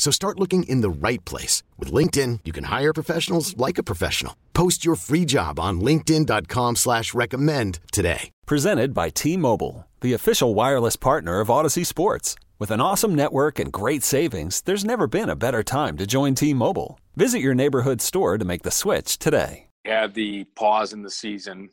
So 0.00 0.10
start 0.10 0.40
looking 0.40 0.62
in 0.62 0.80
the 0.80 0.88
right 0.88 1.22
place. 1.26 1.62
With 1.76 1.92
LinkedIn, 1.92 2.40
you 2.46 2.52
can 2.52 2.64
hire 2.64 2.94
professionals 2.94 3.54
like 3.58 3.76
a 3.76 3.82
professional. 3.82 4.34
Post 4.54 4.82
your 4.82 4.96
free 4.96 5.26
job 5.26 5.60
on 5.60 5.82
linkedin.com 5.82 6.76
slash 6.76 7.12
recommend 7.12 7.80
today. 7.92 8.30
Presented 8.46 8.94
by 8.94 9.10
T-Mobile, 9.10 9.86
the 10.00 10.14
official 10.14 10.54
wireless 10.54 10.96
partner 10.96 11.40
of 11.40 11.50
Odyssey 11.50 11.84
Sports. 11.84 12.34
With 12.58 12.70
an 12.70 12.80
awesome 12.80 13.14
network 13.14 13.58
and 13.58 13.70
great 13.70 14.02
savings, 14.02 14.62
there's 14.62 14.86
never 14.86 15.06
been 15.06 15.28
a 15.28 15.36
better 15.36 15.62
time 15.62 15.98
to 15.98 16.06
join 16.06 16.34
T-Mobile. 16.34 16.98
Visit 17.16 17.40
your 17.40 17.54
neighborhood 17.54 18.00
store 18.00 18.38
to 18.38 18.44
make 18.46 18.62
the 18.62 18.70
switch 18.70 19.18
today. 19.18 19.66
Had 19.84 20.14
the 20.14 20.44
pause 20.56 20.94
in 20.94 21.02
the 21.02 21.10
season, 21.10 21.68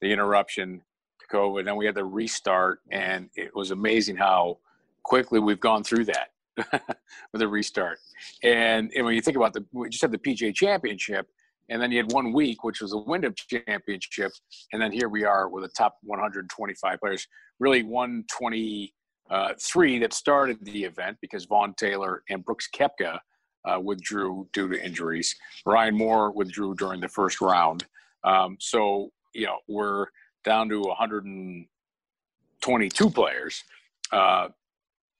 the 0.00 0.10
interruption 0.10 0.80
to 1.20 1.36
COVID, 1.36 1.68
and 1.68 1.76
we 1.76 1.84
had 1.84 1.94
the 1.94 2.06
restart, 2.06 2.80
and 2.90 3.28
it 3.36 3.54
was 3.54 3.70
amazing 3.70 4.16
how 4.16 4.60
quickly 5.02 5.40
we've 5.40 5.60
gone 5.60 5.84
through 5.84 6.06
that 6.06 6.30
with 7.32 7.42
a 7.42 7.48
restart. 7.48 7.98
And, 8.42 8.90
and 8.94 9.04
when 9.04 9.14
you 9.14 9.20
think 9.20 9.36
about 9.36 9.52
the, 9.52 9.64
we 9.72 9.88
just 9.88 10.02
had 10.02 10.12
the 10.12 10.18
PGA 10.18 10.54
Championship, 10.54 11.26
and 11.68 11.82
then 11.82 11.90
you 11.90 11.96
had 11.98 12.12
one 12.12 12.32
week, 12.32 12.62
which 12.64 12.80
was 12.80 12.92
a 12.92 12.98
Wyndham 12.98 13.34
Championship, 13.36 14.30
and 14.72 14.80
then 14.80 14.92
here 14.92 15.08
we 15.08 15.24
are 15.24 15.48
with 15.48 15.64
the 15.64 15.70
top 15.70 15.96
125 16.02 17.00
players. 17.00 17.26
Really, 17.58 17.82
123 17.82 18.92
uh, 19.30 19.54
that 20.00 20.12
started 20.12 20.58
the 20.62 20.84
event 20.84 21.16
because 21.20 21.46
Vaughn 21.46 21.74
Taylor 21.74 22.22
and 22.30 22.44
Brooks 22.44 22.68
Koepka 22.74 23.18
uh, 23.64 23.80
withdrew 23.80 24.48
due 24.52 24.68
to 24.68 24.84
injuries. 24.84 25.34
Ryan 25.64 25.96
Moore 25.96 26.30
withdrew 26.30 26.76
during 26.76 27.00
the 27.00 27.08
first 27.08 27.40
round. 27.40 27.84
Um, 28.22 28.56
so 28.60 29.10
you 29.34 29.46
know 29.46 29.58
we're 29.68 30.06
down 30.44 30.68
to 30.68 30.80
122 30.80 33.10
players 33.10 33.64
uh, 34.12 34.48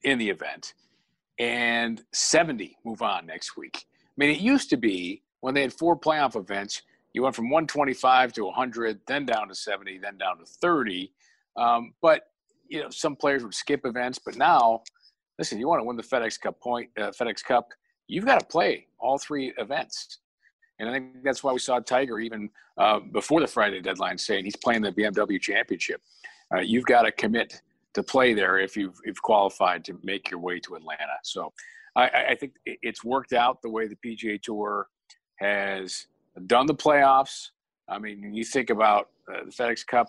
in 0.04 0.18
the 0.18 0.30
event 0.30 0.74
and 1.38 2.02
70 2.12 2.76
move 2.84 3.02
on 3.02 3.26
next 3.26 3.56
week. 3.56 3.86
I 3.86 4.14
mean, 4.16 4.30
it 4.30 4.40
used 4.40 4.70
to 4.70 4.76
be 4.76 5.22
when 5.40 5.54
they 5.54 5.62
had 5.62 5.72
four 5.72 5.98
playoff 5.98 6.36
events, 6.36 6.82
you 7.12 7.22
went 7.22 7.34
from 7.34 7.50
125 7.50 8.32
to 8.34 8.44
100, 8.44 9.00
then 9.06 9.26
down 9.26 9.48
to 9.48 9.54
70, 9.54 9.98
then 9.98 10.18
down 10.18 10.38
to 10.38 10.44
30. 10.44 11.12
Um, 11.56 11.94
but 12.02 12.28
you 12.68 12.82
know, 12.82 12.90
some 12.90 13.16
players 13.16 13.42
would 13.44 13.54
skip 13.54 13.86
events, 13.86 14.18
but 14.18 14.36
now, 14.36 14.82
listen, 15.38 15.58
you 15.58 15.68
want 15.68 15.80
to 15.80 15.84
win 15.84 15.96
the 15.96 16.02
FedEx 16.02 16.40
Cup 16.40 16.60
point, 16.60 16.90
uh, 16.98 17.10
FedEx 17.10 17.44
Cup, 17.44 17.68
you've 18.08 18.26
got 18.26 18.40
to 18.40 18.46
play 18.46 18.86
all 18.98 19.18
three 19.18 19.52
events. 19.58 20.18
And 20.78 20.88
I 20.88 20.92
think 20.92 21.22
that's 21.24 21.42
why 21.42 21.52
we 21.52 21.58
saw 21.58 21.78
Tiger 21.78 22.18
even 22.18 22.50
uh, 22.76 23.00
before 23.00 23.40
the 23.40 23.46
Friday 23.46 23.80
deadline 23.80 24.18
saying 24.18 24.44
he's 24.44 24.56
playing 24.56 24.82
the 24.82 24.92
BMW 24.92 25.40
Championship. 25.40 26.02
Uh, 26.54 26.60
you've 26.60 26.84
got 26.84 27.02
to 27.02 27.12
commit 27.12 27.62
to 27.96 28.02
play 28.02 28.34
there 28.34 28.58
if 28.58 28.76
you've, 28.76 29.00
qualified 29.22 29.82
to 29.82 29.98
make 30.02 30.30
your 30.30 30.38
way 30.38 30.60
to 30.60 30.74
Atlanta. 30.74 31.16
So 31.24 31.50
I, 31.96 32.10
I 32.30 32.34
think 32.38 32.52
it's 32.66 33.02
worked 33.02 33.32
out 33.32 33.62
the 33.62 33.70
way 33.70 33.88
the 33.88 33.96
PGA 33.96 34.40
Tour 34.40 34.86
has 35.36 36.06
done 36.46 36.66
the 36.66 36.74
playoffs. 36.74 37.48
I 37.88 37.98
mean, 37.98 38.34
you 38.34 38.44
think 38.44 38.68
about 38.68 39.08
uh, 39.32 39.44
the 39.46 39.50
FedEx 39.50 39.86
Cup, 39.86 40.08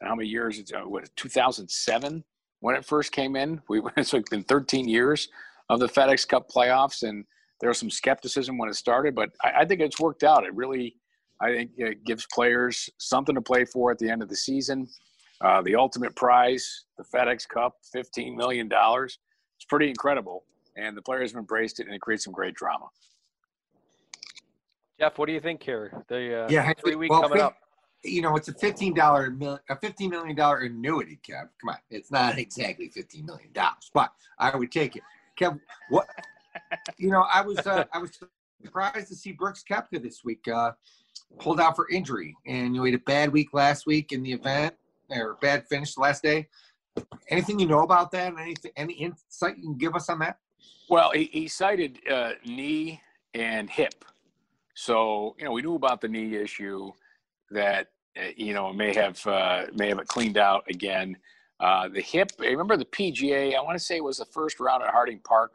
and 0.00 0.08
how 0.08 0.14
many 0.14 0.30
years? 0.30 0.58
It's 0.58 0.72
uh, 0.72 0.80
what 0.80 1.10
2007 1.16 2.24
when 2.60 2.74
it 2.74 2.86
first 2.86 3.12
came 3.12 3.36
in. 3.36 3.60
We 3.68 3.82
it's 3.98 4.14
like 4.14 4.30
been 4.30 4.44
13 4.44 4.88
years 4.88 5.28
of 5.68 5.78
the 5.78 5.88
FedEx 5.88 6.26
Cup 6.26 6.48
playoffs, 6.48 7.02
and 7.06 7.26
there 7.60 7.68
was 7.68 7.78
some 7.78 7.90
skepticism 7.90 8.56
when 8.56 8.70
it 8.70 8.76
started, 8.76 9.14
but 9.14 9.28
I, 9.44 9.60
I 9.60 9.64
think 9.66 9.82
it's 9.82 10.00
worked 10.00 10.24
out. 10.24 10.46
It 10.46 10.54
really, 10.54 10.96
I 11.42 11.52
think, 11.52 11.72
it 11.76 12.02
gives 12.04 12.26
players 12.32 12.88
something 12.96 13.34
to 13.34 13.42
play 13.42 13.66
for 13.66 13.90
at 13.90 13.98
the 13.98 14.08
end 14.08 14.22
of 14.22 14.30
the 14.30 14.36
season. 14.36 14.88
Uh, 15.40 15.62
the 15.62 15.74
ultimate 15.74 16.14
prize, 16.14 16.84
the 16.98 17.04
FedEx 17.04 17.48
Cup, 17.48 17.76
$15 17.94 18.36
million. 18.36 18.68
It's 18.72 19.64
pretty 19.68 19.88
incredible. 19.88 20.44
And 20.76 20.96
the 20.96 21.02
players 21.02 21.32
have 21.32 21.38
embraced 21.38 21.80
it, 21.80 21.86
and 21.86 21.94
it 21.94 22.00
creates 22.00 22.24
some 22.24 22.32
great 22.32 22.54
drama. 22.54 22.86
Jeff, 24.98 25.16
what 25.18 25.26
do 25.26 25.32
you 25.32 25.40
think 25.40 25.62
here? 25.62 26.04
The 26.08 26.44
uh, 26.44 26.48
yeah, 26.50 26.70
three 26.74 26.94
week 26.94 27.10
well, 27.10 27.22
coming 27.22 27.40
up. 27.40 27.56
You 28.04 28.20
know, 28.20 28.36
it's 28.36 28.48
a 28.48 28.54
fifteen 28.54 28.92
dollar 28.92 29.34
a 29.70 29.76
fifteen 29.76 30.10
million 30.10 30.36
dollar 30.36 30.58
annuity, 30.58 31.18
Kev. 31.26 31.48
Come 31.58 31.70
on, 31.70 31.76
it's 31.90 32.10
not 32.10 32.38
exactly 32.38 32.88
fifteen 32.88 33.24
million 33.24 33.50
dollars, 33.52 33.90
but 33.94 34.12
I 34.38 34.54
would 34.54 34.70
take 34.70 34.96
it. 34.96 35.02
Kev, 35.38 35.58
what? 35.88 36.06
you 36.98 37.10
know, 37.10 37.24
I 37.32 37.40
was 37.40 37.58
uh, 37.66 37.84
I 37.94 37.98
was 37.98 38.10
surprised 38.62 39.08
to 39.08 39.14
see 39.14 39.32
Brooks 39.32 39.64
Koepka 39.68 40.02
this 40.02 40.22
week 40.22 40.46
uh, 40.48 40.72
pulled 41.38 41.60
out 41.60 41.76
for 41.76 41.88
injury, 41.88 42.36
and 42.46 42.74
you 42.74 42.80
know, 42.80 42.84
he 42.84 42.92
had 42.92 43.00
a 43.00 43.04
bad 43.04 43.32
week 43.32 43.54
last 43.54 43.86
week 43.86 44.12
in 44.12 44.22
the 44.22 44.32
event 44.32 44.74
or 45.18 45.36
bad 45.40 45.66
finish 45.68 45.94
the 45.94 46.00
last 46.00 46.22
day. 46.22 46.48
Anything 47.28 47.58
you 47.58 47.66
know 47.66 47.82
about 47.82 48.10
that? 48.12 48.32
Anything, 48.38 48.72
any 48.76 48.94
insight 48.94 49.56
you 49.56 49.62
can 49.62 49.78
give 49.78 49.94
us 49.94 50.08
on 50.08 50.18
that? 50.20 50.38
Well, 50.88 51.12
he, 51.12 51.24
he 51.32 51.48
cited 51.48 51.98
uh, 52.10 52.32
knee 52.44 53.00
and 53.34 53.70
hip. 53.70 54.04
So 54.74 55.36
you 55.38 55.44
know, 55.44 55.52
we 55.52 55.62
knew 55.62 55.74
about 55.74 56.00
the 56.00 56.08
knee 56.08 56.36
issue 56.36 56.90
that 57.50 57.88
uh, 58.18 58.28
you 58.36 58.54
know 58.54 58.72
may 58.72 58.94
have 58.94 59.24
uh, 59.26 59.66
may 59.74 59.88
have 59.88 59.98
it 59.98 60.08
cleaned 60.08 60.38
out 60.38 60.64
again. 60.68 61.16
Uh, 61.60 61.88
the 61.88 62.00
hip. 62.00 62.32
I 62.40 62.46
remember 62.46 62.76
the 62.76 62.86
PGA. 62.86 63.54
I 63.54 63.60
want 63.60 63.78
to 63.78 63.84
say 63.84 63.96
it 63.96 64.04
was 64.04 64.18
the 64.18 64.24
first 64.24 64.60
round 64.60 64.82
at 64.82 64.90
Harding 64.90 65.20
Park. 65.20 65.52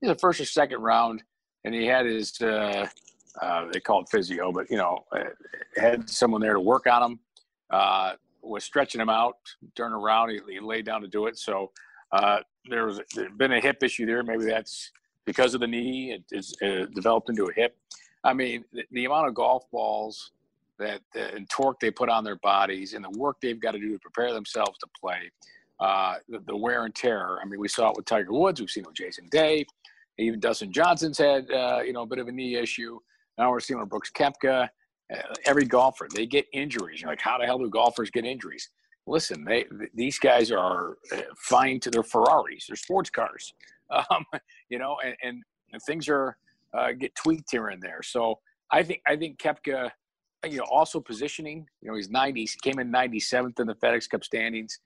The 0.00 0.14
first 0.14 0.40
or 0.40 0.44
second 0.44 0.80
round, 0.80 1.24
and 1.64 1.74
he 1.74 1.86
had 1.86 2.06
his. 2.06 2.40
Uh, 2.40 2.86
uh, 3.42 3.66
they 3.72 3.80
call 3.80 4.02
it 4.02 4.08
physio, 4.08 4.52
but 4.52 4.70
you 4.70 4.76
know, 4.76 5.04
uh, 5.12 5.24
had 5.76 6.08
someone 6.08 6.40
there 6.40 6.54
to 6.54 6.60
work 6.60 6.86
on 6.86 7.02
him. 7.02 7.20
Was 8.42 8.64
stretching 8.64 9.00
him 9.00 9.08
out, 9.08 9.36
turn 9.74 9.92
around, 9.92 10.30
he, 10.30 10.40
he 10.48 10.60
laid 10.60 10.86
down 10.86 11.02
to 11.02 11.08
do 11.08 11.26
it. 11.26 11.36
So 11.38 11.70
uh, 12.12 12.38
there 12.68 12.86
was 12.86 13.00
been 13.36 13.52
a 13.52 13.60
hip 13.60 13.82
issue 13.82 14.06
there. 14.06 14.22
Maybe 14.22 14.44
that's 14.44 14.92
because 15.24 15.54
of 15.54 15.60
the 15.60 15.66
knee. 15.66 16.12
It 16.12 16.24
is 16.30 16.54
uh, 16.62 16.86
developed 16.94 17.28
into 17.28 17.44
a 17.44 17.52
hip. 17.52 17.76
I 18.24 18.32
mean, 18.32 18.64
the, 18.72 18.84
the 18.92 19.04
amount 19.04 19.28
of 19.28 19.34
golf 19.34 19.70
balls 19.70 20.32
that 20.78 21.00
uh, 21.16 21.20
and 21.34 21.48
torque 21.50 21.80
they 21.80 21.90
put 21.90 22.08
on 22.08 22.24
their 22.24 22.36
bodies 22.36 22.94
and 22.94 23.04
the 23.04 23.10
work 23.18 23.36
they've 23.40 23.60
got 23.60 23.72
to 23.72 23.78
do 23.78 23.92
to 23.92 23.98
prepare 23.98 24.32
themselves 24.32 24.78
to 24.78 24.86
play, 24.98 25.30
uh, 25.80 26.14
the, 26.28 26.38
the, 26.46 26.56
wear 26.56 26.84
and 26.84 26.94
tear. 26.94 27.38
I 27.40 27.44
mean, 27.44 27.60
we 27.60 27.68
saw 27.68 27.90
it 27.90 27.96
with 27.96 28.06
Tiger 28.06 28.32
Woods. 28.32 28.60
We've 28.60 28.70
seen 28.70 28.84
it 28.84 28.86
with 28.86 28.96
Jason 28.96 29.28
Day. 29.30 29.66
Even 30.18 30.40
Dustin 30.40 30.72
Johnson's 30.72 31.18
had 31.18 31.50
uh, 31.50 31.80
you 31.84 31.92
know 31.92 32.02
a 32.02 32.06
bit 32.06 32.18
of 32.18 32.28
a 32.28 32.32
knee 32.32 32.56
issue. 32.56 32.98
Now 33.36 33.50
we're 33.50 33.60
seeing 33.60 33.78
with 33.78 33.88
Brooks 33.88 34.10
Koepka 34.10 34.68
every 35.44 35.64
golfer 35.64 36.08
they 36.14 36.26
get 36.26 36.46
injuries. 36.52 37.00
You're 37.00 37.10
like, 37.10 37.20
how 37.20 37.38
the 37.38 37.46
hell 37.46 37.58
do 37.58 37.68
golfers 37.70 38.10
get 38.10 38.24
injuries? 38.24 38.68
Listen, 39.06 39.44
they 39.44 39.64
these 39.94 40.18
guys 40.18 40.50
are 40.50 40.98
uh, 41.12 41.22
fine 41.36 41.80
to 41.80 41.90
their 41.90 42.02
Ferraris, 42.02 42.66
their 42.66 42.76
sports 42.76 43.08
cars, 43.10 43.54
um, 43.90 44.24
you 44.68 44.78
know, 44.78 44.96
and, 45.04 45.16
and, 45.22 45.42
things 45.86 46.08
are 46.08 46.36
uh, 46.76 46.92
get 46.92 47.14
tweaked 47.14 47.50
here 47.50 47.68
and 47.68 47.82
there. 47.82 48.02
So 48.02 48.38
I 48.70 48.82
think 48.82 49.00
I 49.06 49.16
think 49.16 49.38
Koepka, 49.38 49.90
you 50.46 50.58
know, 50.58 50.64
also 50.70 51.00
positioning. 51.00 51.66
You 51.80 51.90
know, 51.90 51.96
he's 51.96 52.10
90, 52.10 52.40
he 52.40 52.48
came 52.62 52.78
in 52.78 52.92
97th 52.92 53.58
in 53.60 53.66
the 53.66 53.74
FedEx 53.76 54.10
Cup 54.10 54.24
standings, 54.24 54.78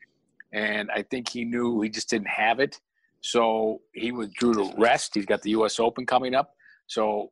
and 0.53 0.89
I 0.94 1.03
think 1.03 1.28
he 1.28 1.44
knew 1.44 1.81
he 1.81 1.89
just 1.89 2.10
didn't 2.10 2.28
have 2.28 2.60
it. 2.60 2.81
So 3.22 3.81
he 3.93 4.12
withdrew 4.12 4.54
to 4.54 4.72
rest. 4.77 5.15
He's 5.15 5.27
got 5.27 5.43
the 5.43 5.50
U.S. 5.50 5.78
Open 5.78 6.04
coming 6.06 6.34
up. 6.34 6.54
So 6.89 7.31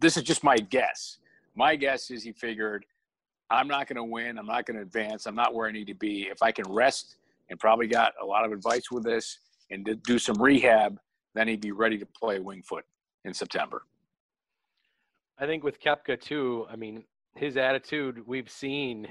this 0.00 0.16
is 0.16 0.22
just 0.22 0.44
my 0.44 0.56
guess 0.56 1.18
my 1.54 1.76
guess 1.76 2.10
is 2.10 2.22
he 2.22 2.32
figured, 2.32 2.84
I'm 3.50 3.68
not 3.68 3.86
going 3.86 3.96
to 3.96 4.04
win. 4.04 4.38
I'm 4.38 4.46
not 4.46 4.66
going 4.66 4.76
to 4.76 4.82
advance. 4.82 5.26
I'm 5.26 5.34
not 5.34 5.54
where 5.54 5.68
I 5.68 5.72
need 5.72 5.86
to 5.86 5.94
be. 5.94 6.22
If 6.22 6.42
I 6.42 6.50
can 6.50 6.64
rest 6.68 7.16
and 7.50 7.58
probably 7.60 7.86
got 7.86 8.12
a 8.20 8.24
lot 8.24 8.44
of 8.44 8.52
advice 8.52 8.90
with 8.90 9.04
this 9.04 9.38
and 9.70 9.88
do 10.04 10.18
some 10.18 10.40
rehab, 10.40 10.98
then 11.34 11.48
he'd 11.48 11.60
be 11.60 11.72
ready 11.72 11.98
to 11.98 12.06
play 12.06 12.38
Winged 12.38 12.64
Foot 12.64 12.84
in 13.24 13.34
September. 13.34 13.82
I 15.38 15.46
think 15.46 15.64
with 15.64 15.80
Koepka 15.80 16.20
too, 16.20 16.66
I 16.70 16.76
mean, 16.76 17.04
his 17.36 17.56
attitude 17.56 18.22
we've 18.26 18.50
seen 18.50 19.08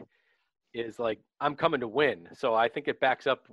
is 0.73 0.99
like, 0.99 1.19
I'm 1.39 1.55
coming 1.55 1.81
to 1.81 1.87
win. 1.87 2.29
So 2.33 2.55
I 2.55 2.69
think 2.69 2.87
it 2.87 2.99
backs 2.99 3.27
up 3.27 3.47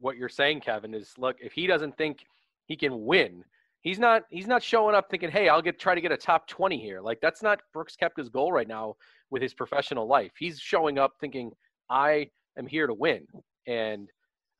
what 0.00 0.16
you're 0.16 0.28
saying, 0.28 0.60
Kevin, 0.60 0.94
is 0.94 1.12
look, 1.18 1.36
if 1.40 1.52
he 1.52 1.66
doesn't 1.66 1.96
think 1.96 2.24
he 2.66 2.76
can 2.76 3.04
win, 3.04 3.44
He's 3.80 3.98
not 3.98 4.22
he's 4.30 4.46
not 4.46 4.62
showing 4.62 4.94
up 4.94 5.08
thinking, 5.10 5.30
"Hey, 5.30 5.48
I'll 5.48 5.62
get 5.62 5.78
try 5.78 5.94
to 5.94 6.00
get 6.00 6.12
a 6.12 6.16
top 6.16 6.48
20 6.48 6.78
here." 6.78 7.00
Like 7.00 7.20
that's 7.20 7.42
not 7.42 7.60
Brooks 7.72 7.96
Koepka's 8.00 8.28
goal 8.28 8.52
right 8.52 8.68
now 8.68 8.94
with 9.30 9.40
his 9.42 9.54
professional 9.54 10.06
life. 10.06 10.32
He's 10.38 10.58
showing 10.58 10.98
up 10.98 11.12
thinking, 11.20 11.52
"I 11.88 12.30
am 12.58 12.66
here 12.66 12.86
to 12.86 12.94
win." 12.94 13.26
And 13.66 14.08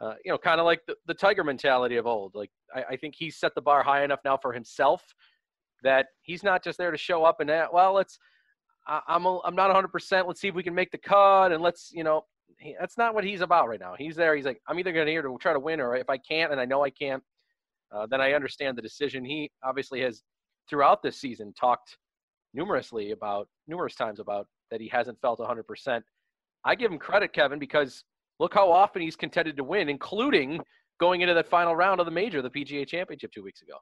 uh, 0.01 0.15
you 0.25 0.31
know, 0.31 0.39
kind 0.39 0.61
of 0.61 0.67
like 0.67 0.81
the, 0.87 0.95
the 1.07 1.15
Tiger 1.15 1.43
mentality 1.43 1.97
of 1.97 2.07
old. 2.07 2.35
Like 2.35 2.51
I, 2.75 2.85
I 2.91 2.97
think 2.97 3.15
he's 3.17 3.37
set 3.37 3.55
the 3.55 3.63
bar 3.63 3.83
high 3.83 4.05
enough 4.05 4.21
now 4.25 4.37
for 4.37 4.53
himself 4.53 5.03
that 5.83 6.07
he's 6.23 6.43
not 6.43 6.63
just 6.63 6.79
there 6.79 6.91
to 6.91 6.99
show 6.99 7.25
up 7.25 7.41
and 7.41 7.49
that, 7.49 7.73
well, 7.73 7.93
let's 7.93 8.19
I, 8.87 9.01
I'm 9.09 9.27
a, 9.27 9.41
I'm 9.45 9.55
not 9.55 9.69
100. 9.69 9.89
percent 9.89 10.27
Let's 10.27 10.41
see 10.41 10.49
if 10.49 10.55
we 10.55 10.63
can 10.63 10.75
make 10.75 10.91
the 10.91 10.99
cut, 10.99 11.53
and 11.53 11.63
let's 11.63 11.91
you 11.93 12.05
know, 12.05 12.23
he, 12.59 12.75
that's 12.79 12.97
not 12.97 13.15
what 13.15 13.25
he's 13.25 13.41
about 13.41 13.69
right 13.69 13.81
now. 13.81 13.95
He's 13.99 14.17
there. 14.17 14.35
He's 14.35 14.47
like, 14.47 14.61
I'm 14.69 14.79
either 14.79 14.93
going 14.93 15.07
to 15.07 15.13
here 15.13 15.23
to 15.23 15.37
try 15.41 15.53
to 15.53 15.61
win, 15.61 15.81
or 15.81 15.97
if 15.97 16.09
I 16.09 16.19
can't, 16.19 16.53
and 16.53 16.61
I 16.61 16.65
know 16.65 16.85
I 16.85 16.91
can't, 16.91 17.23
uh, 17.95 18.07
then 18.07 18.21
I 18.21 18.33
understand 18.33 18.77
the 18.77 18.83
decision. 18.83 19.25
He 19.25 19.51
obviously 19.65 20.01
has, 20.03 20.23
throughout 20.69 21.03
this 21.03 21.21
season, 21.21 21.53
talked 21.59 21.97
numerously 22.55 23.13
about 23.13 23.49
numerous 23.67 23.95
times 23.95 24.21
about 24.21 24.47
that 24.71 24.81
he 24.81 24.89
hasn't 24.89 25.21
felt 25.21 25.39
100%. 25.39 26.03
I 26.65 26.75
give 26.75 26.91
him 26.91 26.99
credit, 26.99 27.33
Kevin, 27.33 27.59
because 27.59 28.05
look 28.39 28.55
how 28.55 28.71
often 28.71 29.03
he's 29.03 29.17
contended 29.17 29.57
to 29.57 29.65
win, 29.65 29.89
including 29.89 30.61
going 31.01 31.21
into 31.21 31.35
that 31.35 31.49
final 31.49 31.77
round 31.77 32.01
of 32.01 32.07
the 32.07 32.13
major, 32.13 32.43
the 32.43 32.51
PGA 32.51 32.87
Championship, 32.87 33.33
two 33.33 33.43
weeks 33.43 33.63
ago. 33.63 33.75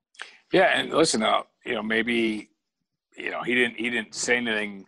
Yeah, 0.53 0.79
and 0.79 0.93
listen, 0.93 1.23
uh, 1.23 1.43
you 1.65 1.75
know, 1.75 1.83
maybe, 1.83 2.51
you 3.17 3.31
know, 3.31 3.43
he 3.43 3.55
didn't 3.55 3.77
he 3.77 3.89
didn't 3.91 4.15
say 4.15 4.37
anything 4.37 4.85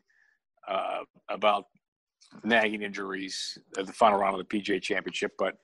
uh, 0.68 1.00
about 1.28 1.64
nagging 2.44 2.82
injuries 2.82 3.58
at 3.78 3.86
the 3.86 3.92
final 3.92 4.18
round 4.18 4.38
of 4.38 4.46
the 4.46 4.60
PGA 4.60 4.80
Championship, 4.80 5.32
but 5.38 5.54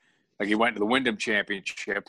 like 0.41 0.49
he 0.49 0.55
went 0.55 0.75
to 0.75 0.81
the 0.81 0.87
Wyndham 0.87 1.17
Championship 1.17 2.09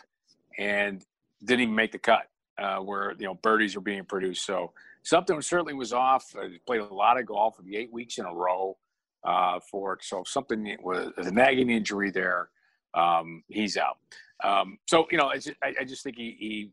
and 0.58 1.04
didn't 1.44 1.62
even 1.62 1.76
make 1.76 1.92
the 1.92 2.00
cut 2.00 2.28
uh, 2.58 2.78
where 2.78 3.14
you 3.20 3.26
know 3.26 3.36
birdies 3.36 3.76
were 3.76 3.82
being 3.82 4.06
produced. 4.06 4.46
So 4.46 4.74
something 5.04 5.42
certainly 5.42 5.74
was 5.74 5.94
off. 5.94 6.34
He 6.50 6.60
played 6.60 6.82
a 6.82 6.94
lot 6.94 7.20
of 7.20 7.26
golf 7.26 7.58
for 7.58 7.64
the 7.64 7.76
eight 7.76 7.92
weeks 7.92 8.18
in 8.18 8.26
a 8.26 8.34
row 8.34 8.78
uh, 9.24 9.60
for 9.60 9.94
it. 9.94 10.04
So 10.04 10.24
something 10.26 10.78
was 10.82 11.12
a 11.18 11.32
nagging 11.32 11.70
injury 11.70 12.12
there. 12.12 12.50
Um, 12.94 13.44
he's 13.48 13.78
out. 13.78 13.98
Um, 14.44 14.78
so 14.88 15.08
you 15.12 15.18
know, 15.18 15.28
I 15.28 15.36
just, 15.36 15.56
I, 15.64 15.74
I 15.82 15.84
just 15.84 16.04
think 16.04 16.18
he, 16.18 16.36
he, 16.40 16.72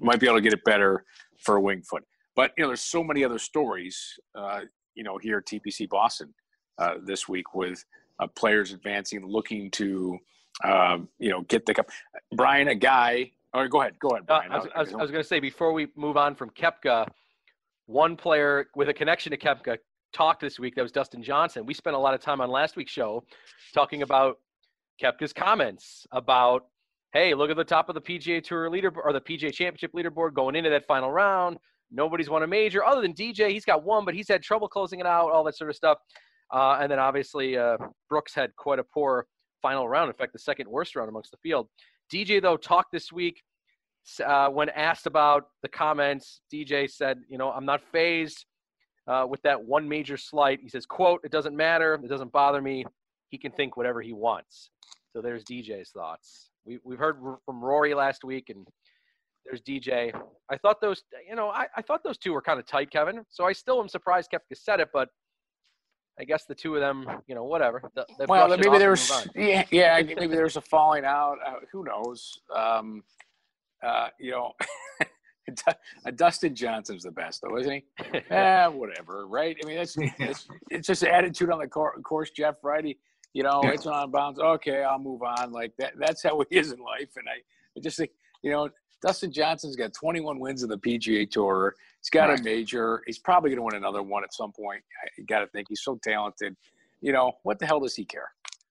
might 0.00 0.20
be 0.20 0.26
able 0.26 0.36
to 0.36 0.42
get 0.42 0.52
it 0.52 0.64
better 0.64 1.04
for 1.38 1.60
Winged 1.60 1.86
Foot. 1.86 2.04
But 2.34 2.52
you 2.56 2.62
know, 2.62 2.68
there's 2.68 2.80
so 2.80 3.02
many 3.02 3.24
other 3.24 3.38
stories. 3.38 4.18
Uh, 4.34 4.60
you 4.94 5.04
know, 5.04 5.18
here 5.18 5.38
at 5.38 5.46
TPC 5.46 5.88
Boston 5.88 6.32
uh, 6.78 6.94
this 7.02 7.28
week 7.28 7.54
with 7.54 7.84
uh, 8.18 8.26
players 8.28 8.72
advancing, 8.72 9.26
looking 9.26 9.70
to 9.72 10.18
um, 10.64 11.08
you 11.18 11.30
know 11.30 11.42
get 11.42 11.66
the 11.66 11.74
cup. 11.74 11.90
Brian, 12.34 12.68
a 12.68 12.74
guy. 12.74 13.32
Or 13.54 13.66
go 13.68 13.80
ahead, 13.80 13.98
go 13.98 14.10
ahead. 14.10 14.24
Uh, 14.28 14.40
I 14.50 14.56
was, 14.58 14.66
was, 14.76 14.92
was 14.92 15.10
going 15.10 15.22
to 15.22 15.28
say 15.28 15.40
before 15.40 15.72
we 15.72 15.88
move 15.96 16.16
on 16.16 16.34
from 16.34 16.50
Koepka, 16.50 17.06
one 17.86 18.16
player 18.16 18.66
with 18.76 18.88
a 18.88 18.94
connection 18.94 19.30
to 19.30 19.38
Koepka 19.38 19.78
talked 20.12 20.40
this 20.40 20.58
week. 20.58 20.74
That 20.74 20.82
was 20.82 20.92
Dustin 20.92 21.22
Johnson. 21.22 21.64
We 21.64 21.74
spent 21.74 21.96
a 21.96 21.98
lot 21.98 22.14
of 22.14 22.20
time 22.20 22.40
on 22.40 22.50
last 22.50 22.76
week's 22.76 22.92
show 22.92 23.24
talking 23.72 24.02
about 24.02 24.36
Koepka's 25.02 25.32
comments 25.32 26.06
about, 26.12 26.66
hey, 27.12 27.34
look 27.34 27.50
at 27.50 27.56
the 27.56 27.64
top 27.64 27.88
of 27.88 27.94
the 27.94 28.00
PGA 28.00 28.42
Tour 28.42 28.68
leader 28.68 28.92
or 29.02 29.12
the 29.12 29.20
PGA 29.20 29.52
Championship 29.52 29.92
leaderboard 29.94 30.34
going 30.34 30.54
into 30.54 30.70
that 30.70 30.86
final 30.86 31.10
round. 31.10 31.56
Nobody's 31.90 32.28
won 32.28 32.42
a 32.42 32.46
major 32.46 32.84
other 32.84 33.00
than 33.00 33.14
DJ. 33.14 33.50
He's 33.50 33.64
got 33.64 33.82
one, 33.82 34.04
but 34.04 34.14
he's 34.14 34.28
had 34.28 34.42
trouble 34.42 34.68
closing 34.68 35.00
it 35.00 35.06
out. 35.06 35.30
All 35.30 35.42
that 35.44 35.56
sort 35.56 35.70
of 35.70 35.76
stuff. 35.76 35.98
Uh, 36.52 36.78
and 36.80 36.90
then 36.90 36.98
obviously 36.98 37.56
uh, 37.56 37.76
Brooks 38.08 38.34
had 38.34 38.54
quite 38.56 38.78
a 38.78 38.84
poor 38.84 39.26
final 39.62 39.88
round. 39.88 40.08
In 40.08 40.14
fact, 40.14 40.32
the 40.32 40.38
second 40.38 40.68
worst 40.68 40.96
round 40.96 41.08
amongst 41.08 41.30
the 41.30 41.38
field. 41.38 41.68
DJ 42.12 42.40
though 42.40 42.56
talked 42.56 42.92
this 42.92 43.12
week 43.12 43.42
uh, 44.24 44.48
when 44.48 44.68
asked 44.70 45.06
about 45.06 45.48
the 45.62 45.68
comments, 45.68 46.40
DJ 46.52 46.90
said, 46.90 47.18
"You 47.28 47.38
know, 47.38 47.50
I'm 47.50 47.64
not 47.64 47.82
phased 47.92 48.46
uh, 49.06 49.26
with 49.28 49.42
that 49.42 49.62
one 49.62 49.88
major 49.88 50.16
slight." 50.16 50.60
He 50.62 50.68
says, 50.68 50.86
"quote 50.86 51.20
It 51.24 51.30
doesn't 51.30 51.56
matter. 51.56 51.94
It 52.02 52.08
doesn't 52.08 52.32
bother 52.32 52.62
me. 52.62 52.84
He 53.30 53.38
can 53.38 53.52
think 53.52 53.76
whatever 53.76 54.00
he 54.00 54.12
wants." 54.12 54.70
So 55.12 55.20
there's 55.20 55.44
DJ's 55.44 55.90
thoughts. 55.90 56.50
We 56.64 56.78
we've 56.84 56.98
heard 56.98 57.18
from 57.44 57.62
Rory 57.62 57.94
last 57.94 58.24
week, 58.24 58.50
and 58.50 58.66
there's 59.44 59.62
DJ. 59.62 60.12
I 60.50 60.56
thought 60.56 60.80
those, 60.80 61.02
you 61.28 61.34
know, 61.34 61.48
I, 61.48 61.66
I 61.76 61.82
thought 61.82 62.02
those 62.04 62.18
two 62.18 62.32
were 62.32 62.42
kind 62.42 62.58
of 62.58 62.66
tight, 62.66 62.90
Kevin. 62.90 63.24
So 63.28 63.44
I 63.44 63.52
still 63.52 63.80
am 63.80 63.88
surprised 63.88 64.30
Koepka 64.32 64.56
said 64.56 64.80
it, 64.80 64.88
but 64.92 65.08
I 66.18 66.24
guess 66.24 66.44
the 66.44 66.54
two 66.54 66.74
of 66.74 66.80
them, 66.80 67.06
you 67.26 67.34
know, 67.34 67.44
whatever. 67.44 67.82
well, 68.26 68.48
maybe 68.48 68.78
there's 68.78 69.10
yeah, 69.36 69.64
yeah, 69.70 70.02
maybe 70.16 70.34
there's 70.34 70.56
a 70.56 70.60
falling 70.60 71.04
out. 71.04 71.36
Uh, 71.46 71.54
who 71.70 71.84
knows? 71.84 72.40
Um, 72.54 73.04
uh, 73.82 74.08
you 74.18 74.32
know, 74.32 74.52
Dustin 76.16 76.54
Johnson's 76.54 77.04
the 77.04 77.12
best, 77.12 77.42
though, 77.42 77.56
isn't 77.58 77.72
he? 77.72 77.84
eh, 78.30 78.66
whatever, 78.66 79.26
right? 79.28 79.56
I 79.62 79.66
mean, 79.66 79.76
that's 79.76 79.96
it's, 79.96 80.48
it's 80.70 80.86
just 80.88 81.04
attitude 81.04 81.50
on 81.50 81.60
the 81.60 81.68
course, 81.68 82.30
Jeff. 82.30 82.56
Right? 82.62 82.84
He, 82.84 82.98
you 83.32 83.44
know, 83.44 83.60
it's 83.64 83.86
on 83.86 84.10
bounds. 84.10 84.40
Okay, 84.40 84.82
I'll 84.82 84.98
move 84.98 85.22
on. 85.22 85.52
Like 85.52 85.72
that. 85.78 85.92
That's 85.98 86.22
how 86.22 86.42
he 86.50 86.56
is 86.56 86.72
in 86.72 86.80
life. 86.80 87.10
And 87.16 87.28
I, 87.28 87.38
I 87.76 87.80
just 87.80 87.96
think, 87.96 88.10
you 88.42 88.50
know, 88.50 88.68
Dustin 89.02 89.32
Johnson's 89.32 89.76
got 89.76 89.92
21 89.92 90.40
wins 90.40 90.62
in 90.62 90.68
the 90.68 90.78
PGA 90.78 91.30
Tour. 91.30 91.74
He's 92.00 92.10
got 92.10 92.28
right. 92.28 92.40
a 92.40 92.42
major. 92.42 93.02
He's 93.06 93.18
probably 93.18 93.50
going 93.50 93.58
to 93.58 93.62
win 93.62 93.74
another 93.74 94.02
one 94.02 94.24
at 94.24 94.34
some 94.34 94.52
point. 94.52 94.82
I 95.04 95.22
got 95.22 95.40
to 95.40 95.46
think 95.48 95.66
he's 95.68 95.82
so 95.82 95.98
talented. 96.02 96.56
You 97.00 97.12
know, 97.12 97.32
what 97.42 97.58
the 97.58 97.66
hell 97.66 97.80
does 97.80 97.94
he 97.94 98.04
care? 98.04 98.30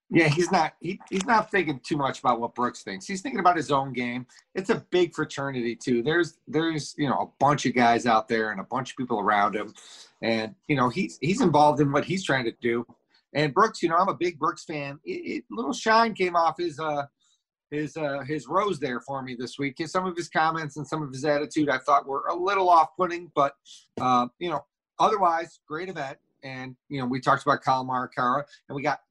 Yeah, 0.09 0.29
he's 0.29 0.51
not 0.51 0.73
he, 0.79 0.99
he's 1.09 1.25
not 1.25 1.51
thinking 1.51 1.81
too 1.85 1.97
much 1.97 2.19
about 2.19 2.39
what 2.39 2.55
Brooks 2.55 2.81
thinks. 2.81 3.05
He's 3.05 3.21
thinking 3.21 3.41
about 3.41 3.57
his 3.57 3.71
own 3.71 3.91
game. 3.91 4.25
It's 4.55 4.69
a 4.69 4.85
big 4.89 5.13
fraternity 5.13 5.75
too. 5.75 6.01
There's 6.01 6.37
there's 6.47 6.95
you 6.97 7.09
know 7.09 7.19
a 7.19 7.43
bunch 7.43 7.65
of 7.65 7.75
guys 7.75 8.05
out 8.05 8.29
there 8.29 8.51
and 8.51 8.61
a 8.61 8.63
bunch 8.63 8.91
of 8.91 8.97
people 8.97 9.19
around 9.19 9.53
him, 9.53 9.73
and 10.21 10.55
you 10.69 10.77
know 10.77 10.87
he's 10.87 11.17
he's 11.19 11.41
involved 11.41 11.81
in 11.81 11.91
what 11.91 12.05
he's 12.05 12.23
trying 12.23 12.45
to 12.45 12.53
do. 12.61 12.85
And 13.33 13.53
Brooks, 13.53 13.83
you 13.83 13.89
know, 13.89 13.97
I'm 13.97 14.07
a 14.07 14.13
big 14.13 14.39
Brooks 14.39 14.63
fan. 14.63 14.97
It, 15.03 15.11
it, 15.11 15.43
little 15.51 15.73
shine 15.73 16.13
came 16.13 16.37
off 16.37 16.55
his 16.57 16.79
uh 16.79 17.03
his 17.71 17.97
uh 17.97 18.21
his 18.27 18.47
rose 18.47 18.79
there 18.79 18.99
for 19.01 19.21
me 19.21 19.35
this 19.37 19.59
week. 19.59 19.81
Some 19.85 20.05
of 20.05 20.15
his 20.15 20.29
comments 20.29 20.77
and 20.77 20.87
some 20.87 21.01
of 21.01 21.11
his 21.11 21.25
attitude 21.25 21.69
I 21.69 21.77
thought 21.79 22.07
were 22.07 22.25
a 22.27 22.35
little 22.35 22.69
off-putting, 22.69 23.31
but 23.35 23.55
uh, 23.99 24.27
you 24.39 24.49
know, 24.49 24.65
otherwise 24.99 25.59
great 25.67 25.89
event. 25.89 26.17
And 26.43 26.75
you 26.89 26.99
know, 26.99 27.05
we 27.05 27.19
talked 27.19 27.43
about 27.43 27.61
Collin 27.61 27.87
Morikawa, 27.87 28.43
and 28.69 28.75
we 28.75 28.81
got 28.81 29.01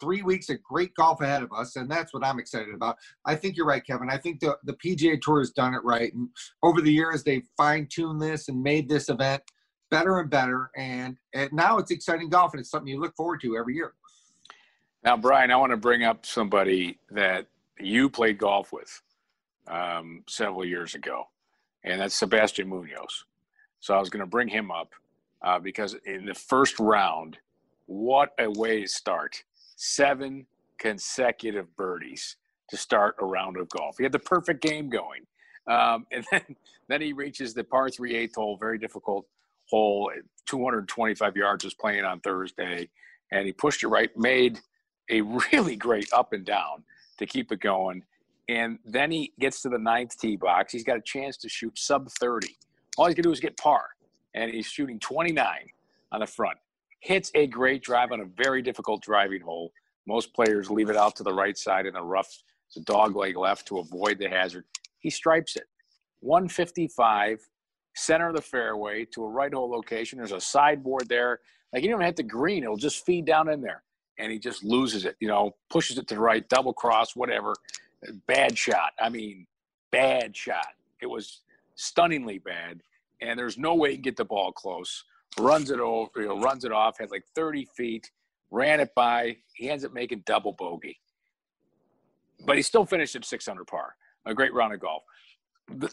three 0.00 0.22
weeks 0.22 0.48
of 0.48 0.62
great 0.62 0.94
golf 0.94 1.20
ahead 1.20 1.42
of 1.42 1.52
us, 1.52 1.76
and 1.76 1.90
that's 1.90 2.12
what 2.12 2.24
I'm 2.24 2.38
excited 2.38 2.74
about. 2.74 2.96
I 3.24 3.34
think 3.34 3.56
you're 3.56 3.66
right, 3.66 3.84
Kevin. 3.84 4.08
I 4.10 4.16
think 4.16 4.40
the, 4.40 4.56
the 4.64 4.72
PGA 4.72 5.20
Tour 5.20 5.40
has 5.40 5.50
done 5.50 5.74
it 5.74 5.84
right. 5.84 6.12
And 6.12 6.28
over 6.62 6.80
the 6.80 6.92
years, 6.92 7.22
they've 7.22 7.46
fine 7.56 7.86
tuned 7.86 8.20
this 8.20 8.48
and 8.48 8.62
made 8.62 8.88
this 8.88 9.08
event 9.10 9.42
better 9.90 10.18
and 10.18 10.30
better. 10.30 10.70
And, 10.76 11.16
and 11.34 11.52
now 11.52 11.78
it's 11.78 11.90
exciting 11.90 12.30
golf, 12.30 12.54
and 12.54 12.60
it's 12.60 12.70
something 12.70 12.88
you 12.88 13.00
look 13.00 13.14
forward 13.14 13.40
to 13.42 13.56
every 13.56 13.74
year. 13.74 13.92
Now, 15.04 15.16
Brian, 15.16 15.50
I 15.50 15.56
want 15.56 15.70
to 15.70 15.76
bring 15.76 16.02
up 16.02 16.26
somebody 16.26 16.98
that 17.10 17.46
you 17.82 18.10
played 18.10 18.38
golf 18.38 18.72
with 18.72 19.02
um, 19.68 20.22
several 20.28 20.64
years 20.64 20.94
ago, 20.94 21.24
and 21.84 22.00
that's 22.00 22.14
Sebastian 22.14 22.68
Munoz. 22.68 23.24
So 23.80 23.94
I 23.94 24.00
was 24.00 24.10
going 24.10 24.20
to 24.20 24.26
bring 24.26 24.48
him 24.48 24.70
up 24.70 24.92
uh, 25.42 25.58
because 25.58 25.96
in 26.04 26.26
the 26.26 26.34
first 26.34 26.78
round, 26.78 27.38
what 27.86 28.34
a 28.38 28.50
way 28.50 28.82
to 28.82 28.88
start 28.88 29.42
seven 29.76 30.46
consecutive 30.78 31.74
birdies 31.76 32.36
to 32.68 32.76
start 32.76 33.16
a 33.20 33.24
round 33.24 33.56
of 33.56 33.68
golf. 33.68 33.96
He 33.98 34.04
had 34.04 34.12
the 34.12 34.18
perfect 34.18 34.62
game 34.62 34.88
going. 34.88 35.26
Um, 35.66 36.06
and 36.12 36.24
then, 36.30 36.42
then 36.88 37.00
he 37.00 37.12
reaches 37.12 37.54
the 37.54 37.64
par 37.64 37.90
three 37.90 38.14
eighth 38.16 38.36
hole, 38.36 38.56
very 38.56 38.78
difficult 38.78 39.26
hole, 39.68 40.10
225 40.46 41.36
yards 41.36 41.64
was 41.64 41.74
playing 41.74 42.04
on 42.04 42.20
Thursday. 42.20 42.88
And 43.32 43.46
he 43.46 43.52
pushed 43.52 43.82
it 43.82 43.88
right, 43.88 44.14
made 44.16 44.60
a 45.08 45.20
really 45.52 45.76
great 45.76 46.12
up 46.12 46.32
and 46.32 46.44
down 46.44 46.84
to 47.20 47.26
keep 47.26 47.52
it 47.52 47.60
going. 47.60 48.02
And 48.48 48.78
then 48.84 49.10
he 49.12 49.32
gets 49.38 49.62
to 49.62 49.68
the 49.68 49.78
ninth 49.78 50.18
tee 50.18 50.36
box. 50.36 50.72
He's 50.72 50.84
got 50.84 50.96
a 50.96 51.02
chance 51.02 51.36
to 51.38 51.48
shoot 51.48 51.78
sub 51.78 52.10
30. 52.10 52.48
All 52.98 53.06
he's 53.06 53.14
going 53.14 53.22
to 53.22 53.28
do 53.28 53.32
is 53.32 53.40
get 53.40 53.56
par. 53.56 53.84
And 54.34 54.50
he's 54.50 54.66
shooting 54.66 54.98
29 54.98 55.46
on 56.12 56.20
the 56.20 56.26
front 56.26 56.58
hits 57.00 57.30
a 57.34 57.46
great 57.46 57.82
drive 57.82 58.12
on 58.12 58.20
a 58.20 58.24
very 58.24 58.62
difficult 58.62 59.02
driving 59.02 59.40
hole. 59.40 59.72
Most 60.06 60.34
players 60.34 60.70
leave 60.70 60.90
it 60.90 60.96
out 60.96 61.16
to 61.16 61.22
the 61.22 61.32
right 61.32 61.56
side 61.56 61.86
in 61.86 61.94
the 61.94 62.02
rough. 62.02 62.30
It's 62.68 62.76
a 62.76 62.80
dog 62.80 63.16
leg 63.16 63.36
left 63.36 63.66
to 63.68 63.78
avoid 63.78 64.18
the 64.18 64.28
hazard. 64.28 64.64
He 64.98 65.10
stripes 65.10 65.56
it. 65.56 65.64
155, 66.20 67.40
center 67.94 68.28
of 68.28 68.36
the 68.36 68.42
fairway 68.42 69.06
to 69.06 69.24
a 69.24 69.28
right 69.28 69.52
hole 69.52 69.70
location. 69.70 70.18
There's 70.18 70.32
a 70.32 70.40
sideboard 70.40 71.08
there. 71.08 71.40
Like, 71.72 71.82
he 71.82 71.88
don't 71.88 72.02
hit 72.02 72.16
the 72.16 72.22
green, 72.22 72.64
it'll 72.64 72.76
just 72.76 73.06
feed 73.06 73.24
down 73.24 73.48
in 73.48 73.60
there. 73.60 73.82
And 74.20 74.30
he 74.30 74.38
just 74.38 74.62
loses 74.62 75.04
it, 75.04 75.16
you 75.20 75.28
know, 75.28 75.56
pushes 75.70 75.98
it 75.98 76.06
to 76.08 76.14
the 76.14 76.20
right, 76.20 76.46
double 76.48 76.74
cross, 76.74 77.16
whatever. 77.16 77.54
Bad 78.26 78.56
shot. 78.56 78.92
I 79.00 79.08
mean, 79.08 79.46
bad 79.90 80.36
shot. 80.36 80.74
It 81.00 81.06
was 81.06 81.40
stunningly 81.74 82.38
bad. 82.38 82.82
And 83.22 83.38
there's 83.38 83.56
no 83.58 83.74
way 83.74 83.90
he 83.90 83.96
can 83.96 84.02
get 84.02 84.16
the 84.16 84.24
ball 84.24 84.52
close 84.52 85.04
runs 85.38 85.70
it 85.70 85.80
over, 85.80 86.10
you 86.16 86.28
know, 86.28 86.40
runs 86.40 86.64
it 86.64 86.72
off, 86.72 86.98
had 86.98 87.10
like 87.10 87.24
30 87.34 87.66
feet, 87.76 88.10
ran 88.50 88.80
it 88.80 88.94
by. 88.94 89.36
He 89.54 89.70
ends 89.70 89.84
up 89.84 89.92
making 89.92 90.22
double 90.26 90.52
bogey. 90.52 90.98
But 92.44 92.56
he 92.56 92.62
still 92.62 92.86
finished 92.86 93.14
at 93.16 93.24
600 93.24 93.66
par. 93.66 93.94
A 94.26 94.34
great 94.34 94.52
round 94.52 94.74
of 94.74 94.80
golf. 94.80 95.02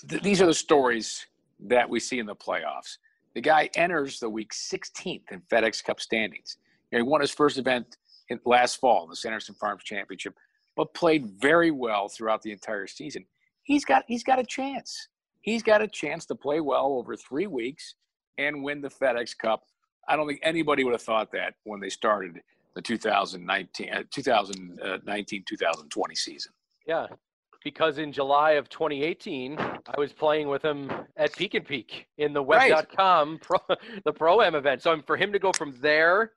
these 0.04 0.42
are 0.42 0.46
the 0.46 0.54
stories 0.54 1.26
that 1.60 1.90
we 1.90 2.00
see 2.00 2.20
in 2.20 2.26
the 2.26 2.36
playoffs. 2.36 2.98
The 3.36 3.42
guy 3.42 3.70
enters 3.76 4.20
the 4.20 4.30
week 4.30 4.52
16th 4.52 5.32
in 5.32 5.42
FedEx 5.52 5.84
Cup 5.84 6.00
standings. 6.00 6.58
he 6.92 7.02
won 7.02 7.22
his 7.22 7.32
first 7.32 7.58
event 7.58 7.98
last 8.46 8.80
fall, 8.80 9.08
the 9.08 9.16
Sanderson 9.16 9.56
Farms 9.56 9.84
Championship, 9.84 10.36
but 10.76 10.94
played 10.94 11.28
very 11.40 11.72
well 11.72 12.08
throughout 12.10 12.42
the 12.42 12.52
entire 12.52 12.88
season. 12.88 13.26
He's 13.64 13.84
got 13.84 14.04
he's 14.08 14.24
got 14.24 14.40
a 14.40 14.46
chance. 14.46 15.10
He's 15.42 15.64
got 15.64 15.82
a 15.82 15.88
chance 15.88 16.26
to 16.28 16.36
play 16.36 16.60
well 16.60 16.94
over 16.94 17.16
three 17.16 17.48
weeks 17.48 17.96
and 18.38 18.64
win 18.64 18.82
the 18.82 18.90
FedEx 18.90 19.38
Cup. 19.38 19.64
I 20.08 20.16
don't 20.16 20.28
think 20.28 20.40
anybody 20.44 20.84
would 20.84 20.94
have 20.94 21.02
thought 21.02 21.32
that 21.32 21.56
when 21.64 21.80
they 21.80 21.90
started 21.90 22.42
the 22.76 22.82
2019 22.82 23.94
uh, 23.94 24.04
2019 24.12 25.44
2020 25.48 26.16
season. 26.16 26.52
Yeah, 26.86 27.08
because 27.64 27.98
in 27.98 28.12
July 28.12 28.52
of 28.52 28.70
2018, 28.70 29.58
I 29.60 29.80
was 29.98 30.14
playing 30.14 30.48
with 30.48 30.64
him 30.64 30.92
at 31.18 31.34
Peek'n 31.34 31.66
Peak 31.66 32.08
in 32.18 32.32
the 32.32 32.42
web.com 32.42 33.40
pro, 33.42 33.58
the 34.06 34.14
pro 34.14 34.42
am 34.42 34.56
event. 34.56 34.82
So 34.82 35.02
for 35.06 35.18
him 35.18 35.34
to 35.34 35.40
go 35.40 35.52
from 35.52 35.76
there 35.82 36.32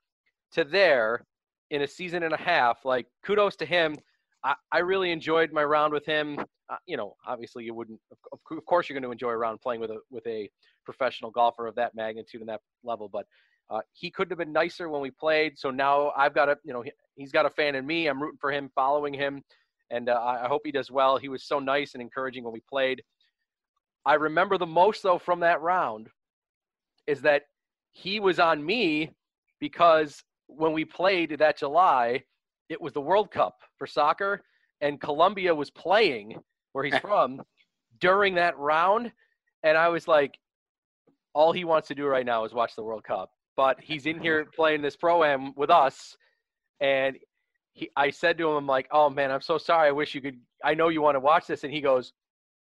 to 0.53 0.65
there 0.65 1.25
in 1.71 1.83
a 1.83 1.87
season 1.87 2.23
and 2.23 2.35
a 2.35 2.39
half, 2.39 2.85
like 2.85 3.07
kudos 3.25 3.57
to 3.57 3.67
him. 3.67 3.97
I, 4.43 4.55
I 4.73 4.79
really 4.79 5.13
enjoyed 5.13 5.53
my 5.53 5.65
round 5.65 5.93
with 5.93 6.07
him. 6.07 6.39
Uh, 6.69 6.77
you 6.87 6.97
know, 6.97 7.15
obviously 7.27 7.65
you 7.65 7.75
wouldn't, 7.75 8.01
of, 8.33 8.39
of 8.57 8.65
course 8.65 8.89
you're 8.89 8.95
going 8.95 9.09
to 9.09 9.13
enjoy 9.13 9.31
a 9.31 9.37
round 9.37 9.61
playing 9.61 9.81
with 9.81 9.91
a, 9.91 9.99
with 10.11 10.27
a 10.27 10.49
professional 10.85 11.31
golfer 11.31 11.67
of 11.67 11.75
that 11.75 11.95
magnitude 11.95 12.41
and 12.41 12.49
that 12.49 12.61
level, 12.85 13.09
but 13.09 13.27
uh, 13.71 13.81
he 13.93 14.11
couldn't 14.11 14.31
have 14.31 14.39
been 14.39 14.53
nicer 14.53 14.89
when 14.89 15.01
we 15.01 15.11
played. 15.11 15.59
So 15.59 15.71
now 15.71 16.13
I've 16.17 16.35
got 16.35 16.49
a, 16.49 16.57
you 16.65 16.73
know, 16.73 16.83
he, 16.83 16.93
he's 17.17 17.33
got 17.33 17.47
a 17.47 17.51
fan 17.51 17.75
in 17.75 17.87
me. 17.87 18.07
I'm 18.07 18.21
rooting 18.21 18.39
for 18.41 18.51
him, 18.51 18.71
following 18.75 19.15
him 19.15 19.43
and 19.91 20.09
uh, 20.09 20.21
I 20.21 20.47
hope 20.47 20.63
he 20.65 20.73
does 20.73 20.91
well. 20.91 21.19
He 21.19 21.29
was 21.29 21.45
so 21.45 21.59
nice 21.59 21.95
and 21.95 22.03
encouraging 22.03 22.45
when 22.45 22.53
we 22.53 22.63
played. 22.69 23.03
I 24.07 24.15
remember 24.15 24.57
the 24.57 24.67
most 24.67 25.03
though 25.03 25.19
from 25.19 25.41
that 25.41 25.61
round 25.61 26.09
is 27.07 27.23
that 27.23 27.43
he 27.93 28.21
was 28.21 28.39
on 28.39 28.65
me 28.65 29.11
because 29.59 30.23
when 30.57 30.73
we 30.73 30.85
played 30.85 31.39
that 31.39 31.59
July, 31.59 32.23
it 32.69 32.81
was 32.81 32.93
the 32.93 33.01
World 33.01 33.31
Cup 33.31 33.59
for 33.79 33.87
soccer, 33.87 34.43
and 34.81 35.01
Colombia 35.01 35.55
was 35.55 35.71
playing 35.71 36.37
where 36.73 36.85
he's 36.85 36.99
from 37.03 37.43
during 38.01 38.35
that 38.35 38.57
round, 38.59 39.13
and 39.63 39.77
I 39.77 39.89
was 39.89 40.09
like, 40.09 40.39
all 41.35 41.53
he 41.53 41.65
wants 41.65 41.89
to 41.89 41.95
do 41.95 42.07
right 42.07 42.27
now 42.27 42.45
is 42.45 42.53
watch 42.53 42.75
the 42.75 42.83
World 42.83 43.05
Cup, 43.05 43.31
but 43.57 43.81
he's 43.81 44.07
in 44.07 44.21
here 44.21 44.47
playing 44.55 44.83
this 44.83 44.97
pro 44.97 45.23
am 45.25 45.55
with 45.57 45.71
us, 45.71 46.17
and 46.81 47.17
he, 47.73 47.91
I 47.97 48.11
said 48.11 48.39
to 48.39 48.49
him, 48.49 48.57
I'm 48.57 48.67
like, 48.67 48.89
oh 48.93 49.11
man, 49.11 49.31
I'm 49.31 49.41
so 49.41 49.59
sorry. 49.59 49.89
I 49.89 49.93
wish 49.93 50.15
you 50.15 50.21
could. 50.21 50.39
I 50.65 50.75
know 50.75 50.89
you 50.89 51.03
want 51.03 51.15
to 51.15 51.21
watch 51.21 51.47
this. 51.47 51.65
And 51.65 51.73
he 51.73 51.81
goes, 51.81 52.13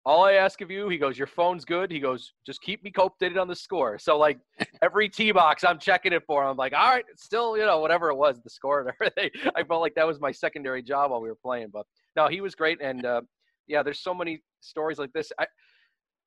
all 0.06 0.24
I 0.24 0.32
ask 0.32 0.60
of 0.62 0.70
you, 0.70 0.88
he 0.88 0.96
goes, 0.96 1.18
your 1.18 1.26
phone's 1.26 1.64
good. 1.64 1.90
He 1.90 2.00
goes, 2.00 2.32
just 2.46 2.62
keep 2.62 2.82
me 2.82 2.90
updated 2.92 3.40
on 3.40 3.48
the 3.48 3.54
score. 3.54 3.98
So 3.98 4.16
like 4.16 4.38
every 4.82 5.08
tee 5.08 5.30
box, 5.30 5.62
I'm 5.62 5.78
checking 5.78 6.12
it 6.12 6.22
for 6.26 6.42
him. 6.42 6.50
I'm 6.50 6.56
like, 6.56 6.72
all 6.72 6.88
right, 6.88 7.04
still, 7.16 7.56
you 7.56 7.66
know, 7.66 7.80
whatever 7.80 8.10
it 8.10 8.16
was, 8.16 8.40
the 8.42 8.50
score 8.50 8.80
and 8.80 8.90
everything. 9.00 9.30
I 9.54 9.62
felt 9.64 9.82
like 9.82 9.94
that 9.96 10.06
was 10.06 10.20
my 10.20 10.32
secondary 10.32 10.82
job 10.82 11.10
while 11.10 11.20
we 11.20 11.28
were 11.28 11.38
playing. 11.42 11.68
But 11.72 11.86
no, 12.16 12.28
he 12.28 12.40
was 12.40 12.54
great. 12.54 12.80
And 12.80 13.04
uh, 13.04 13.22
yeah, 13.66 13.82
there's 13.82 14.00
so 14.00 14.14
many 14.14 14.42
stories 14.60 14.98
like 14.98 15.12
this. 15.12 15.32
I, 15.38 15.46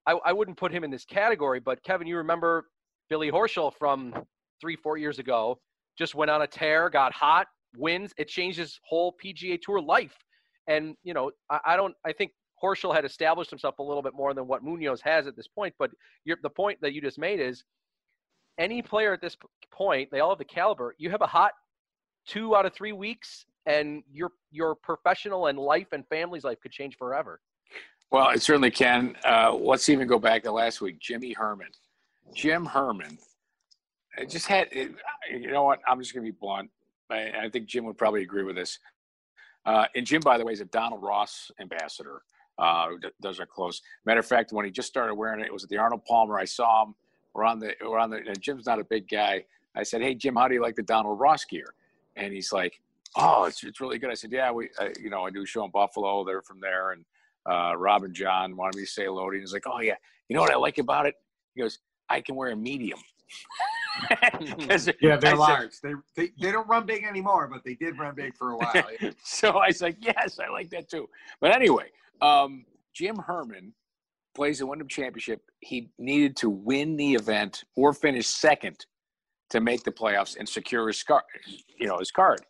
I, 0.06 0.20
I 0.26 0.34
wouldn't 0.34 0.58
put 0.58 0.72
him 0.72 0.84
in 0.84 0.92
this 0.92 1.06
category, 1.06 1.60
but 1.60 1.82
Kevin, 1.84 2.08
you 2.08 2.18
remember 2.18 2.66
Billy 3.10 3.32
Horschel 3.32 3.74
from 3.74 4.14
three, 4.62 4.76
four 4.76 4.98
years 4.98 5.18
ago, 5.18 5.60
just 5.98 6.14
went 6.14 6.30
on 6.30 6.42
a 6.44 6.48
tear, 6.48 6.90
got 6.90 7.12
hot, 7.14 7.48
wins, 7.78 8.14
it 8.18 8.28
changed 8.28 8.60
his 8.60 8.80
whole 8.88 9.16
PGA 9.24 9.60
Tour 9.62 9.82
life. 9.82 10.16
And 10.68 10.96
you 11.04 11.14
know, 11.14 11.32
I, 11.50 11.60
I 11.66 11.76
don't. 11.76 11.94
I 12.06 12.14
think 12.14 12.32
Horschel 12.64 12.96
had 12.96 13.06
established 13.06 13.50
himself 13.50 13.80
a 13.80 13.84
little 13.84 14.02
bit 14.02 14.14
more 14.14 14.34
than 14.34 14.48
what 14.48 14.64
Munoz 14.64 15.02
has 15.02 15.28
at 15.28 15.36
this 15.36 15.48
point. 15.48 15.74
But 15.78 15.92
the 16.26 16.50
point 16.50 16.80
that 16.82 16.94
you 16.94 17.02
just 17.02 17.20
made 17.20 17.40
is, 17.40 17.64
any 18.58 18.82
player 18.82 19.14
at 19.14 19.22
this 19.22 19.36
point, 19.72 20.10
they 20.12 20.20
all 20.20 20.30
have 20.30 20.38
the 20.38 20.46
caliber. 20.46 20.96
You 20.98 21.10
have 21.10 21.22
a 21.22 21.28
hot 21.28 21.52
two 22.28 22.56
out 22.56 22.66
of 22.66 22.74
three 22.74 22.92
weeks, 22.92 23.46
and 23.66 24.04
your 24.12 24.32
your 24.52 24.76
professional 24.76 25.48
and 25.48 25.58
life 25.58 25.88
and 25.92 26.08
family's 26.08 26.44
life 26.44 26.60
could 26.62 26.72
change 26.72 26.96
forever. 26.98 27.42
Well, 28.12 28.30
it 28.30 28.44
certainly 28.44 28.70
can. 28.70 29.16
Uh, 29.26 29.54
let's 29.54 29.90
even 29.90 30.08
go 30.08 30.20
back 30.20 30.44
to 30.44 30.52
last 30.52 30.82
week. 30.82 31.00
Jimmy 31.00 31.34
Herman, 31.34 31.70
Jim 32.36 32.66
Herman, 32.66 33.18
it 34.18 34.30
just 34.30 34.46
had. 34.48 34.68
It, 34.72 34.92
you 35.32 35.52
know 35.52 35.64
what? 35.64 35.80
I'm 35.88 36.00
just 36.00 36.14
going 36.14 36.26
to 36.26 36.32
be 36.32 36.38
blunt. 36.40 36.70
I, 37.10 37.32
I 37.46 37.50
think 37.50 37.66
Jim 37.68 37.86
would 37.86 37.98
probably 37.98 38.22
agree 38.22 38.44
with 38.44 38.56
this. 38.56 38.78
Uh, 39.66 39.86
and 39.96 40.06
Jim, 40.06 40.22
by 40.22 40.38
the 40.38 40.46
way, 40.46 40.54
is 40.54 40.62
a 40.62 40.66
Donald 40.66 41.02
Ross 41.02 41.50
ambassador. 41.60 42.22
Uh, 42.58 42.90
does 43.22 43.40
our 43.40 43.46
clothes. 43.46 43.82
Matter 44.06 44.20
of 44.20 44.26
fact, 44.26 44.52
when 44.52 44.66
he 44.66 44.72
just 44.72 44.88
started 44.88 45.16
wearing 45.16 45.40
it, 45.40 45.48
it 45.48 45.54
was 45.54 45.64
at 45.64 45.70
the 45.70 45.78
Arnold 45.78 46.06
Palmer. 46.06 46.38
I 46.38 46.46
saw 46.46 46.86
him. 46.86 46.96
We're 47.34 47.46
on 47.46 47.60
the. 47.60 47.74
We're 47.82 47.98
on 47.98 48.10
the. 48.10 48.18
And 48.18 48.40
Jim's 48.40 48.68
not 48.68 48.80
a 48.80 48.84
big 48.84 49.10
guy. 49.10 49.46
I 49.76 49.84
said, 49.84 50.02
"Hey, 50.02 50.14
Jim, 50.14 50.36
how 50.36 50.48
do 50.48 50.54
you 50.54 50.62
like 50.62 50.76
the 50.76 50.84
Donald 50.84 51.20
Ross 51.20 51.46
gear?" 51.46 51.74
And 52.16 52.32
he's 52.32 52.54
like, 52.54 52.80
"Oh, 53.16 53.46
it's, 53.46 53.64
it's 53.64 53.82
really 53.82 53.98
good." 53.98 54.12
I 54.12 54.14
said, 54.14 54.32
"Yeah, 54.32 54.52
we, 54.52 54.70
uh, 54.80 54.90
you 55.02 55.10
know, 55.10 55.24
I 55.24 55.32
do 55.32 55.42
a 55.42 55.46
show 55.46 55.66
in 55.66 55.72
Buffalo. 55.72 56.24
They're 56.24 56.44
from 56.44 56.60
there." 56.60 56.92
And 56.92 57.06
uh, 57.50 57.76
Rob 57.76 58.04
and 58.04 58.14
John 58.14 58.56
wanted 58.56 58.78
me 58.78 58.86
to 58.86 58.92
say 58.92 59.06
hello 59.06 59.32
to. 59.32 59.40
He's 59.40 59.54
like, 59.54 59.66
"Oh 59.66 59.80
yeah, 59.82 59.96
you 60.30 60.36
know 60.36 60.42
what 60.42 60.52
I 60.52 60.58
like 60.58 60.78
about 60.78 61.08
it?" 61.08 61.16
He 61.56 61.62
goes, 61.62 61.80
"I 62.10 62.22
can 62.22 62.36
wear 62.36 62.52
a 62.52 62.56
medium." 62.56 63.00
yeah, 65.02 65.18
they're 65.18 65.34
I 65.34 65.34
large. 65.34 65.72
Said, 65.74 65.96
they, 66.16 66.24
they 66.24 66.32
they 66.40 66.52
don't 66.52 66.68
run 66.68 66.86
big 66.86 67.04
anymore, 67.04 67.48
but 67.52 67.64
they 67.64 67.76
did 67.76 67.98
run 67.98 68.16
big 68.16 68.36
for 68.36 68.52
a 68.52 68.58
while. 68.58 68.84
so 69.24 69.52
I 69.52 69.68
was 69.68 69.82
like, 69.82 69.98
yes, 70.00 70.40
I 70.40 70.50
like 70.52 70.70
that 70.72 70.90
too. 70.90 71.10
But 71.40 71.52
anyway, 71.56 71.90
um, 72.22 72.66
Jim 72.94 73.18
Herman 73.18 73.74
plays 74.36 74.60
the 74.60 74.66
Wyndham 74.66 74.88
Championship. 74.88 75.42
He 75.60 75.92
needed 75.98 76.36
to 76.38 76.50
win 76.50 76.96
the 76.96 77.14
event 77.14 77.64
or 77.76 77.94
finish 77.94 78.28
second 78.28 78.86
to 79.50 79.60
make 79.60 79.84
the 79.84 79.92
playoffs 79.92 80.38
and 80.38 80.48
secure 80.48 80.88
his 80.88 81.04
card. 81.04 81.24
You 81.80 81.88
know 81.88 82.00
his 82.00 82.12
card, 82.12 82.42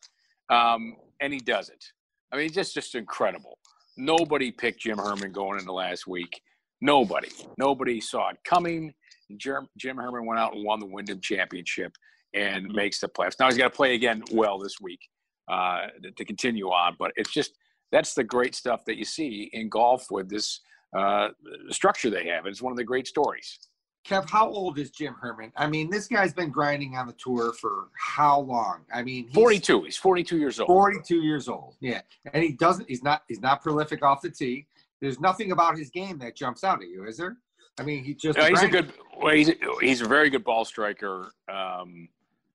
um, 0.50 0.96
and 1.20 1.34
he 1.34 1.40
does 1.40 1.70
it. 1.70 1.84
I 2.32 2.38
mean, 2.38 2.52
just 2.52 2.74
just 2.74 2.96
incredible. 2.96 3.60
Nobody 3.98 4.52
picked 4.52 4.82
Jim 4.82 4.98
Herman 4.98 5.32
going 5.32 5.60
into 5.60 5.72
last 5.72 6.08
week. 6.08 6.42
Nobody. 6.82 7.30
Nobody 7.58 8.02
saw 8.02 8.30
it 8.30 8.38
coming. 8.44 8.94
Jim, 9.38 9.68
Jim 9.78 9.98
Herman 9.98 10.26
went 10.26 10.40
out 10.40 10.54
and 10.54 10.66
won 10.66 10.80
the 10.80 10.86
Wyndham 10.86 11.22
Championship 11.22 11.94
and 12.34 12.68
makes 12.74 13.00
the 13.00 13.08
playoffs. 13.08 13.40
Now 13.40 13.48
he's 13.48 13.58
got 13.58 13.72
to 13.72 13.76
play 13.76 13.94
again 13.94 14.24
well 14.32 14.58
this 14.60 14.82
week 14.82 15.00
uh, 15.48 15.88
to 16.18 16.26
continue 16.26 16.68
on, 16.68 16.96
but 16.98 17.12
it's 17.16 17.32
just 17.32 17.54
that's 17.94 18.16
the 18.16 18.24
great 18.24 18.56
stuff 18.56 18.84
that 18.86 18.98
you 18.98 19.06
see 19.06 19.52
in 19.54 19.70
golf 19.70 20.10
with 20.10 20.28
this 20.28 20.62
uh, 20.98 21.30
structure 21.70 22.10
they 22.10 22.26
have. 22.26 22.48
It's 22.48 22.62
one 22.62 22.72
of 22.72 22.78
the 22.78 22.84
great 22.84 23.08
stories. 23.08 23.60
Kev, 24.06 24.28
how 24.28 24.50
old 24.50 24.80
is 24.80 24.90
Jim 24.90 25.14
Herman? 25.14 25.54
I 25.56 25.68
mean, 25.68 25.90
this 25.90 26.08
guy's 26.08 26.34
been 26.34 26.50
grinding 26.50 26.98
on 26.98 27.08
the 27.08 27.14
tour 27.14 27.54
for 27.54 27.88
how 27.96 28.42
long? 28.42 28.82
I 28.94 29.04
mean, 29.04 29.28
he's 29.28 29.36
42. 29.36 29.84
He's 29.84 29.96
42 29.96 30.38
years 30.38 30.60
old. 30.60 30.68
42 30.68 31.22
years 31.22 31.48
old. 31.48 31.76
Yeah. 31.80 32.02
And 32.34 32.44
he 32.44 32.52
doesn't 32.54 32.90
he's 32.90 33.04
not 33.04 33.22
he's 33.30 33.40
not 33.40 33.62
prolific 33.62 34.04
off 34.04 34.22
the 34.22 34.30
tee. 34.30 34.68
There's 35.00 35.20
nothing 35.20 35.52
about 35.52 35.78
his 35.78 35.90
game 35.90 36.18
that 36.20 36.36
jumps 36.36 36.64
out 36.64 36.82
at 36.82 36.90
you, 36.90 37.06
is 37.06 37.16
there? 37.16 37.38
I 37.80 37.84
mean, 37.84 38.04
he 38.04 38.14
just. 38.14 38.38
No, 38.38 38.46
he's 38.46 38.62
a 38.62 38.68
good. 38.68 38.92
Well, 39.22 39.34
he's 39.34 39.52
he's 39.80 40.02
a 40.02 40.08
very 40.08 40.30
good 40.30 40.44
ball 40.44 40.66
striker. 40.66 41.32
Um, 41.48 42.10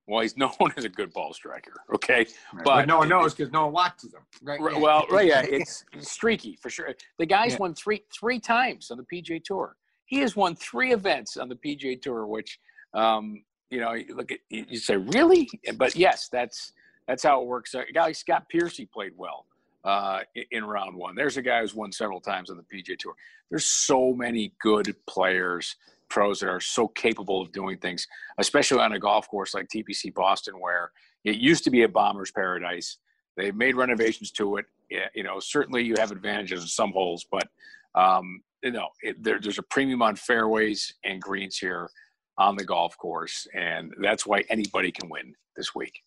well, 0.09 0.21
he's 0.21 0.35
known 0.37 0.51
as 0.75 0.83
a 0.83 0.89
good 0.89 1.13
ball 1.13 1.33
striker. 1.33 1.73
Okay, 1.93 2.17
right. 2.17 2.27
but, 2.53 2.63
but, 2.63 2.87
no 2.87 2.97
one 2.97 3.09
knows 3.09 3.33
because 3.33 3.53
no 3.53 3.65
one 3.65 3.73
watches 3.73 4.13
him. 4.13 4.21
Right? 4.41 4.59
right 4.59 4.79
well, 4.79 5.05
right, 5.11 5.27
yeah, 5.29 5.41
it's 5.41 5.85
streaky 5.99 6.57
for 6.61 6.69
sure. 6.69 6.93
The 7.17 7.25
guy's 7.25 7.53
yeah. 7.53 7.59
won 7.59 7.73
three 7.75 8.03
three 8.13 8.39
times 8.39 8.91
on 8.91 8.97
the 8.97 9.03
PGA 9.03 9.41
Tour. 9.43 9.75
He 10.05 10.17
has 10.19 10.35
won 10.35 10.55
three 10.55 10.91
events 10.91 11.37
on 11.37 11.49
the 11.49 11.55
PGA 11.55 12.01
Tour, 12.01 12.25
which, 12.25 12.59
um, 12.95 13.43
you 13.69 13.79
know, 13.79 13.93
you 13.93 14.15
look 14.15 14.31
at 14.31 14.39
you 14.49 14.77
say 14.77 14.97
really, 14.97 15.47
but 15.75 15.95
yes, 15.95 16.29
that's 16.31 16.73
that's 17.07 17.23
how 17.23 17.41
it 17.41 17.47
works. 17.47 17.73
A 17.75 17.83
guy 17.93 18.05
like 18.05 18.15
Scott 18.15 18.49
Piercy 18.49 18.85
played 18.85 19.13
well 19.15 19.45
uh, 19.83 20.19
in 20.51 20.65
round 20.65 20.95
one. 20.95 21.15
There's 21.15 21.37
a 21.37 21.41
guy 21.41 21.61
who's 21.61 21.75
won 21.75 21.91
several 21.91 22.19
times 22.19 22.49
on 22.49 22.57
the 22.57 22.63
PGA 22.63 22.97
Tour. 22.97 23.13
There's 23.49 23.65
so 23.65 24.13
many 24.13 24.53
good 24.61 24.95
players, 25.07 25.75
pros 26.09 26.39
that 26.39 26.49
are 26.49 26.59
so 26.59 26.87
capable 26.87 27.41
of 27.41 27.51
doing 27.51 27.77
things, 27.77 28.07
especially 28.37 28.79
on 28.79 28.93
a 28.93 28.99
golf 28.99 29.27
course 29.27 29.53
like 29.53 29.67
TPC 29.67 30.13
Boston, 30.13 30.59
where 30.59 30.91
it 31.23 31.35
used 31.35 31.63
to 31.65 31.71
be 31.71 31.83
a 31.83 31.89
bomber's 31.89 32.31
paradise. 32.31 32.97
They've 33.37 33.55
made 33.55 33.75
renovations 33.75 34.31
to 34.31 34.57
it. 34.57 34.65
You 35.13 35.23
know, 35.23 35.39
certainly 35.39 35.83
you 35.83 35.95
have 35.97 36.11
advantages 36.11 36.61
in 36.61 36.67
some 36.67 36.91
holes, 36.91 37.25
but 37.31 37.47
um, 37.95 38.41
you 38.63 38.71
know, 38.71 38.89
it, 39.01 39.23
there, 39.23 39.39
there's 39.39 39.59
a 39.59 39.63
premium 39.63 40.01
on 40.01 40.15
fairways 40.15 40.93
and 41.03 41.21
greens 41.21 41.57
here 41.57 41.89
on 42.37 42.55
the 42.55 42.63
golf 42.63 42.97
course, 42.97 43.47
and 43.53 43.93
that's 44.01 44.25
why 44.25 44.43
anybody 44.49 44.91
can 44.91 45.09
win 45.09 45.33
this 45.55 45.75
week. 45.75 46.01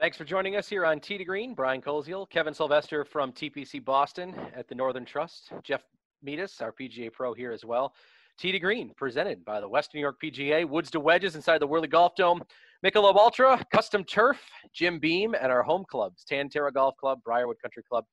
Thanks 0.00 0.16
for 0.16 0.24
joining 0.24 0.54
us 0.54 0.68
here 0.68 0.86
on 0.86 1.00
Tee 1.00 1.18
to 1.18 1.24
Green. 1.24 1.54
Brian 1.54 1.82
Koziol, 1.82 2.28
Kevin 2.30 2.54
Sylvester 2.54 3.04
from 3.04 3.32
TPC 3.32 3.84
Boston 3.84 4.32
at 4.54 4.68
the 4.68 4.74
Northern 4.74 5.04
Trust, 5.04 5.50
Jeff 5.64 5.82
Metis, 6.22 6.60
our 6.60 6.72
PGA 6.72 7.12
Pro 7.12 7.34
here 7.34 7.50
as 7.50 7.64
well. 7.64 7.92
Tee 8.38 8.52
to 8.52 8.60
Green, 8.60 8.92
presented 8.96 9.44
by 9.44 9.60
the 9.60 9.68
West 9.68 9.90
New 9.94 10.00
York 10.00 10.20
PGA, 10.22 10.64
Woods 10.64 10.92
to 10.92 11.00
Wedges 11.00 11.34
inside 11.34 11.58
the 11.58 11.66
Whirly 11.66 11.88
Golf 11.88 12.14
Dome, 12.14 12.40
Michelob 12.86 13.16
Ultra, 13.16 13.60
Custom 13.74 14.04
Turf, 14.04 14.40
Jim 14.72 15.00
Beam, 15.00 15.34
and 15.34 15.50
our 15.50 15.64
home 15.64 15.84
clubs, 15.90 16.22
Tan 16.22 16.48
Tara 16.48 16.72
Golf 16.72 16.96
Club, 16.98 17.18
Briarwood 17.24 17.56
Country 17.60 17.82
Club, 17.82 18.04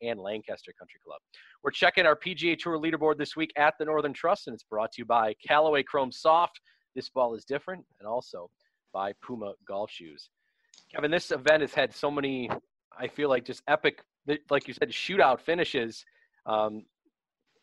and 0.00 0.20
Lancaster 0.20 0.72
Country 0.78 1.00
Club. 1.04 1.20
We're 1.64 1.72
checking 1.72 2.06
our 2.06 2.14
PGA 2.14 2.56
Tour 2.56 2.78
leaderboard 2.78 3.18
this 3.18 3.34
week 3.34 3.50
at 3.56 3.74
the 3.76 3.84
Northern 3.84 4.12
Trust, 4.12 4.46
and 4.46 4.54
it's 4.54 4.62
brought 4.62 4.92
to 4.92 5.00
you 5.02 5.04
by 5.04 5.34
Callaway 5.44 5.82
Chrome 5.82 6.12
Soft. 6.12 6.60
This 6.94 7.08
ball 7.08 7.34
is 7.34 7.44
different, 7.44 7.84
and 7.98 8.06
also 8.06 8.50
by 8.92 9.12
Puma 9.20 9.54
Golf 9.66 9.90
Shoes. 9.90 10.30
Kevin, 10.94 11.10
this 11.10 11.32
event 11.32 11.60
has 11.62 11.74
had 11.74 11.92
so 11.92 12.08
many, 12.08 12.48
I 12.96 13.08
feel 13.08 13.28
like 13.28 13.44
just 13.44 13.62
epic, 13.66 14.04
like 14.48 14.68
you 14.68 14.74
said, 14.74 14.90
shootout 14.90 15.40
finishes. 15.40 16.04
Um, 16.46 16.84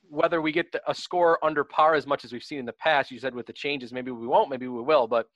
whether 0.10 0.42
we 0.42 0.51
get 0.51 0.68
a 0.88 0.94
score 0.94 1.44
under 1.44 1.63
par 1.63 1.96
as 1.96 2.06
much 2.06 2.25
as 2.25 2.34
we've 2.34 2.44
seen 2.44 2.60
in 2.60 2.66
the 2.66 2.74
past, 2.74 3.12
you 3.12 3.20
said 3.20 3.34
with 3.34 3.46
the 3.46 3.54
changes, 3.54 3.94
maybe 3.94 4.12
we 4.12 4.28
won't, 4.28 4.50
maybe 4.50 4.68
we 4.68 4.82
will. 4.82 5.08
But 5.08 5.28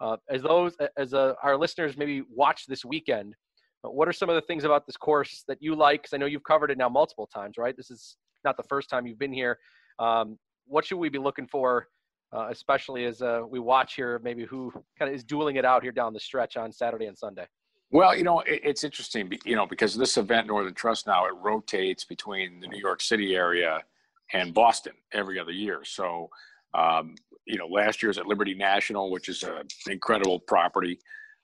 Uh, 0.00 0.16
as 0.36 0.42
those, 0.42 0.72
as 0.96 1.14
uh, 1.14 1.34
our 1.46 1.56
listeners 1.56 1.96
maybe 1.96 2.16
watch 2.42 2.60
this 2.66 2.82
weekend, 2.84 3.28
uh, 3.84 3.90
what 3.96 4.08
are 4.08 4.16
some 4.20 4.28
of 4.32 4.36
the 4.38 4.46
things 4.48 4.64
about 4.64 4.82
this 4.84 4.96
course 4.96 5.44
that 5.46 5.58
you 5.60 5.72
like? 5.86 5.98
Because 6.00 6.14
I 6.14 6.18
know 6.20 6.26
you've 6.32 6.48
covered 6.52 6.70
it 6.72 6.78
now 6.78 6.90
multiple 7.00 7.28
times, 7.38 7.54
right? 7.56 7.76
This 7.80 7.90
is 7.96 8.16
not 8.46 8.56
the 8.56 8.66
first 8.72 8.86
time 8.90 9.06
you've 9.06 9.22
been 9.26 9.36
here. 9.42 9.54
Um, 10.06 10.26
what 10.74 10.82
should 10.84 11.00
we 11.04 11.08
be 11.08 11.22
looking 11.28 11.46
for, 11.46 11.86
uh, 12.34 12.48
especially 12.50 13.02
as 13.10 13.22
uh, 13.22 13.42
we 13.54 13.60
watch 13.60 13.90
here, 13.94 14.20
maybe 14.24 14.44
who 14.44 14.60
kind 14.98 15.08
of 15.10 15.14
is 15.14 15.22
dueling 15.32 15.56
it 15.60 15.64
out 15.64 15.80
here 15.84 15.94
down 16.00 16.12
the 16.18 16.24
stretch 16.28 16.56
on 16.56 16.72
Saturday 16.72 17.06
and 17.06 17.16
Sunday? 17.16 17.46
Well, 17.92 18.12
you 18.18 18.24
know, 18.24 18.40
it, 18.40 18.60
it's 18.70 18.82
interesting, 18.82 19.24
you 19.44 19.54
know, 19.54 19.66
because 19.74 19.92
this 19.94 20.16
event, 20.16 20.44
Northern 20.48 20.74
Trust, 20.74 21.06
now 21.06 21.26
it 21.26 21.34
rotates 21.50 22.04
between 22.14 22.48
the 22.62 22.66
New 22.66 22.82
York 22.88 23.00
City 23.02 23.36
area 23.36 23.72
and 24.32 24.54
Boston 24.54 24.92
every 25.12 25.38
other 25.38 25.52
year. 25.52 25.82
So, 25.84 26.30
um, 26.74 27.14
you 27.46 27.58
know, 27.58 27.66
last 27.66 28.02
year 28.02 28.08
was 28.08 28.18
at 28.18 28.26
Liberty 28.26 28.54
National, 28.54 29.10
which 29.10 29.28
is 29.28 29.42
an 29.42 29.66
incredible 29.88 30.40
property. 30.40 30.98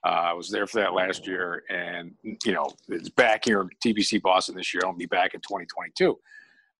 Uh, 0.06 0.08
I 0.08 0.32
was 0.32 0.50
there 0.50 0.66
for 0.66 0.80
that 0.80 0.94
last 0.94 1.26
year, 1.26 1.64
and 1.70 2.12
you 2.22 2.52
know, 2.52 2.70
it's 2.88 3.08
back 3.08 3.44
here 3.44 3.68
TPC 3.84 4.22
Boston 4.22 4.54
this 4.54 4.72
year. 4.72 4.82
I'll 4.84 4.92
be 4.92 5.06
back 5.06 5.34
in 5.34 5.40
2022. 5.40 6.16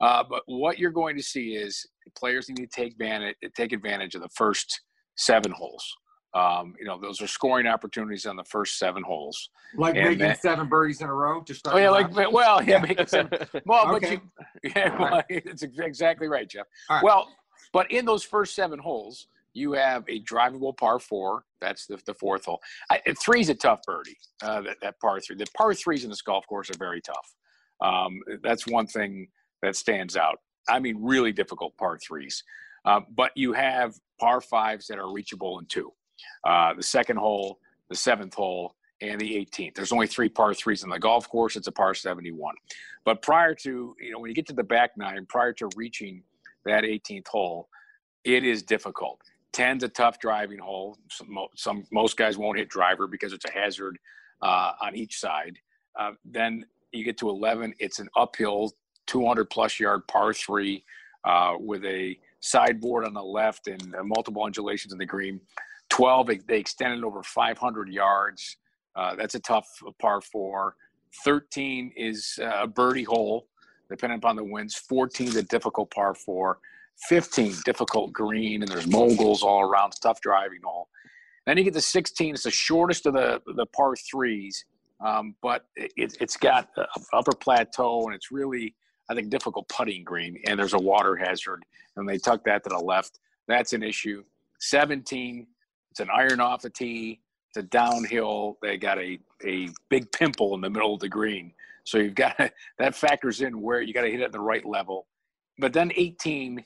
Uh, 0.01 0.23
but 0.29 0.43
what 0.47 0.79
you're 0.79 0.93
going 0.93 1.17
to 1.17 1.23
see 1.23 1.55
is 1.55 1.85
players 2.17 2.49
need 2.49 2.57
to 2.59 2.67
take 2.69 2.93
advantage, 2.93 3.37
take 3.57 3.73
advantage 3.73 4.15
of 4.15 4.23
the 4.23 4.29
first 4.29 4.83
seven 5.17 5.51
holes. 5.51 5.97
Um, 6.35 6.75
you 6.79 6.85
know, 6.85 6.99
those 7.01 7.23
are 7.23 7.27
scoring 7.27 7.67
opportunities 7.67 8.27
on 8.27 8.37
the 8.37 8.45
first 8.45 8.79
seven 8.79 9.03
holes. 9.03 9.51
Like 9.77 9.97
and 9.97 10.05
making 10.05 10.19
that, 10.19 10.43
seven 10.43 10.69
birdies 10.69 11.01
in 11.01 11.09
a 11.09 11.15
row 11.15 11.41
to 11.41 11.55
start. 11.55 11.77
Oh 11.77 11.79
yeah, 11.79 11.91
like 11.91 12.15
well, 12.33 12.63
yeah, 12.63 12.79
making 12.79 13.07
seven. 13.07 13.39
Well, 13.65 13.95
okay. 13.95 14.17
but 14.17 14.63
you, 14.63 14.71
yeah, 14.77 14.99
well, 14.99 15.23
it's 15.29 15.63
exactly 15.63 16.29
right, 16.29 16.49
Jeff. 16.49 16.67
Right. 16.91 17.03
Well, 17.03 17.29
but 17.73 17.91
in 17.91 18.05
those 18.05 18.25
first 18.25 18.55
seven 18.55 18.79
holes, 18.79 19.29
you 19.55 19.73
have 19.73 20.05
a 20.09 20.23
drivable 20.23 20.77
par 20.77 20.99
four. 20.99 21.45
That's 21.61 21.87
the, 21.87 21.99
the 22.07 22.15
fourth 22.15 22.45
hole. 22.45 22.61
I, 22.91 23.01
three's 23.23 23.49
a 23.49 23.55
tough 23.55 23.81
birdie. 23.87 24.17
Uh, 24.43 24.61
that, 24.63 24.77
that 24.83 25.01
par 25.01 25.21
three. 25.21 25.37
The 25.37 25.47
par 25.57 25.75
threes 25.75 26.05
in 26.05 26.11
this 26.11 26.23
golf 26.23 26.47
course 26.47 26.71
are 26.71 26.79
very 26.79 27.01
tough. 27.01 27.35
Um, 27.81 28.21
that's 28.43 28.67
one 28.67 28.87
thing 28.87 29.29
that 29.63 29.77
stands 29.77 30.17
out. 30.17 30.39
I 30.69 30.79
mean, 30.79 30.99
really 31.01 31.33
difficult 31.33 31.77
par 31.79 31.99
threes. 31.99 32.43
Uh, 32.85 33.01
but 33.15 33.33
you 33.35 33.53
have 33.53 33.95
par 34.21 34.41
fives 34.41 34.87
that 34.87 34.99
are 34.99 35.13
reachable 35.13 35.59
in 35.59 35.67
two. 35.67 35.93
Uh, 36.45 36.75
the 36.75 36.83
second 36.83 37.17
hole, 37.17 37.59
the 37.89 37.97
seventh 37.97 38.35
hole, 38.35 38.75
and 39.01 39.21
the 39.21 39.35
18th. 39.37 39.75
There's 39.75 39.93
only 39.93 40.07
three 40.07 40.29
par 40.29 40.55
threes 40.55 40.83
in 40.83 40.91
the 40.91 40.99
golf 40.99 41.29
course. 41.29 41.57
It's 41.57 41.69
a 41.69 41.73
par 41.73 41.95
71. 41.95 42.55
But 43.05 43.23
prior 43.23 43.55
to, 43.55 43.97
you 44.01 44.11
know, 44.11 44.19
when 44.19 44.29
you 44.29 44.35
get 44.35 44.47
to 44.49 44.53
the 44.53 44.65
back 44.65 44.97
nine, 44.97 45.25
prior 45.27 45.53
to 45.55 45.69
reaching 45.77 46.23
that 46.65 46.85
18th 46.85 47.29
hole, 47.29 47.69
it 48.25 48.45
is 48.45 48.63
difficult. 48.63 49.21
10's 49.53 49.85
a 49.85 49.89
tough 49.89 50.19
driving 50.19 50.59
hole. 50.59 50.99
Some, 51.11 51.37
some 51.57 51.85
most 51.93 52.17
guys 52.17 52.37
won't 52.37 52.59
hit 52.59 52.69
driver 52.69 53.07
because 53.07 53.33
it's 53.33 53.45
a 53.45 53.51
hazard 53.51 53.99
uh, 54.43 54.73
on 54.83 54.95
each 54.97 55.19
side. 55.19 55.59
Uh, 55.99 56.13
then 56.25 56.65
you 56.93 57.05
get 57.05 57.19
to 57.19 57.29
11, 57.29 57.75
it's 57.79 57.99
an 57.99 58.09
uphill 58.17 58.73
200 59.07 59.47
plus 59.47 59.81
yard 59.81 60.07
par 60.07 60.33
three 60.33 60.85
uh, 61.25 61.55
with 61.59 61.85
a 61.85 62.19
sideboard 62.41 63.05
on 63.05 63.15
the 63.15 63.23
left 63.23 63.67
and 63.67 63.95
uh, 63.95 64.05
multiple 64.05 64.45
undulations 64.45 64.93
in 64.93 64.99
the 64.99 65.07
green. 65.07 65.41
12, 65.99 66.31
they 66.47 66.61
extended 66.61 67.03
over 67.03 67.25
500 67.25 67.89
yards. 67.89 68.57
Uh, 68.95 69.17
that's 69.17 69.35
a 69.35 69.41
tough 69.41 69.67
par 70.01 70.21
four. 70.21 70.77
13 71.25 71.93
is 71.97 72.39
a 72.41 72.69
birdie 72.69 73.03
hole, 73.03 73.49
depending 73.91 74.17
upon 74.17 74.37
the 74.37 74.45
winds. 74.45 74.77
14 74.77 75.27
is 75.27 75.35
a 75.35 75.43
difficult 75.43 75.91
par 75.91 76.15
four. 76.15 76.61
15 77.09 77.53
difficult 77.65 78.13
green, 78.13 78.63
and 78.63 78.71
there's 78.71 78.87
moguls 78.87 79.43
all 79.43 79.63
around. 79.63 79.93
Tough 80.01 80.21
driving 80.21 80.61
hole. 80.65 80.89
Then 81.47 81.59
you 81.59 81.65
get 81.65 81.75
to 81.75 81.81
16. 81.81 82.35
It's 82.35 82.45
the 82.45 82.51
shortest 82.53 83.07
of 83.07 83.15
the 83.15 83.43
the 83.57 83.67
par 83.67 83.97
threes, 83.97 84.65
um, 85.05 85.35
but 85.43 85.65
it, 85.75 86.17
has 86.21 86.37
got 86.37 86.69
upper 87.13 87.33
plateau, 87.33 88.07
and 88.07 88.15
it's 88.15 88.31
really 88.31 88.77
I 89.11 89.17
think 89.17 89.31
difficult 89.31 89.69
putting 89.69 90.05
green. 90.05 90.41
And 90.47 90.61
there's 90.61 90.75
a 90.75 90.79
water 90.79 91.17
hazard, 91.17 91.65
and 91.97 92.09
they 92.09 92.19
tuck 92.19 92.45
that 92.45 92.63
to 92.65 92.69
the 92.69 92.79
left. 92.79 93.19
That's 93.49 93.73
an 93.73 93.83
issue. 93.83 94.23
17 94.61 95.47
it's 95.91 96.01
an 96.01 96.09
iron 96.15 96.41
off 96.41 96.63
the 96.63 96.71
tee. 96.71 97.21
It's 97.51 97.57
a 97.57 97.69
downhill. 97.69 98.59
They 98.63 98.77
got 98.77 98.99
a, 98.99 99.19
a 99.45 99.69
big 99.89 100.11
pimple 100.13 100.55
in 100.55 100.61
the 100.61 100.71
middle 100.71 100.95
of 100.95 101.01
the 101.01 101.09
green. 101.09 101.53
So 101.85 101.99
you've 101.99 102.15
got 102.15 102.37
that 102.79 102.95
factors 102.95 103.41
in 103.41 103.61
where 103.61 103.81
you 103.81 103.95
got 103.95 104.03
to 104.03 104.11
hit 104.11 104.21
it 104.21 104.25
at 104.25 104.33
the 104.33 104.41
right 104.41 104.65
level. 104.65 105.07
But 105.59 105.73
then 105.73 105.91
18, 105.97 106.63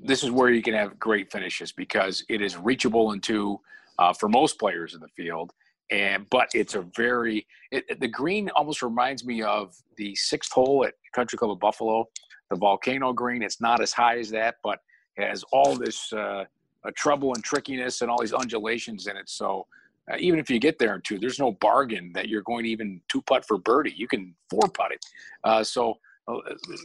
this 0.00 0.22
is 0.22 0.30
where 0.30 0.50
you 0.50 0.62
can 0.62 0.74
have 0.74 0.98
great 0.98 1.30
finishes 1.30 1.72
because 1.72 2.24
it 2.28 2.40
is 2.40 2.56
reachable 2.56 3.12
into 3.12 3.60
uh, 3.98 4.12
for 4.12 4.28
most 4.28 4.58
players 4.58 4.94
in 4.94 5.00
the 5.00 5.08
field. 5.08 5.52
And 5.90 6.26
but 6.30 6.48
it's 6.54 6.74
a 6.74 6.86
very 6.96 7.46
it, 7.70 8.00
the 8.00 8.08
green 8.08 8.48
almost 8.50 8.82
reminds 8.82 9.26
me 9.26 9.42
of 9.42 9.74
the 9.98 10.14
sixth 10.14 10.52
hole 10.52 10.84
at 10.86 10.94
Country 11.14 11.36
Club 11.36 11.50
of 11.50 11.60
Buffalo, 11.60 12.08
the 12.48 12.56
volcano 12.56 13.12
green. 13.12 13.42
It's 13.42 13.60
not 13.60 13.82
as 13.82 13.92
high 13.92 14.18
as 14.18 14.30
that, 14.30 14.54
but 14.62 14.78
has 15.18 15.44
all 15.52 15.76
this 15.76 16.10
uh, 16.12 16.44
a 16.44 16.46
trouble 16.90 17.34
and 17.34 17.44
trickiness 17.44 18.02
and 18.02 18.10
all 18.10 18.20
these 18.20 18.32
undulations 18.32 19.06
in 19.06 19.16
it. 19.16 19.28
So 19.28 19.66
uh, 20.10 20.16
even 20.18 20.40
if 20.40 20.50
you 20.50 20.58
get 20.58 20.78
there 20.78 20.94
in 20.94 21.00
two, 21.02 21.18
there's 21.18 21.38
no 21.38 21.52
bargain 21.52 22.10
that 22.14 22.28
you're 22.28 22.42
going 22.42 22.64
to 22.64 22.70
even 22.70 23.00
two 23.08 23.22
putt 23.22 23.46
for 23.46 23.58
birdie. 23.58 23.94
You 23.96 24.08
can 24.08 24.34
four 24.50 24.68
putt 24.68 24.92
it. 24.92 25.04
Uh, 25.44 25.62
so 25.62 25.98
uh, 26.28 26.36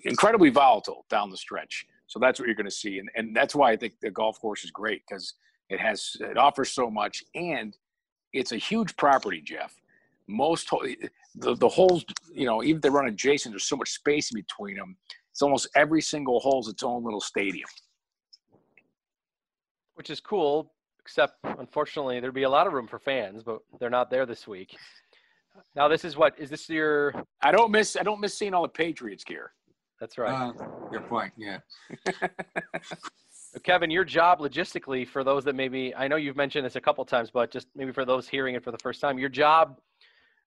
incredibly 0.04 0.50
volatile 0.50 1.06
down 1.10 1.32
the 1.32 1.38
stretch. 1.38 1.86
So 2.08 2.20
that's 2.20 2.40
what 2.40 2.48
you're 2.48 2.56
going 2.56 2.66
to 2.66 2.72
see, 2.72 3.00
and 3.00 3.10
and 3.16 3.36
that's 3.36 3.54
why 3.54 3.72
I 3.72 3.76
think 3.76 3.94
the 4.02 4.10
golf 4.10 4.40
course 4.40 4.64
is 4.64 4.72
great 4.72 5.02
because 5.08 5.34
it 5.70 5.80
has 5.80 6.16
it 6.22 6.38
offers 6.38 6.72
so 6.72 6.90
much, 6.90 7.24
and 7.36 7.76
it's 8.32 8.54
a 8.54 8.58
huge 8.58 8.96
property, 8.96 9.42
Jeff. 9.42 9.76
Most 10.28 10.70
the 11.36 11.56
the 11.56 11.68
holes, 11.68 12.06
you 12.34 12.46
know, 12.46 12.64
even 12.64 12.78
if 12.78 12.82
they 12.82 12.90
run 12.90 13.08
adjacent, 13.08 13.52
there's 13.52 13.66
so 13.66 13.76
much 13.76 13.92
space 13.92 14.32
in 14.32 14.36
between 14.40 14.78
them. 14.78 14.96
It's 15.32 15.42
almost 15.42 15.68
every 15.76 16.02
single 16.02 16.40
hole's 16.40 16.70
its 16.70 16.82
own 16.82 17.04
little 17.04 17.22
stadium 17.22 17.68
which 19.98 20.10
is 20.10 20.20
cool. 20.20 20.72
Except 21.02 21.36
unfortunately, 21.44 22.20
there'd 22.20 22.34
be 22.34 22.44
a 22.44 22.50
lot 22.50 22.68
of 22.68 22.74
room 22.74 22.88
for 22.88 23.00
fans, 23.00 23.42
but 23.44 23.60
they're 23.80 23.90
not 23.90 24.10
there 24.10 24.26
this 24.26 24.48
week. 24.48 24.76
Now, 25.76 25.88
this 25.88 26.04
is 26.04 26.18
what 26.18 26.38
is 26.38 26.50
this 26.50 26.70
your? 26.70 27.14
I 27.42 27.52
don't 27.52 27.72
miss. 27.72 27.96
I 27.98 28.04
don't 28.04 28.20
miss 28.20 28.38
seeing 28.38 28.54
all 28.54 28.62
the 28.62 28.70
Patriots 28.70 29.24
gear. 29.24 29.54
That's 30.00 30.18
right. 30.18 30.34
Uh, 30.34 30.52
good 30.92 31.08
point. 31.08 31.34
Yeah. 31.38 31.60
Kevin, 33.64 33.90
your 33.90 34.04
job 34.04 34.40
logistically 34.40 35.08
for 35.08 35.24
those 35.24 35.44
that 35.46 35.56
maybe 35.56 35.96
I 35.96 36.08
know 36.08 36.18
you've 36.18 36.36
mentioned 36.36 36.66
this 36.66 36.76
a 36.76 36.82
couple 36.82 37.04
times, 37.06 37.32
but 37.32 37.52
just 37.52 37.68
maybe 37.76 37.92
for 37.92 38.06
those 38.06 38.28
hearing 38.28 38.56
it 38.56 38.64
for 38.64 38.72
the 38.72 38.78
first 38.80 39.02
time, 39.02 39.18
your 39.18 39.30
job 39.30 39.80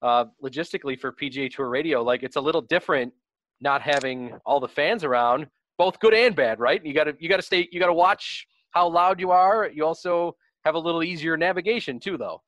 uh, 0.03 0.27
logistically 0.43 0.99
for 0.99 1.11
PGA 1.11 1.51
Tour 1.51 1.69
Radio, 1.69 2.03
like 2.03 2.23
it's 2.23 2.37
a 2.37 2.41
little 2.41 2.63
different 2.63 3.13
not 3.61 3.83
having 3.83 4.39
all 4.47 4.61
the 4.61 4.69
fans 4.69 5.05
around, 5.05 5.47
both 5.79 5.99
good 6.01 6.15
and 6.15 6.37
bad, 6.37 6.61
right? 6.61 6.85
You 6.85 6.95
got 6.95 7.05
to 7.05 7.17
you 7.19 7.29
got 7.29 7.37
to 7.37 7.43
stay, 7.43 7.69
you 7.73 7.81
got 7.81 7.87
to 7.87 7.93
watch 7.93 8.47
how 8.71 8.89
loud 8.89 9.21
you 9.21 9.31
are. 9.31 9.69
You 9.69 9.85
also 9.85 10.37
have 10.65 10.75
a 10.75 10.79
little 10.79 11.03
easier 11.03 11.37
navigation 11.37 11.99
too, 11.99 12.17
though. 12.17 12.43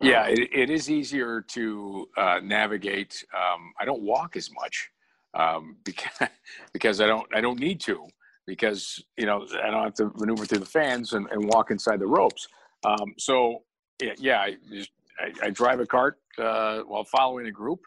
Yeah, 0.00 0.26
it, 0.28 0.48
it 0.52 0.70
is 0.70 0.90
easier 0.90 1.42
to 1.48 2.08
uh, 2.16 2.40
navigate. 2.42 3.22
Um, 3.34 3.72
I 3.78 3.84
don't 3.84 4.02
walk 4.02 4.36
as 4.36 4.50
much 4.52 4.90
um, 5.34 5.76
because 5.84 6.28
because 6.72 7.00
I 7.00 7.06
don't 7.06 7.26
I 7.34 7.40
don't 7.40 7.58
need 7.58 7.80
to 7.82 8.06
because 8.46 9.02
you 9.16 9.26
know 9.26 9.46
I 9.62 9.70
don't 9.70 9.84
have 9.84 9.94
to 9.94 10.10
maneuver 10.16 10.46
through 10.46 10.58
the 10.60 10.66
fans 10.66 11.12
and, 11.12 11.26
and 11.30 11.44
walk 11.44 11.70
inside 11.70 12.00
the 12.00 12.06
ropes. 12.06 12.48
Um, 12.84 13.14
so 13.18 13.62
yeah, 14.18 14.40
I, 14.40 14.56
just, 14.72 14.90
I, 15.20 15.46
I, 15.46 15.50
drive 15.50 15.80
a 15.80 15.86
cart 15.86 16.18
uh, 16.38 16.78
while 16.80 17.04
following 17.04 17.46
a 17.46 17.50
group, 17.50 17.80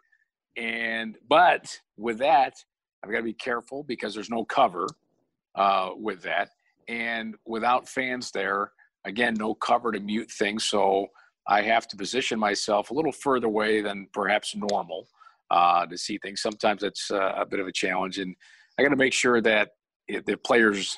and 0.55 1.17
but 1.27 1.79
with 1.97 2.19
that 2.19 2.53
I've 3.03 3.11
got 3.11 3.17
to 3.17 3.23
be 3.23 3.33
careful 3.33 3.83
because 3.83 4.13
there's 4.13 4.29
no 4.29 4.45
cover 4.45 4.87
uh, 5.55 5.89
with 5.95 6.21
that 6.21 6.51
and 6.87 7.35
without 7.45 7.87
fans 7.87 8.31
there, 8.31 8.71
again, 9.05 9.35
no 9.35 9.53
cover 9.53 9.91
to 9.91 9.99
mute 9.99 10.31
things. 10.31 10.63
So 10.63 11.07
I 11.47 11.61
have 11.61 11.87
to 11.89 11.97
position 11.97 12.39
myself 12.39 12.91
a 12.91 12.93
little 12.93 13.11
further 13.11 13.47
away 13.47 13.81
than 13.81 14.07
perhaps 14.13 14.55
normal 14.55 15.07
uh, 15.51 15.85
to 15.85 15.97
see 15.97 16.17
things. 16.17 16.41
Sometimes 16.41 16.81
that's 16.81 17.11
uh, 17.11 17.33
a 17.35 17.45
bit 17.45 17.59
of 17.59 17.67
a 17.67 17.71
challenge, 17.71 18.17
and 18.19 18.35
I 18.77 18.83
got 18.83 18.89
to 18.89 18.95
make 18.95 19.13
sure 19.13 19.41
that 19.41 19.71
the 20.07 20.37
players 20.37 20.97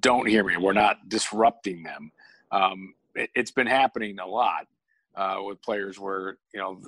don't 0.00 0.28
hear 0.28 0.44
me. 0.44 0.56
We're 0.56 0.72
not 0.72 1.08
disrupting 1.08 1.82
them. 1.82 2.10
Um, 2.50 2.94
it, 3.14 3.30
has 3.36 3.50
been 3.50 3.66
happening 3.66 4.18
a 4.18 4.26
lot 4.26 4.66
uh, 5.14 5.38
with 5.42 5.62
players 5.62 5.98
where 5.98 6.38
you 6.52 6.60
know 6.60 6.80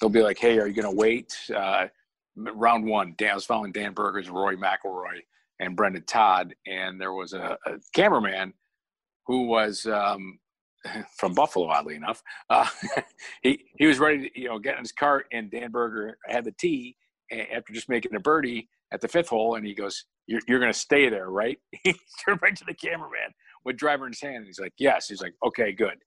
they'll 0.00 0.10
be 0.10 0.22
like, 0.22 0.38
"Hey, 0.38 0.58
are 0.58 0.66
you 0.66 0.74
going 0.74 0.92
to 0.92 0.96
wait?" 0.96 1.36
Uh, 1.54 1.86
round 2.36 2.86
one, 2.86 3.14
Dan 3.18 3.32
I 3.32 3.34
was 3.34 3.44
following 3.44 3.72
Dan 3.72 3.92
Berger's 3.92 4.30
Rory 4.30 4.56
McIlroy 4.56 5.20
and 5.60 5.76
Brendon 5.76 6.04
Todd, 6.06 6.54
and 6.66 7.00
there 7.00 7.12
was 7.12 7.32
a, 7.32 7.56
a 7.66 7.72
cameraman 7.94 8.54
who 9.26 9.46
was 9.46 9.86
um, 9.86 10.38
from 11.16 11.34
Buffalo, 11.34 11.68
oddly 11.68 11.94
enough. 11.94 12.22
Uh, 12.48 12.66
he 13.42 13.64
he 13.78 13.86
was 13.86 13.98
ready 13.98 14.28
to 14.28 14.40
you 14.40 14.48
know 14.48 14.58
get 14.58 14.74
in 14.74 14.80
his 14.80 14.92
cart, 14.92 15.26
and 15.32 15.50
Dan 15.50 15.70
Berger 15.70 16.18
had 16.26 16.44
the 16.44 16.54
tee 16.58 16.96
after 17.32 17.72
just 17.72 17.88
making 17.88 18.14
a 18.16 18.20
birdie 18.20 18.68
at 18.92 19.00
the 19.00 19.08
fifth 19.08 19.28
hole, 19.28 19.54
and 19.54 19.64
he 19.64 19.74
goes, 19.74 20.04
"You're 20.26 20.40
you're 20.48 20.58
going 20.58 20.72
to 20.72 20.78
stay 20.78 21.08
there, 21.08 21.30
right?" 21.30 21.58
he 21.84 21.94
turned 22.24 22.40
right 22.42 22.56
to 22.56 22.64
the 22.64 22.74
cameraman 22.74 23.32
with 23.64 23.76
driver 23.76 24.06
in 24.06 24.12
his 24.12 24.20
hand, 24.20 24.36
and 24.36 24.46
he's 24.46 24.58
like, 24.58 24.74
"Yes." 24.78 25.08
He's 25.08 25.22
like, 25.22 25.34
"Okay, 25.46 25.72
good." 25.72 25.98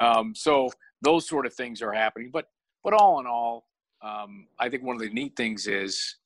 Um, 0.00 0.34
so 0.34 0.68
those 1.02 1.28
sort 1.28 1.46
of 1.46 1.54
things 1.54 1.82
are 1.82 1.92
happening. 1.92 2.30
But 2.32 2.46
but 2.84 2.92
all 2.92 3.18
in 3.20 3.26
all, 3.26 3.64
um, 4.02 4.46
I 4.60 4.68
think 4.68 4.84
one 4.84 4.96
of 4.96 5.02
the 5.02 5.10
neat 5.10 5.34
things 5.36 5.66
is 5.66 6.16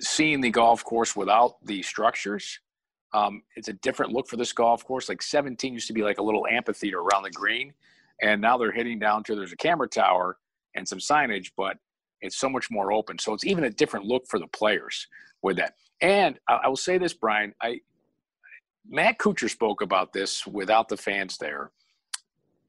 seeing 0.00 0.40
the 0.40 0.50
golf 0.50 0.84
course 0.84 1.16
without 1.16 1.64
the 1.64 1.82
structures. 1.82 2.60
Um, 3.12 3.42
it's 3.56 3.68
a 3.68 3.72
different 3.74 4.12
look 4.12 4.28
for 4.28 4.36
this 4.36 4.52
golf 4.52 4.84
course. 4.84 5.08
Like 5.08 5.22
17 5.22 5.72
used 5.72 5.86
to 5.86 5.92
be 5.92 6.02
like 6.02 6.18
a 6.18 6.22
little 6.22 6.46
amphitheater 6.46 6.98
around 6.98 7.22
the 7.22 7.30
green, 7.30 7.72
and 8.20 8.40
now 8.40 8.58
they're 8.58 8.72
hitting 8.72 8.98
down 8.98 9.22
to 9.24 9.34
there's 9.34 9.52
a 9.52 9.56
camera 9.56 9.88
tower 9.88 10.38
and 10.74 10.86
some 10.86 10.98
signage, 10.98 11.52
but 11.56 11.78
it's 12.20 12.36
so 12.36 12.48
much 12.48 12.70
more 12.70 12.92
open. 12.92 13.18
So 13.18 13.32
it's 13.32 13.44
even 13.44 13.64
a 13.64 13.70
different 13.70 14.06
look 14.06 14.26
for 14.26 14.38
the 14.38 14.46
players 14.48 15.06
with 15.42 15.56
that. 15.56 15.74
And 16.00 16.38
I, 16.48 16.60
I 16.64 16.68
will 16.68 16.76
say 16.76 16.98
this, 16.98 17.14
Brian. 17.14 17.54
I 17.62 17.80
Matt 18.88 19.18
Kuchar 19.18 19.50
spoke 19.50 19.82
about 19.82 20.12
this 20.12 20.46
without 20.46 20.88
the 20.88 20.96
fans 20.96 21.38
there. 21.38 21.72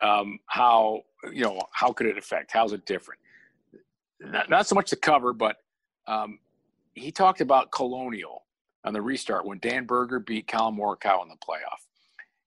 Um, 0.02 0.40
how 0.48 1.04
you 1.32 1.44
know 1.44 1.62
how 1.72 1.92
could 1.92 2.08
it 2.08 2.18
affect? 2.18 2.52
How's 2.52 2.74
it 2.74 2.86
different? 2.86 3.20
Not, 4.20 4.50
not 4.50 4.68
so 4.68 4.76
much 4.76 4.90
the 4.90 4.96
cover, 4.96 5.34
but 5.34 5.58
um, 6.08 6.40
he 6.98 7.12
talked 7.12 7.42
about 7.42 7.72
Colonial 7.72 8.46
on 8.84 8.94
the 8.94 9.02
restart 9.02 9.46
when 9.46 9.60
Dan 9.60 9.86
Berger 9.86 10.20
beat 10.20 10.48
Collin 10.48 10.78
Morikawa 10.78 11.24
in 11.24 11.30
the 11.30 11.36
playoff, 11.36 11.88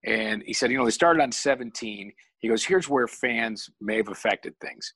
and 0.04 0.42
he 0.44 0.52
said, 0.52 0.70
you 0.70 0.78
know, 0.78 0.84
they 0.84 0.90
started 0.90 1.22
on 1.22 1.32
17. 1.32 2.12
He 2.38 2.48
goes, 2.48 2.64
here's 2.64 2.88
where 2.88 3.06
fans 3.06 3.68
may 3.80 3.96
have 3.96 4.08
affected 4.08 4.54
things. 4.60 4.94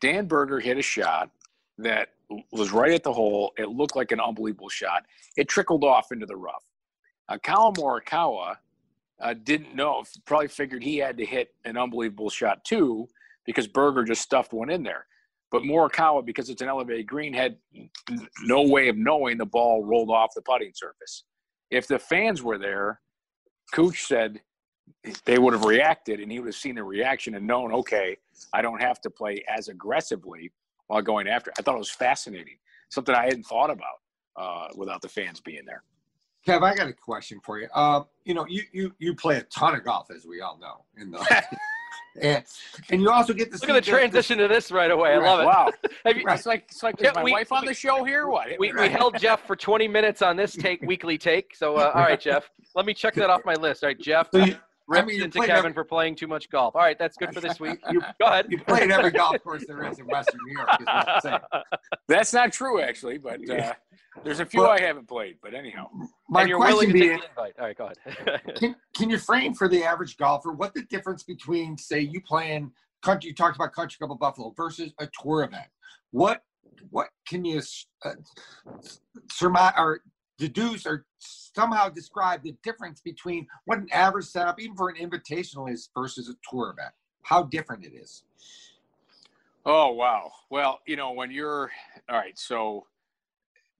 Dan 0.00 0.26
Berger 0.26 0.60
hit 0.60 0.78
a 0.78 0.82
shot 0.82 1.30
that 1.78 2.08
was 2.50 2.72
right 2.72 2.92
at 2.92 3.02
the 3.02 3.12
hole. 3.12 3.52
It 3.56 3.68
looked 3.70 3.96
like 3.96 4.12
an 4.12 4.20
unbelievable 4.20 4.68
shot. 4.68 5.04
It 5.36 5.48
trickled 5.48 5.84
off 5.84 6.12
into 6.12 6.26
the 6.26 6.36
rough. 6.36 6.64
Uh, 7.28 7.38
Collin 7.42 7.74
Morikawa 7.74 8.56
uh, 9.20 9.34
didn't 9.34 9.74
know, 9.74 10.02
probably 10.26 10.48
figured 10.48 10.82
he 10.82 10.98
had 10.98 11.16
to 11.18 11.24
hit 11.24 11.54
an 11.64 11.76
unbelievable 11.76 12.30
shot 12.30 12.64
too, 12.64 13.08
because 13.46 13.66
Berger 13.66 14.04
just 14.04 14.22
stuffed 14.22 14.52
one 14.52 14.70
in 14.70 14.82
there. 14.82 15.06
But 15.52 15.62
Morikawa, 15.64 16.24
because 16.24 16.48
it's 16.48 16.62
an 16.62 16.68
elevated 16.68 17.06
green, 17.06 17.34
had 17.34 17.58
no 18.42 18.62
way 18.62 18.88
of 18.88 18.96
knowing 18.96 19.36
the 19.36 19.44
ball 19.44 19.84
rolled 19.84 20.10
off 20.10 20.30
the 20.34 20.40
putting 20.40 20.72
surface. 20.74 21.24
If 21.70 21.86
the 21.86 21.98
fans 21.98 22.42
were 22.42 22.56
there, 22.56 23.00
Cooch 23.72 24.06
said 24.06 24.40
they 25.26 25.38
would 25.38 25.52
have 25.52 25.66
reacted 25.66 26.20
and 26.20 26.32
he 26.32 26.40
would 26.40 26.46
have 26.46 26.54
seen 26.54 26.76
the 26.76 26.82
reaction 26.82 27.34
and 27.34 27.46
known, 27.46 27.70
okay, 27.72 28.16
I 28.54 28.62
don't 28.62 28.80
have 28.80 29.00
to 29.02 29.10
play 29.10 29.44
as 29.46 29.68
aggressively 29.68 30.50
while 30.86 31.02
going 31.02 31.28
after. 31.28 31.52
I 31.58 31.62
thought 31.62 31.74
it 31.74 31.78
was 31.78 31.90
fascinating, 31.90 32.56
something 32.88 33.14
I 33.14 33.24
hadn't 33.24 33.44
thought 33.44 33.70
about 33.70 34.00
uh, 34.36 34.68
without 34.74 35.02
the 35.02 35.08
fans 35.08 35.40
being 35.40 35.66
there. 35.66 35.82
Kev, 36.46 36.62
I 36.62 36.74
got 36.74 36.88
a 36.88 36.92
question 36.94 37.40
for 37.44 37.60
you. 37.60 37.68
Uh, 37.72 38.02
you 38.24 38.34
know, 38.34 38.44
you 38.48 38.62
you 38.72 38.92
you 38.98 39.14
play 39.14 39.36
a 39.36 39.42
ton 39.42 39.76
of 39.76 39.84
golf, 39.84 40.08
as 40.10 40.26
we 40.26 40.40
all 40.40 40.58
know, 40.58 40.84
in 40.96 41.12
the 41.12 41.18
and 42.20 42.44
and 42.90 43.00
you 43.00 43.10
also 43.10 43.32
get 43.32 43.52
to 43.52 43.58
look 43.58 43.70
at 43.70 43.84
the 43.84 43.90
transition 43.90 44.38
the, 44.38 44.48
to 44.48 44.54
this 44.54 44.70
right 44.70 44.90
away. 44.90 45.14
I 45.14 45.18
love 45.18 45.40
it. 45.40 45.46
Wow, 45.52 45.70
you, 46.06 46.24
right. 46.24 46.36
it's 46.36 46.46
like 46.46 46.64
it's 46.68 46.82
like 46.82 47.00
is 47.00 47.14
my 47.14 47.22
we, 47.22 47.32
wife 47.32 47.52
on 47.52 47.64
the 47.64 47.74
show 47.74 48.04
here? 48.04 48.28
What? 48.28 48.48
We, 48.58 48.72
we 48.72 48.88
held 48.88 49.18
Jeff 49.18 49.46
for 49.46 49.56
20 49.56 49.88
minutes 49.88 50.22
on 50.22 50.36
this 50.36 50.52
take 50.52 50.82
weekly 50.86 51.18
take. 51.18 51.54
So 51.56 51.76
uh, 51.76 51.92
all 51.94 52.02
right, 52.02 52.20
Jeff, 52.20 52.50
let 52.74 52.86
me 52.86 52.94
check 52.94 53.14
that 53.14 53.30
off 53.30 53.42
my 53.44 53.54
list. 53.54 53.82
All 53.82 53.88
right, 53.88 53.98
Jeff. 53.98 54.28
So 54.32 54.44
you, 54.44 54.56
I 54.98 55.04
mean, 55.04 55.22
into 55.22 55.38
Kevin 55.40 55.56
every, 55.56 55.72
for 55.72 55.84
playing 55.84 56.16
too 56.16 56.26
much 56.26 56.50
golf. 56.50 56.74
All 56.76 56.82
right, 56.82 56.98
that's 56.98 57.16
good 57.16 57.32
for 57.32 57.40
this 57.40 57.58
week. 57.60 57.78
You, 57.92 58.00
Go 58.18 58.26
ahead. 58.26 58.46
You 58.48 58.58
played 58.58 58.90
every 58.90 59.10
golf 59.10 59.42
course 59.42 59.64
there 59.66 59.84
is 59.90 59.98
in 59.98 60.06
Western 60.06 60.40
New 60.46 60.54
York. 60.56 61.42
That's 62.08 62.32
not 62.32 62.52
true, 62.52 62.80
actually, 62.80 63.18
but 63.18 63.38
uh, 63.50 63.74
there's 64.24 64.40
a 64.40 64.46
few 64.46 64.66
I 64.66 64.80
haven't 64.80 65.08
played. 65.08 65.36
But 65.42 65.54
anyhow, 65.54 65.88
my 66.28 66.48
question 66.48 66.92
being, 66.92 67.20
All 67.36 67.50
right, 67.58 67.76
go 67.76 67.90
ahead. 68.06 68.42
can, 68.56 68.76
can 68.96 69.10
you 69.10 69.18
frame 69.18 69.54
for 69.54 69.68
the 69.68 69.84
average 69.84 70.16
golfer 70.16 70.52
what 70.52 70.74
the 70.74 70.82
difference 70.82 71.22
between, 71.22 71.76
say, 71.76 72.00
you 72.00 72.20
playing 72.20 72.72
country? 73.02 73.30
You 73.30 73.34
talked 73.34 73.56
about 73.56 73.72
Country 73.72 73.98
Club 73.98 74.12
of 74.12 74.18
Buffalo 74.18 74.52
versus 74.56 74.92
a 74.98 75.08
tour 75.20 75.44
event. 75.44 75.66
What 76.10 76.42
what 76.90 77.08
can 77.26 77.44
you 77.44 77.60
uh, 78.04 78.10
surmise 79.30 79.74
or 79.76 80.00
deduce 80.42 80.86
or 80.86 81.06
somehow 81.18 81.88
describe 81.88 82.42
the 82.42 82.54
difference 82.64 83.00
between 83.00 83.46
what 83.66 83.78
an 83.78 83.86
average 83.92 84.24
setup, 84.26 84.60
even 84.60 84.76
for 84.76 84.88
an 84.88 84.96
invitational, 84.96 85.70
is 85.70 85.88
versus 85.94 86.28
a 86.28 86.34
tour 86.50 86.74
event. 86.76 86.92
How 87.22 87.44
different 87.44 87.84
it 87.84 87.92
is. 87.94 88.24
Oh 89.64 89.92
wow! 89.92 90.32
Well, 90.50 90.80
you 90.86 90.96
know 90.96 91.12
when 91.12 91.30
you're 91.30 91.70
all 92.08 92.16
right. 92.16 92.36
So 92.36 92.86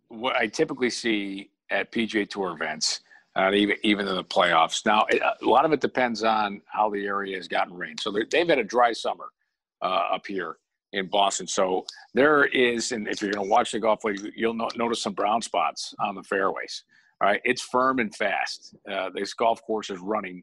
what 0.07 0.37
I 0.37 0.47
typically 0.47 0.91
see 0.91 1.51
at 1.71 1.91
PGA 1.91 2.29
Tour 2.31 2.53
events, 2.53 3.01
uh, 3.35 3.51
even 3.53 3.77
even 3.83 4.07
in 4.07 4.15
the 4.15 4.23
playoffs. 4.23 4.87
Now, 4.87 5.05
it, 5.09 5.21
a 5.21 5.45
lot 5.45 5.65
of 5.65 5.73
it 5.73 5.81
depends 5.81 6.23
on 6.23 6.63
how 6.67 6.89
the 6.91 7.05
area 7.05 7.37
has 7.37 7.49
gotten 7.49 7.75
rain. 7.75 7.97
So 7.99 8.13
they've 8.13 8.49
had 8.49 8.61
a 8.61 8.65
dry 8.65 8.93
summer 8.93 9.27
uh, 9.83 10.05
up 10.13 10.29
here 10.29 10.59
in 10.93 11.07
Boston. 11.09 11.47
So 11.47 11.85
there 12.15 12.45
is, 12.45 12.93
and 12.93 13.09
if 13.09 13.23
you're 13.23 13.33
going 13.33 13.47
to 13.47 13.51
watch 13.51 13.73
the 13.73 13.81
golf, 13.81 14.01
you'll 14.37 14.55
no, 14.55 14.69
notice 14.77 15.03
some 15.03 15.15
brown 15.15 15.43
spots 15.43 15.95
on 16.01 16.15
the 16.15 16.23
fairways. 16.23 16.85
All 17.21 17.29
right, 17.29 17.41
it's 17.45 17.63
firm 17.63 17.99
and 17.99 18.15
fast. 18.15 18.75
Uh, 18.91 19.11
this 19.15 19.33
golf 19.33 19.63
course 19.63 19.91
is 19.91 19.99
running 20.01 20.43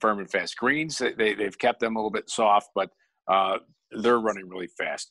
firm 0.00 0.20
and 0.20 0.30
fast. 0.30 0.56
Greens, 0.56 1.02
they, 1.18 1.34
they've 1.34 1.58
kept 1.58 1.80
them 1.80 1.96
a 1.96 1.98
little 1.98 2.10
bit 2.10 2.30
soft, 2.30 2.70
but 2.74 2.90
uh, 3.28 3.58
they're 3.90 4.20
running 4.20 4.48
really 4.48 4.68
fast. 4.78 5.10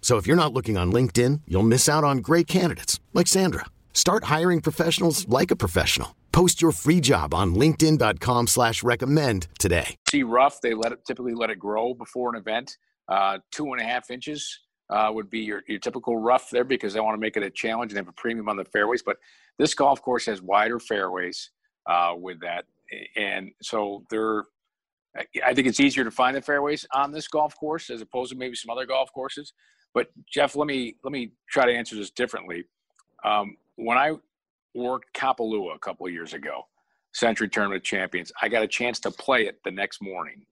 So 0.00 0.16
if 0.16 0.26
you're 0.26 0.36
not 0.36 0.54
looking 0.54 0.78
on 0.78 0.90
LinkedIn, 0.92 1.42
you'll 1.46 1.62
miss 1.62 1.88
out 1.88 2.04
on 2.04 2.18
great 2.18 2.46
candidates 2.46 2.98
like 3.12 3.26
Sandra. 3.26 3.66
Start 3.92 4.24
hiring 4.24 4.62
professionals 4.62 5.28
like 5.28 5.50
a 5.50 5.56
professional. 5.56 6.16
Post 6.32 6.62
your 6.62 6.72
free 6.72 7.00
job 7.00 7.34
on 7.34 7.54
LinkedIn.com 7.54 8.46
slash 8.46 8.82
recommend 8.82 9.48
today. 9.58 9.96
See 10.10 10.22
rough, 10.22 10.60
they 10.60 10.72
let 10.72 10.92
it 10.92 11.04
typically 11.06 11.34
let 11.34 11.50
it 11.50 11.58
grow 11.58 11.94
before 11.94 12.30
an 12.30 12.36
event. 12.36 12.76
Uh, 13.08 13.38
two 13.50 13.72
and 13.72 13.80
a 13.80 13.84
half 13.84 14.10
inches 14.10 14.60
uh, 14.90 15.10
would 15.12 15.28
be 15.28 15.40
your, 15.40 15.62
your 15.66 15.78
typical 15.78 16.16
rough 16.16 16.48
there 16.50 16.64
because 16.64 16.92
they 16.92 17.00
want 17.00 17.14
to 17.16 17.20
make 17.20 17.36
it 17.36 17.42
a 17.42 17.50
challenge 17.50 17.92
and 17.92 17.98
have 17.98 18.08
a 18.08 18.12
premium 18.12 18.48
on 18.48 18.56
the 18.56 18.64
fairways. 18.64 19.02
But 19.02 19.16
this 19.58 19.74
golf 19.74 20.00
course 20.00 20.26
has 20.26 20.40
wider 20.40 20.78
fairways 20.78 21.50
uh, 21.86 22.14
with 22.16 22.40
that. 22.40 22.66
And 23.16 23.50
so 23.60 24.04
they're 24.10 24.44
I 25.44 25.54
think 25.54 25.66
it's 25.66 25.80
easier 25.80 26.04
to 26.04 26.10
find 26.10 26.36
the 26.36 26.42
fairways 26.42 26.86
on 26.94 27.10
this 27.10 27.28
golf 27.28 27.56
course 27.56 27.90
as 27.90 28.00
opposed 28.00 28.30
to 28.30 28.38
maybe 28.38 28.54
some 28.54 28.70
other 28.70 28.86
golf 28.86 29.10
courses. 29.12 29.52
But 29.94 30.10
Jeff, 30.30 30.56
let 30.56 30.66
me 30.66 30.96
let 31.02 31.12
me 31.12 31.32
try 31.48 31.66
to 31.66 31.72
answer 31.72 31.96
this 31.96 32.10
differently. 32.10 32.64
Um, 33.24 33.56
when 33.76 33.98
I 33.98 34.14
worked 34.74 35.14
Kapalua 35.14 35.74
a 35.74 35.78
couple 35.78 36.08
years 36.08 36.34
ago, 36.34 36.66
Sentry 37.12 37.48
Tournament 37.48 37.82
Champions, 37.82 38.30
I 38.40 38.48
got 38.48 38.62
a 38.62 38.68
chance 38.68 39.00
to 39.00 39.10
play 39.10 39.46
it 39.46 39.60
the 39.64 39.70
next 39.70 40.00
morning. 40.02 40.44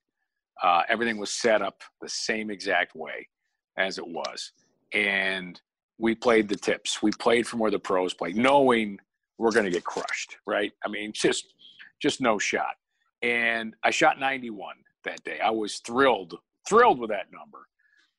Uh, 0.63 0.83
everything 0.89 1.19
was 1.19 1.31
set 1.31 1.63
up 1.63 1.83
the 2.01 2.09
same 2.09 2.51
exact 2.51 2.95
way 2.95 3.29
as 3.77 3.99
it 3.99 4.07
was, 4.07 4.53
and 4.93 5.61
we 5.99 6.15
played 6.15 6.49
the 6.49 6.57
tips. 6.57 7.03
We 7.03 7.11
played 7.13 7.47
from 7.47 7.61
where 7.61 7.71
the 7.71 7.79
pros 7.79 8.15
play, 8.15 8.33
knowing 8.33 8.99
we're 9.39 9.53
going 9.53 9.67
to 9.67 9.71
get 9.71 9.85
crushed. 9.85 10.39
Right? 10.47 10.73
I 10.85 10.89
mean, 10.89 11.13
just 11.13 11.53
just 12.01 12.21
no 12.21 12.39
shot. 12.39 12.77
And 13.23 13.75
I 13.83 13.91
shot 13.91 14.19
91 14.21 14.77
that 15.05 15.23
day. 15.25 15.41
I 15.41 15.51
was 15.51 15.79
thrilled, 15.79 16.39
thrilled 16.69 16.99
with 16.99 17.11
that 17.11 17.33
number. 17.33 17.67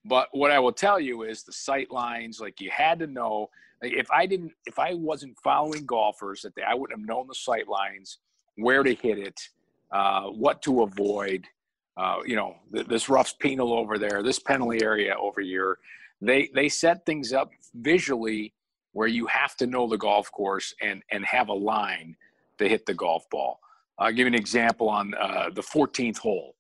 But 0.07 0.29
what 0.31 0.51
I 0.51 0.59
will 0.59 0.71
tell 0.71 0.99
you 0.99 1.23
is 1.23 1.43
the 1.43 1.51
sight 1.51 1.91
lines, 1.91 2.39
like 2.39 2.61
you 2.61 2.69
had 2.71 2.99
to 2.99 3.07
know. 3.07 3.49
If 3.81 4.09
I 4.09 4.25
didn't, 4.25 4.53
if 4.65 4.79
I 4.79 4.93
wasn't 4.93 5.37
following 5.43 5.85
golfers 5.85 6.41
that 6.41 6.55
day, 6.55 6.63
I 6.67 6.73
wouldn't 6.73 6.99
have 6.99 7.07
known 7.07 7.27
the 7.27 7.35
sight 7.35 7.67
lines, 7.67 8.19
where 8.55 8.83
to 8.83 8.93
hit 8.93 9.19
it, 9.19 9.39
uh, 9.91 10.23
what 10.23 10.61
to 10.63 10.83
avoid. 10.83 11.45
Uh, 11.97 12.19
you 12.25 12.35
know, 12.35 12.55
this 12.71 13.09
rough's 13.09 13.33
penal 13.33 13.73
over 13.73 13.97
there, 13.97 14.23
this 14.23 14.39
penalty 14.39 14.83
area 14.83 15.15
over 15.19 15.41
here. 15.41 15.79
they 16.21 16.49
they 16.55 16.69
set 16.69 17.05
things 17.05 17.33
up 17.33 17.51
visually 17.75 18.53
where 18.93 19.07
you 19.07 19.27
have 19.27 19.55
to 19.57 19.67
know 19.67 19.87
the 19.87 19.97
golf 19.97 20.31
course 20.31 20.73
and 20.81 21.03
and 21.11 21.25
have 21.25 21.49
a 21.49 21.53
line 21.53 22.15
to 22.59 22.67
hit 22.69 22.85
the 22.85 22.93
golf 22.93 23.29
ball. 23.29 23.59
I'll 23.99 24.11
give 24.11 24.19
you 24.19 24.27
an 24.27 24.35
example 24.35 24.89
on 24.89 25.13
uh, 25.15 25.49
the 25.53 25.61
14th 25.61 26.17
hole. 26.19 26.55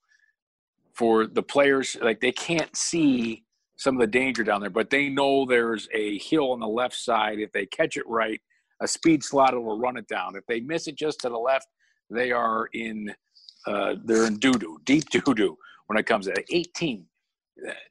For 0.97 1.27
the 1.27 1.43
players, 1.43 1.95
like 2.01 2.21
they 2.21 2.31
can't 2.31 2.75
see 2.75 3.43
some 3.77 3.95
of 3.95 4.01
the 4.01 4.07
danger 4.07 4.43
down 4.43 4.61
there, 4.61 4.71
but 4.71 4.89
they 4.89 5.09
know 5.09 5.45
there's 5.45 5.87
a 5.93 6.17
hill 6.17 6.51
on 6.51 6.59
the 6.59 6.67
left 6.67 6.95
side. 6.95 7.39
If 7.39 7.51
they 7.51 7.67
catch 7.67 7.97
it 7.97 8.07
right, 8.07 8.41
a 8.81 8.87
speed 8.87 9.23
slot 9.23 9.53
will 9.53 9.77
run 9.77 9.97
it 9.97 10.07
down. 10.07 10.35
If 10.35 10.45
they 10.47 10.59
miss 10.59 10.87
it 10.87 10.95
just 10.95 11.19
to 11.21 11.29
the 11.29 11.37
left, 11.37 11.67
they 12.09 12.31
are 12.31 12.69
in 12.73 13.13
uh, 13.67 13.95
they're 14.05 14.25
in 14.25 14.37
doo 14.39 14.53
doo, 14.53 14.79
deep 14.85 15.09
doo 15.11 15.33
doo 15.33 15.57
when 15.87 15.97
it 15.97 16.05
comes 16.05 16.25
to 16.25 16.43
18. 16.51 17.05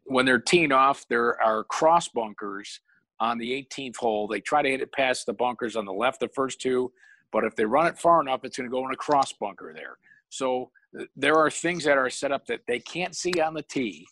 When 0.05 0.25
they're 0.27 0.39
teeing 0.39 0.73
off, 0.73 1.05
there 1.09 1.41
are 1.43 1.65
cross 1.65 2.09
bunkers 2.09 2.81
on 3.19 3.39
the 3.39 3.51
18th 3.51 3.97
hole. 3.97 4.29
They 4.29 4.41
try 4.41 4.63
to 4.63 4.71
hit 4.71 4.81
it 4.81 4.93
past 4.93 5.27
the 5.27 5.33
bunkers 5.33 5.77
on 5.77 5.85
the 5.85 5.93
left, 5.93 6.21
the 6.21 6.29
first 6.29 6.61
two, 6.61 6.93
but 7.33 7.45
if 7.45 7.57
they 7.57 7.65
run 7.65 7.87
it 7.87 7.99
far 7.99 8.21
enough, 8.21 8.45
it's 8.45 8.57
going 8.57 8.69
to 8.69 8.75
go 8.75 8.87
in 8.87 8.93
a 8.93 8.97
cross 8.97 9.33
bunker 9.33 9.73
there. 9.75 9.99
So 10.29 10.71
there 11.17 11.37
are 11.37 11.51
things 11.51 11.85
that 11.85 11.99
are 11.99 12.11
set 12.11 12.33
up 12.33 12.47
that 12.47 12.61
they 12.67 12.79
can't 12.79 13.15
see 13.15 13.33
on 13.41 13.55
the 13.55 13.63
tee, 13.63 14.07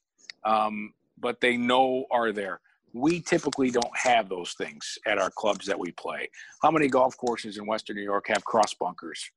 um, 0.44 0.92
but 1.18 1.40
they 1.40 1.56
know 1.56 2.04
are 2.10 2.32
there. 2.32 2.60
We 2.92 3.20
typically 3.20 3.70
don't 3.70 3.96
have 3.96 4.28
those 4.28 4.52
things 4.52 4.98
at 5.06 5.18
our 5.18 5.30
clubs 5.30 5.66
that 5.66 5.78
we 5.78 5.90
play. 5.92 6.28
How 6.62 6.70
many 6.70 6.88
golf 6.88 7.16
courses 7.16 7.58
in 7.58 7.66
Western 7.66 7.96
New 7.96 8.02
York 8.02 8.26
have 8.28 8.44
cross 8.44 8.74
bunkers? 8.74 9.30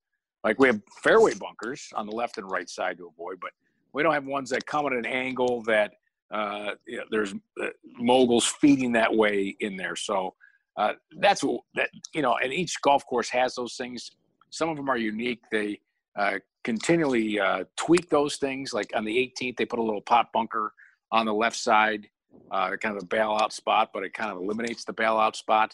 Like 0.44 0.60
we 0.60 0.68
have 0.68 0.82
fairway 1.02 1.34
bunkers 1.34 1.90
on 1.96 2.06
the 2.06 2.16
left 2.16 2.38
and 2.38 2.50
right 2.50 2.70
side 2.70 2.98
to 3.00 3.08
avoid, 3.08 3.40
but 3.42 3.52
we 3.94 4.04
don't 4.04 4.14
have 4.14 4.26
ones 4.26 4.50
that 4.52 4.66
come 4.66 4.86
at 4.86 4.94
an 4.94 5.06
angle 5.06 5.64
that 5.64 5.94
uh, 6.32 6.72
you 6.86 6.98
know, 6.98 7.04
there's 7.10 7.34
uh, 7.62 7.68
moguls 7.98 8.46
feeding 8.46 8.92
that 8.92 9.14
way 9.14 9.56
in 9.60 9.78
there. 9.78 9.96
So 9.96 10.36
uh, 10.76 10.94
that's 11.20 11.44
what 11.44 11.62
that 11.76 11.90
you 12.14 12.22
know. 12.22 12.38
And 12.44 12.54
each 12.54 12.82
golf 12.82 13.06
course 13.06 13.30
has 13.30 13.56
those 13.56 13.76
things. 13.76 14.12
Some 14.50 14.70
of 14.70 14.78
them 14.78 14.90
are 14.90 14.98
unique. 14.98 15.42
They 15.52 15.80
uh, 16.18 16.40
continually 16.68 17.40
uh, 17.40 17.64
tweak 17.78 18.10
those 18.10 18.36
things. 18.36 18.74
Like 18.74 18.92
on 18.94 19.06
the 19.06 19.16
18th, 19.16 19.56
they 19.56 19.64
put 19.64 19.80
a 19.80 19.82
little 19.82 20.02
pot 20.02 20.34
bunker 20.34 20.74
on 21.14 21.26
the 21.26 21.34
left 21.34 21.56
side, 21.56 22.10
uh, 22.52 22.76
kind 22.76 22.98
of 22.98 23.04
a 23.04 23.06
bailout 23.06 23.54
spot, 23.54 23.92
but 23.94 24.04
it 24.04 24.14
kind 24.14 24.32
of 24.32 24.38
eliminates 24.38 24.84
the 24.84 24.94
bailout 24.94 25.38
spot 25.38 25.74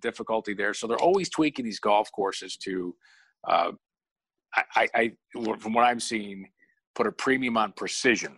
difficulty 0.00 0.52
there. 0.52 0.74
So 0.74 0.88
they're 0.88 0.98
always 0.98 1.28
tweaking 1.28 1.64
these 1.64 1.78
golf 1.78 2.10
courses 2.10 2.56
to 2.64 2.96
uh, 3.46 3.70
I, 4.74 4.88
I, 4.94 5.12
from 5.60 5.72
what 5.72 5.84
I'm 5.84 6.00
seeing, 6.00 6.48
put 6.96 7.06
a 7.06 7.12
premium 7.12 7.56
on 7.56 7.72
precision, 7.72 8.36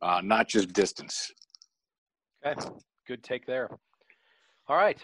uh, 0.00 0.20
not 0.24 0.48
just 0.48 0.72
distance. 0.72 1.30
Okay, 2.44 2.68
good 3.06 3.22
take 3.22 3.46
there. 3.46 3.68
All 4.68 4.76
right. 4.76 4.98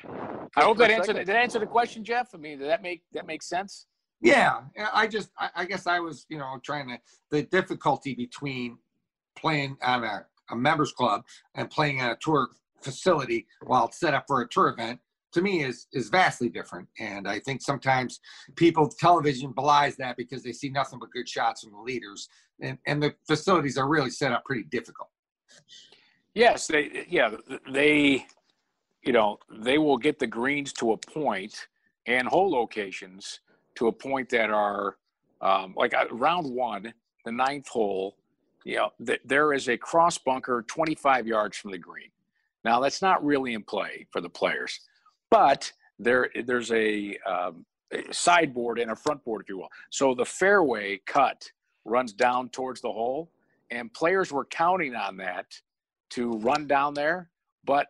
I 0.57 0.63
hope 0.63 0.79
that 0.79 0.91
answered. 0.91 1.17
That 1.17 1.37
answer 1.37 1.61
the 1.61 1.67
question, 1.67 2.03
Jeff? 2.03 2.31
I 2.35 2.39
mean, 2.39 2.59
did 2.59 2.69
that 2.69 2.83
make 2.83 3.03
that 3.13 3.27
make 3.27 3.43
sense? 3.43 3.87
Yeah, 4.21 4.63
I 4.93 5.07
just, 5.07 5.31
I, 5.39 5.65
guess 5.65 5.87
I 5.87 6.01
was, 6.01 6.27
you 6.29 6.39
know, 6.39 6.59
trying 6.65 6.89
to 6.89 6.99
the 7.31 7.45
difficulty 7.45 8.15
between 8.15 8.79
playing 9.37 9.77
on 9.83 10.03
a, 10.03 10.27
a 10.51 10.57
members 10.57 10.93
club 10.93 11.23
and 11.55 11.71
playing 11.71 12.01
on 12.01 12.11
a 12.11 12.17
tour 12.21 12.49
facility 12.81 13.47
while 13.67 13.87
it's 13.87 14.01
set 14.01 14.15
up 14.15 14.25
for 14.27 14.43
a 14.43 14.49
tour 14.49 14.69
event 14.69 14.99
to 15.33 15.43
me 15.43 15.63
is 15.63 15.87
is 15.93 16.09
vastly 16.09 16.49
different. 16.49 16.89
And 16.99 17.29
i 17.29 17.39
think 17.39 17.63
sometimes 17.63 18.21
people 18.57 18.89
television 18.89 19.53
belies 19.53 19.97
that 19.97 20.17
because 20.17 20.43
they 20.43 20.53
see 20.53 20.69
nothing 20.69 20.99
but 20.99 21.11
good 21.11 21.29
shots 21.29 21.63
from 21.63 21.73
the 21.73 21.81
leaders 21.81 22.29
and 22.61 22.79
and 22.87 23.03
the 23.03 23.15
facilities 23.27 23.79
are 23.79 23.89
really 23.89 24.11
set 24.11 24.33
up 24.33 24.45
pretty 24.45 24.65
difficult. 24.65 25.11
Yes 26.35 26.67
they 26.67 27.07
yeah 27.09 27.31
they 27.71 28.27
you 29.03 29.13
know 29.13 29.39
they 29.51 29.79
will 29.79 29.99
get 29.99 30.19
the 30.19 30.27
greens 30.27 30.73
to 30.75 30.93
a 30.93 30.97
point 30.97 31.69
and 32.07 32.27
hole 32.27 32.51
locations 32.51 33.41
to 33.79 33.89
a 33.89 33.93
point 33.93 34.29
that 34.29 34.51
are 34.51 34.97
um, 35.41 35.75
like 35.77 35.95
uh, 35.95 36.07
round 36.11 36.53
one 36.53 36.93
the 37.25 37.33
ninth 37.33 37.69
hole 37.69 38.17
you 38.65 38.77
know 38.77 38.91
th- 39.05 39.21
there 39.25 39.53
is 39.53 39.69
a 39.69 39.77
cross 39.77 40.19
bunker 40.19 40.65
25 40.69 41.27
yards 41.27 41.57
from 41.57 41.71
the 41.71 41.79
green 41.79 42.11
now 42.65 42.81
that's 42.81 43.01
not 43.03 43.25
really 43.25 43.55
in 43.55 43.63
play 43.63 44.07
for 44.11 44.21
the 44.21 44.29
players 44.29 44.81
but 45.31 45.71
there 45.99 46.31
there's 46.47 46.71
a, 46.73 47.19
um, 47.27 47.65
a 47.93 48.13
sideboard 48.13 48.79
and 48.79 48.91
a 48.91 48.97
front 48.97 49.25
board, 49.25 49.43
if 49.43 49.49
you 49.49 49.59
will. 49.59 49.71
So 49.91 50.15
the 50.15 50.25
fairway 50.25 51.01
cut 51.07 51.51
runs 51.85 52.13
down 52.13 52.51
towards 52.51 52.81
the 52.81 52.93
hole, 52.93 53.31
and 53.71 53.93
players 53.93 54.33
were 54.33 54.45
counting 54.45 54.95
on 54.95 55.17
that 55.19 55.47
to 56.11 56.33
run 56.39 56.67
down 56.67 56.95
there, 56.95 57.31
but 57.65 57.89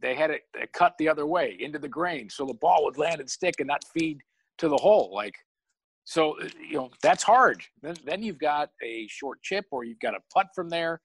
they 0.00 0.14
had 0.14 0.30
it 0.30 0.42
cut 0.72 0.94
the 0.98 1.08
other 1.08 1.26
way 1.26 1.56
into 1.58 1.78
the 1.78 1.88
grain, 1.88 2.28
so 2.28 2.44
the 2.46 2.54
ball 2.54 2.84
would 2.84 2.98
land 2.98 3.20
and 3.20 3.30
stick 3.30 3.56
and 3.58 3.68
not 3.68 3.84
feed 3.92 4.20
to 4.58 4.68
the 4.68 4.76
hole. 4.76 5.10
Like, 5.14 5.34
so 6.04 6.36
you 6.60 6.76
know 6.76 6.90
that's 7.02 7.22
hard. 7.22 7.62
Then 7.82 7.96
then 8.04 8.22
you've 8.22 8.38
got 8.38 8.70
a 8.82 9.06
short 9.08 9.42
chip, 9.42 9.66
or 9.70 9.84
you've 9.84 10.00
got 10.00 10.14
a 10.14 10.20
putt 10.32 10.48
from 10.54 10.68
there 10.68 11.00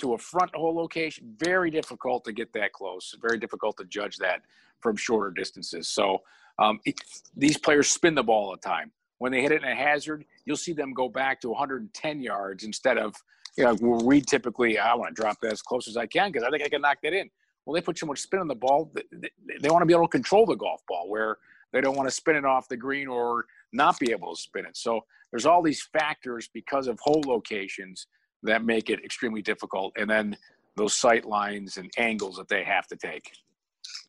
to 0.00 0.14
a 0.14 0.18
front 0.18 0.54
hole 0.54 0.74
location. 0.74 1.34
Very 1.38 1.70
difficult 1.70 2.24
to 2.24 2.32
get 2.32 2.52
that 2.52 2.72
close. 2.72 3.14
Very 3.20 3.38
difficult 3.38 3.76
to 3.78 3.84
judge 3.84 4.16
that 4.18 4.42
from 4.80 4.96
shorter 4.96 5.30
distances. 5.30 5.88
So 5.88 6.18
um, 6.58 6.80
it, 6.84 6.96
these 7.36 7.58
players 7.58 7.88
spin 7.88 8.14
the 8.14 8.22
ball 8.22 8.46
all 8.46 8.50
the 8.52 8.58
time. 8.58 8.92
When 9.18 9.32
they 9.32 9.40
hit 9.40 9.52
it 9.52 9.62
in 9.62 9.68
a 9.68 9.74
hazard, 9.74 10.24
you'll 10.44 10.56
see 10.56 10.72
them 10.72 10.92
go 10.92 11.08
back 11.08 11.40
to 11.40 11.48
110 11.48 12.20
yards 12.20 12.64
instead 12.64 12.98
of, 12.98 13.14
you 13.56 13.64
know, 13.64 13.74
we 13.74 14.20
typically, 14.20 14.78
I 14.78 14.94
want 14.94 15.16
to 15.16 15.20
drop 15.20 15.38
that 15.40 15.52
as 15.52 15.62
close 15.62 15.88
as 15.88 15.96
I 15.96 16.06
can 16.06 16.30
because 16.30 16.46
I 16.46 16.50
think 16.50 16.62
I 16.62 16.68
can 16.68 16.82
knock 16.82 16.98
that 17.02 17.14
in. 17.14 17.30
Well, 17.64 17.74
they 17.74 17.80
put 17.80 17.98
so 17.98 18.06
much 18.06 18.20
spin 18.20 18.40
on 18.40 18.48
the 18.48 18.54
ball, 18.54 18.92
they 19.10 19.68
want 19.68 19.82
to 19.82 19.86
be 19.86 19.94
able 19.94 20.06
to 20.06 20.10
control 20.10 20.46
the 20.46 20.54
golf 20.54 20.82
ball 20.86 21.08
where 21.08 21.38
they 21.76 21.82
don't 21.82 21.94
want 21.94 22.08
to 22.08 22.14
spin 22.14 22.36
it 22.36 22.44
off 22.46 22.68
the 22.68 22.76
green 22.76 23.06
or 23.06 23.44
not 23.74 23.98
be 23.98 24.10
able 24.10 24.34
to 24.34 24.40
spin 24.40 24.64
it. 24.64 24.78
So 24.78 25.02
there's 25.30 25.44
all 25.44 25.62
these 25.62 25.82
factors 25.92 26.48
because 26.54 26.86
of 26.86 26.98
hole 27.02 27.22
locations 27.26 28.06
that 28.44 28.64
make 28.64 28.88
it 28.88 29.04
extremely 29.04 29.42
difficult. 29.42 29.92
And 29.98 30.08
then 30.08 30.38
those 30.76 30.94
sight 30.94 31.26
lines 31.26 31.76
and 31.76 31.90
angles 31.98 32.36
that 32.36 32.48
they 32.48 32.64
have 32.64 32.86
to 32.86 32.96
take. 32.96 33.30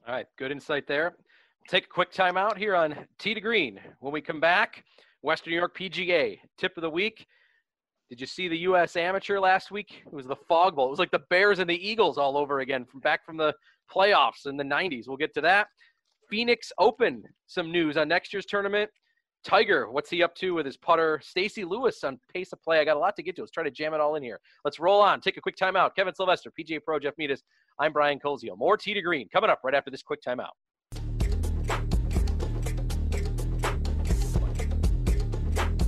All 0.08 0.14
right, 0.14 0.28
good 0.38 0.54
insight 0.54 0.88
there. 0.88 1.18
Take 1.68 1.88
a 1.88 1.90
quick 1.90 2.14
timeout 2.14 2.56
here 2.56 2.74
on 2.74 2.96
Tee 3.20 3.34
to 3.34 3.42
Green. 3.42 3.82
When 4.00 4.14
we 4.14 4.22
come 4.22 4.40
back, 4.40 4.86
Western 5.22 5.52
New 5.52 5.58
York 5.58 5.78
PGA 5.78 6.40
tip 6.58 6.78
of 6.78 6.84
the 6.84 6.90
week. 6.90 7.28
Did 8.10 8.22
you 8.22 8.28
see 8.28 8.48
the 8.48 8.60
U.S. 8.60 8.96
Amateur 8.96 9.42
last 9.42 9.72
week? 9.72 10.04
It 10.06 10.14
was 10.14 10.26
the 10.26 10.38
Fog 10.48 10.78
Bowl. 10.78 10.88
It 10.88 10.92
was 10.92 11.00
like 11.00 11.12
the 11.12 11.26
Bears 11.30 11.60
and 11.60 11.70
the 11.70 11.86
Eagles 11.86 12.18
all 12.18 12.38
over 12.38 12.62
again 12.62 12.86
from 12.86 13.02
back 13.02 13.26
from 13.26 13.36
the 13.36 13.54
playoffs 13.94 14.46
in 14.46 14.56
the 14.56 14.64
90s. 14.64 15.10
We'll 15.10 15.18
get 15.18 15.34
to 15.34 15.42
that. 15.42 15.68
Phoenix 16.30 16.72
Open, 16.78 17.24
some 17.46 17.72
news 17.72 17.98
on 17.98 18.08
next 18.08 18.34
year's 18.34 18.46
tournament. 18.46 18.90
Tiger, 19.44 19.90
what's 19.90 20.10
he 20.10 20.24
up 20.24 20.36
to 20.36 20.56
with 20.56 20.66
his 20.66 20.76
putter? 20.76 21.22
Stacy 21.24 21.64
Lewis 21.64 22.04
on 22.04 22.20
pace 22.34 22.52
of 22.52 22.62
play. 22.62 22.80
I 22.80 22.86
got 22.86 22.98
a 22.98 23.00
lot 23.00 23.16
to 23.16 23.24
get 23.24 23.36
to. 23.38 23.44
Let's 23.44 23.52
try 23.52 23.64
to 23.64 23.72
jam 23.72 23.94
it 23.94 24.02
all 24.02 24.16
in 24.16 24.24
here. 24.24 24.40
Let's 24.66 24.80
roll 24.80 25.00
on. 25.00 25.22
Take 25.22 25.38
a 25.38 25.42
quick 25.42 25.56
timeout. 25.56 25.96
Kevin 25.96 26.14
Sylvester, 26.14 26.52
PGA 26.52 26.84
Pro, 26.84 27.00
Jeff 27.00 27.14
Metis. 27.18 27.44
I'm 27.80 27.94
Brian 27.94 28.20
Koziol. 28.20 28.58
More 28.58 28.76
Tee 28.76 28.94
to 28.94 29.02
Green 29.02 29.30
coming 29.30 29.50
up 29.50 29.62
right 29.64 29.74
after 29.74 29.90
this 29.90 30.04
quick 30.04 30.20
timeout. 30.22 30.52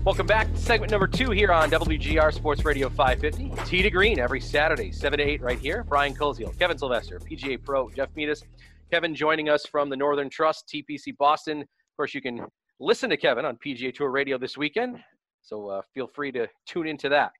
Welcome 0.05 0.27
back. 0.27 0.47
Segment 0.55 0.91
number 0.91 1.07
two 1.07 1.31
here 1.31 1.51
on 1.51 1.69
WGR 1.69 2.33
Sports 2.33 2.63
Radio 2.63 2.89
550. 2.89 3.51
Tee 3.65 3.81
to 3.81 3.89
Green 3.89 4.19
every 4.19 4.39
Saturday, 4.39 4.93
7 4.93 5.19
to 5.19 5.23
8 5.23 5.41
right 5.41 5.59
here. 5.59 5.83
Brian 5.83 6.15
Koziol, 6.15 6.57
Kevin 6.57 6.77
Sylvester, 6.77 7.19
PGA 7.19 7.61
Pro, 7.61 7.89
Jeff 7.89 8.09
Metis. 8.15 8.43
Kevin 8.91 9.13
joining 9.13 9.49
us 9.49 9.67
from 9.67 9.87
the 9.87 9.95
Northern 9.95 10.31
Trust, 10.31 10.67
TPC 10.73 11.15
Boston. 11.17 11.61
Of 11.61 11.67
course, 11.95 12.15
you 12.15 12.21
can 12.21 12.43
listen 12.79 13.07
to 13.11 13.17
Kevin 13.17 13.45
on 13.45 13.55
PGA 13.63 13.93
Tour 13.93 14.09
Radio 14.09 14.35
this 14.39 14.57
weekend, 14.57 14.97
so 15.43 15.67
uh, 15.67 15.81
feel 15.93 16.07
free 16.07 16.31
to 16.31 16.47
tune 16.65 16.87
into 16.87 17.07
that. 17.09 17.31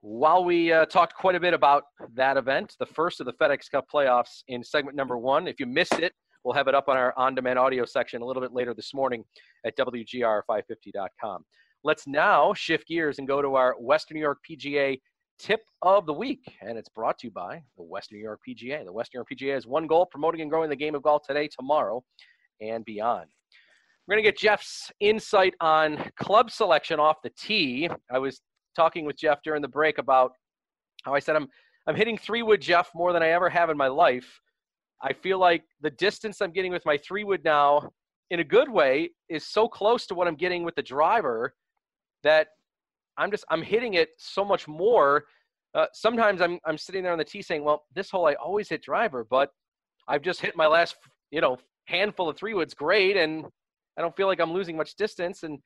While 0.00 0.44
we 0.44 0.72
uh, 0.72 0.86
talked 0.86 1.14
quite 1.14 1.34
a 1.34 1.40
bit 1.40 1.54
about 1.54 1.82
that 2.14 2.36
event, 2.36 2.76
the 2.78 2.86
first 2.86 3.18
of 3.20 3.26
the 3.26 3.32
FedEx 3.32 3.68
Cup 3.68 3.86
playoffs 3.92 4.44
in 4.46 4.62
segment 4.62 4.96
number 4.96 5.18
one, 5.18 5.48
if 5.48 5.58
you 5.58 5.66
missed 5.66 5.98
it, 5.98 6.12
we'll 6.44 6.54
have 6.54 6.68
it 6.68 6.74
up 6.76 6.88
on 6.88 6.96
our 6.96 7.12
on 7.16 7.34
demand 7.34 7.58
audio 7.58 7.84
section 7.84 8.22
a 8.22 8.24
little 8.24 8.40
bit 8.40 8.52
later 8.52 8.72
this 8.72 8.94
morning 8.94 9.24
at 9.66 9.76
WGR550.com. 9.76 11.44
Let's 11.82 12.06
now 12.06 12.54
shift 12.54 12.86
gears 12.86 13.18
and 13.18 13.26
go 13.26 13.42
to 13.42 13.56
our 13.56 13.74
Western 13.80 14.14
New 14.14 14.20
York 14.20 14.38
PGA 14.48 15.00
tip 15.40 15.62
of 15.82 16.06
the 16.06 16.12
week. 16.12 16.54
And 16.60 16.76
it's 16.76 16.88
brought 16.88 17.18
to 17.20 17.26
you 17.26 17.30
by 17.30 17.62
the 17.76 17.82
Western 17.82 18.18
New 18.18 18.24
York 18.24 18.40
PGA. 18.46 18.84
The 18.84 18.92
Western 18.92 19.18
New 19.18 19.24
York 19.30 19.52
PGA 19.52 19.54
has 19.54 19.66
one 19.66 19.86
goal 19.86 20.06
promoting 20.06 20.42
and 20.42 20.50
growing 20.50 20.70
the 20.70 20.76
game 20.76 20.94
of 20.94 21.02
golf 21.02 21.22
today, 21.26 21.48
tomorrow, 21.48 22.04
and 22.60 22.84
beyond. 22.84 23.28
We're 24.06 24.16
going 24.16 24.24
to 24.24 24.30
get 24.30 24.38
Jeff's 24.38 24.90
insight 25.00 25.54
on 25.60 26.10
club 26.18 26.50
selection 26.50 27.00
off 27.00 27.22
the 27.22 27.30
tee. 27.30 27.88
I 28.10 28.18
was 28.18 28.40
talking 28.76 29.04
with 29.04 29.16
Jeff 29.16 29.40
during 29.42 29.62
the 29.62 29.68
break 29.68 29.98
about 29.98 30.32
how 31.04 31.14
I 31.14 31.18
said 31.18 31.36
I'm 31.36 31.48
I'm 31.86 31.96
hitting 31.96 32.18
three 32.18 32.42
wood 32.42 32.60
Jeff 32.60 32.90
more 32.94 33.12
than 33.12 33.22
I 33.22 33.30
ever 33.30 33.48
have 33.48 33.70
in 33.70 33.76
my 33.76 33.88
life. 33.88 34.40
I 35.02 35.12
feel 35.12 35.38
like 35.38 35.64
the 35.80 35.90
distance 35.90 36.40
I'm 36.42 36.52
getting 36.52 36.72
with 36.72 36.84
my 36.84 36.98
three 36.98 37.24
wood 37.24 37.42
now, 37.42 37.90
in 38.30 38.40
a 38.40 38.44
good 38.44 38.68
way, 38.68 39.10
is 39.28 39.46
so 39.46 39.66
close 39.66 40.06
to 40.08 40.14
what 40.14 40.28
I'm 40.28 40.34
getting 40.34 40.62
with 40.62 40.74
the 40.74 40.82
driver 40.82 41.54
that 42.22 42.48
I'm 43.20 43.30
just 43.30 43.44
I'm 43.50 43.62
hitting 43.62 43.94
it 43.94 44.10
so 44.18 44.44
much 44.44 44.66
more. 44.66 45.24
uh, 45.74 45.86
sometimes 45.92 46.40
I'm 46.40 46.58
I'm 46.64 46.78
sitting 46.78 47.02
there 47.02 47.12
on 47.12 47.18
the 47.18 47.24
tee 47.24 47.42
saying, 47.42 47.62
well, 47.62 47.84
this 47.94 48.10
hole 48.10 48.26
I 48.26 48.34
always 48.34 48.68
hit 48.68 48.82
driver, 48.82 49.26
but 49.28 49.50
I've 50.08 50.22
just 50.22 50.40
hit 50.40 50.56
my 50.56 50.66
last 50.66 50.96
you 51.30 51.40
know 51.40 51.58
handful 51.86 52.28
of 52.28 52.36
three 52.36 52.54
woods 52.54 52.74
great, 52.74 53.16
and 53.16 53.46
I 53.96 54.00
don't 54.02 54.16
feel 54.16 54.26
like 54.26 54.40
I'm 54.40 54.52
losing 54.52 54.76
much 54.76 54.96
distance. 54.96 55.42
And 55.42 55.58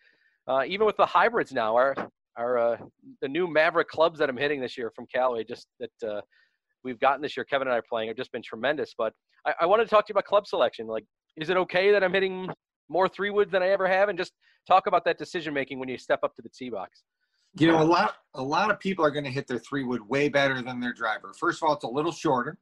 uh, 0.48 0.64
even 0.66 0.86
with 0.86 0.96
the 0.96 1.06
hybrids 1.06 1.52
now, 1.52 1.74
our 1.76 1.94
our 2.36 2.58
uh, 2.58 2.76
the 3.22 3.28
new 3.28 3.46
Maverick 3.46 3.88
clubs 3.88 4.18
that 4.18 4.28
I'm 4.28 4.36
hitting 4.36 4.60
this 4.60 4.76
year 4.76 4.90
from 4.94 5.06
Callaway, 5.14 5.44
just 5.44 5.68
that 5.80 6.08
uh, 6.08 6.20
we've 6.82 6.98
gotten 6.98 7.22
this 7.22 7.36
year, 7.36 7.44
Kevin 7.44 7.68
and 7.68 7.74
I 7.74 7.78
are 7.78 7.82
playing, 7.88 8.08
have 8.08 8.16
just 8.16 8.32
been 8.32 8.42
tremendous. 8.42 8.94
But 8.98 9.12
I, 9.46 9.54
I 9.62 9.66
wanted 9.66 9.84
to 9.84 9.90
talk 9.90 10.06
to 10.06 10.10
you 10.10 10.14
about 10.14 10.24
club 10.24 10.46
selection. 10.46 10.86
Like, 10.86 11.04
is 11.36 11.48
it 11.50 11.56
okay 11.56 11.92
that 11.92 12.02
I'm 12.04 12.12
hitting 12.12 12.50
more 12.88 13.08
three 13.08 13.30
woods 13.30 13.52
than 13.52 13.62
I 13.62 13.68
ever 13.68 13.86
have? 13.88 14.08
And 14.08 14.18
just 14.18 14.32
talk 14.66 14.86
about 14.86 15.04
that 15.04 15.18
decision 15.18 15.54
making 15.54 15.78
when 15.78 15.88
you 15.88 15.96
step 15.96 16.20
up 16.22 16.34
to 16.36 16.42
the 16.42 16.50
tee 16.50 16.70
box. 16.70 17.04
You 17.56 17.68
know, 17.68 17.80
a 17.80 17.84
lot 17.84 18.16
a 18.34 18.42
lot 18.42 18.70
of 18.70 18.80
people 18.80 19.04
are 19.04 19.10
going 19.10 19.24
to 19.24 19.30
hit 19.30 19.46
their 19.46 19.58
three 19.58 19.84
wood 19.84 20.06
way 20.08 20.28
better 20.28 20.60
than 20.60 20.80
their 20.80 20.92
driver. 20.92 21.32
First 21.38 21.62
of 21.62 21.68
all, 21.68 21.74
it's 21.74 21.84
a 21.84 21.88
little 21.88 22.12
shorter, 22.12 22.58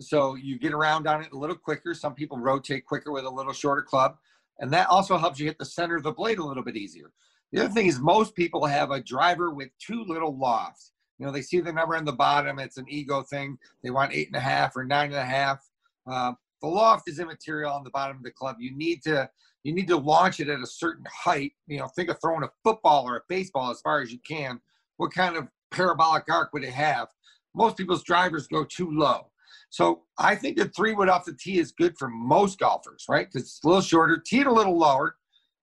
so 0.00 0.34
you 0.34 0.58
get 0.58 0.72
around 0.72 1.06
on 1.06 1.22
it 1.22 1.32
a 1.32 1.38
little 1.38 1.56
quicker. 1.56 1.94
Some 1.94 2.14
people 2.14 2.38
rotate 2.38 2.86
quicker 2.86 3.12
with 3.12 3.24
a 3.24 3.30
little 3.30 3.52
shorter 3.52 3.82
club, 3.82 4.16
and 4.58 4.72
that 4.72 4.88
also 4.88 5.16
helps 5.16 5.38
you 5.38 5.46
hit 5.46 5.58
the 5.58 5.64
center 5.64 5.96
of 5.96 6.02
the 6.02 6.12
blade 6.12 6.38
a 6.38 6.44
little 6.44 6.64
bit 6.64 6.76
easier. 6.76 7.12
The 7.52 7.64
other 7.64 7.72
thing 7.72 7.86
is 7.86 8.00
most 8.00 8.34
people 8.34 8.66
have 8.66 8.90
a 8.90 9.00
driver 9.00 9.52
with 9.52 9.68
too 9.78 10.04
little 10.04 10.36
loft. 10.36 10.90
You 11.18 11.26
know, 11.26 11.32
they 11.32 11.42
see 11.42 11.60
the 11.60 11.72
number 11.72 11.96
on 11.96 12.04
the 12.04 12.12
bottom. 12.12 12.58
It's 12.58 12.76
an 12.76 12.86
ego 12.88 13.22
thing. 13.22 13.58
They 13.82 13.90
want 13.90 14.12
eight 14.12 14.26
and 14.26 14.36
a 14.36 14.40
half 14.40 14.76
or 14.76 14.84
nine 14.84 15.12
and 15.12 15.20
a 15.20 15.24
half. 15.24 15.66
Uh, 16.06 16.32
the 16.62 16.68
loft 16.68 17.08
is 17.08 17.18
immaterial 17.18 17.72
on 17.72 17.84
the 17.84 17.90
bottom 17.90 18.16
of 18.16 18.22
the 18.22 18.30
club. 18.30 18.56
You 18.58 18.76
need 18.76 19.02
to 19.04 19.28
you 19.62 19.74
need 19.74 19.88
to 19.88 19.96
launch 19.96 20.38
it 20.38 20.48
at 20.48 20.60
a 20.60 20.66
certain 20.66 21.04
height. 21.12 21.52
You 21.66 21.78
know, 21.78 21.88
think 21.88 22.08
of 22.08 22.20
throwing 22.20 22.44
a 22.44 22.50
football 22.62 23.08
or 23.08 23.16
a 23.16 23.22
baseball 23.28 23.70
as 23.70 23.80
far 23.80 24.00
as 24.00 24.12
you 24.12 24.18
can. 24.26 24.60
What 24.96 25.12
kind 25.12 25.36
of 25.36 25.48
parabolic 25.70 26.24
arc 26.30 26.52
would 26.52 26.62
it 26.62 26.72
have? 26.72 27.08
Most 27.54 27.76
people's 27.76 28.04
drivers 28.04 28.46
go 28.46 28.64
too 28.64 28.90
low. 28.92 29.30
So 29.70 30.02
I 30.18 30.36
think 30.36 30.56
the 30.56 30.68
three 30.68 30.94
wood 30.94 31.08
off 31.08 31.24
the 31.24 31.34
tee 31.34 31.58
is 31.58 31.72
good 31.72 31.98
for 31.98 32.08
most 32.08 32.58
golfers, 32.58 33.04
right? 33.08 33.26
Because 33.26 33.42
it's 33.48 33.60
a 33.64 33.66
little 33.66 33.82
shorter, 33.82 34.22
tee 34.24 34.40
it 34.40 34.46
a 34.46 34.52
little 34.52 34.78
lower, 34.78 35.16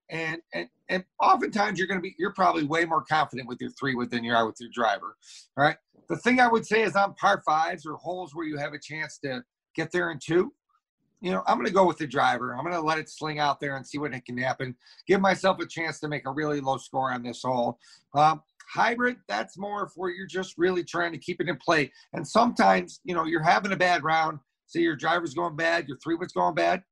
and 0.10 0.42
and 0.54 0.68
and 0.90 1.04
oftentimes 1.22 1.80
you're 1.80 1.88
going 1.88 2.00
to 2.00 2.04
be 2.04 2.16
you're 2.20 2.34
probably 2.34 2.64
way 2.64 2.86
more 2.86 3.04
confident 3.04 3.48
with 3.48 3.60
your 3.62 3.72
three 3.72 3.96
wood 3.96 4.12
than 4.12 4.24
you 4.24 4.34
are 4.34 4.46
with 4.46 4.58
your 4.60 4.70
driver, 4.74 5.16
right? 5.56 5.78
The 6.10 6.18
thing 6.18 6.40
I 6.40 6.48
would 6.48 6.66
say 6.66 6.82
is 6.82 6.96
on 6.96 7.14
par 7.16 7.42
fives 7.46 7.86
or 7.86 7.96
holes 7.96 8.36
where 8.36 8.46
you 8.46 8.58
have 8.58 8.74
a 8.74 8.80
chance 8.80 9.18
to 9.20 9.44
get 9.76 9.92
there 9.92 10.12
in 10.12 10.20
two, 10.20 10.54
you 11.24 11.32
know, 11.32 11.42
I'm 11.48 11.56
going 11.56 11.68
to 11.68 11.74
go 11.74 11.88
with 11.88 11.98
the 11.98 12.06
driver. 12.06 12.54
I'm 12.54 12.66
going 12.66 12.76
to 12.76 12.82
let 12.82 12.98
it 12.98 13.10
sling 13.10 13.40
out 13.40 13.62
there 13.62 13.78
and 13.78 13.88
see 13.88 13.98
what 13.98 14.14
it 14.14 14.26
can 14.26 14.38
happen. 14.38 14.76
Give 15.08 15.22
myself 15.22 15.58
a 15.62 15.66
chance 15.66 16.02
to 16.02 16.10
make 16.10 16.28
a 16.28 16.32
really 16.32 16.60
low 16.60 16.76
score 16.76 17.14
on 17.14 17.24
this 17.24 17.44
hole. 17.44 17.80
Um, 18.14 18.44
hybrid, 18.70 19.16
that's 19.30 19.58
more 19.58 19.88
for 19.88 20.10
you're 20.10 20.28
just 20.28 20.58
really 20.58 20.84
trying 20.84 21.14
to 21.14 21.18
keep 21.18 21.40
it 21.40 21.48
in 21.48 21.56
play. 21.56 21.94
And 22.12 22.28
sometimes, 22.28 23.00
you 23.06 23.16
know, 23.16 23.24
you're 23.24 23.42
having 23.42 23.72
a 23.72 23.78
bad 23.78 24.04
round. 24.04 24.40
Say 24.68 24.82
your 24.82 24.98
driver's 24.98 25.34
going 25.34 25.56
bad, 25.56 25.88
your 25.88 25.98
three 26.00 26.16
wood's 26.16 26.34
going 26.34 26.56
bad. 26.56 26.84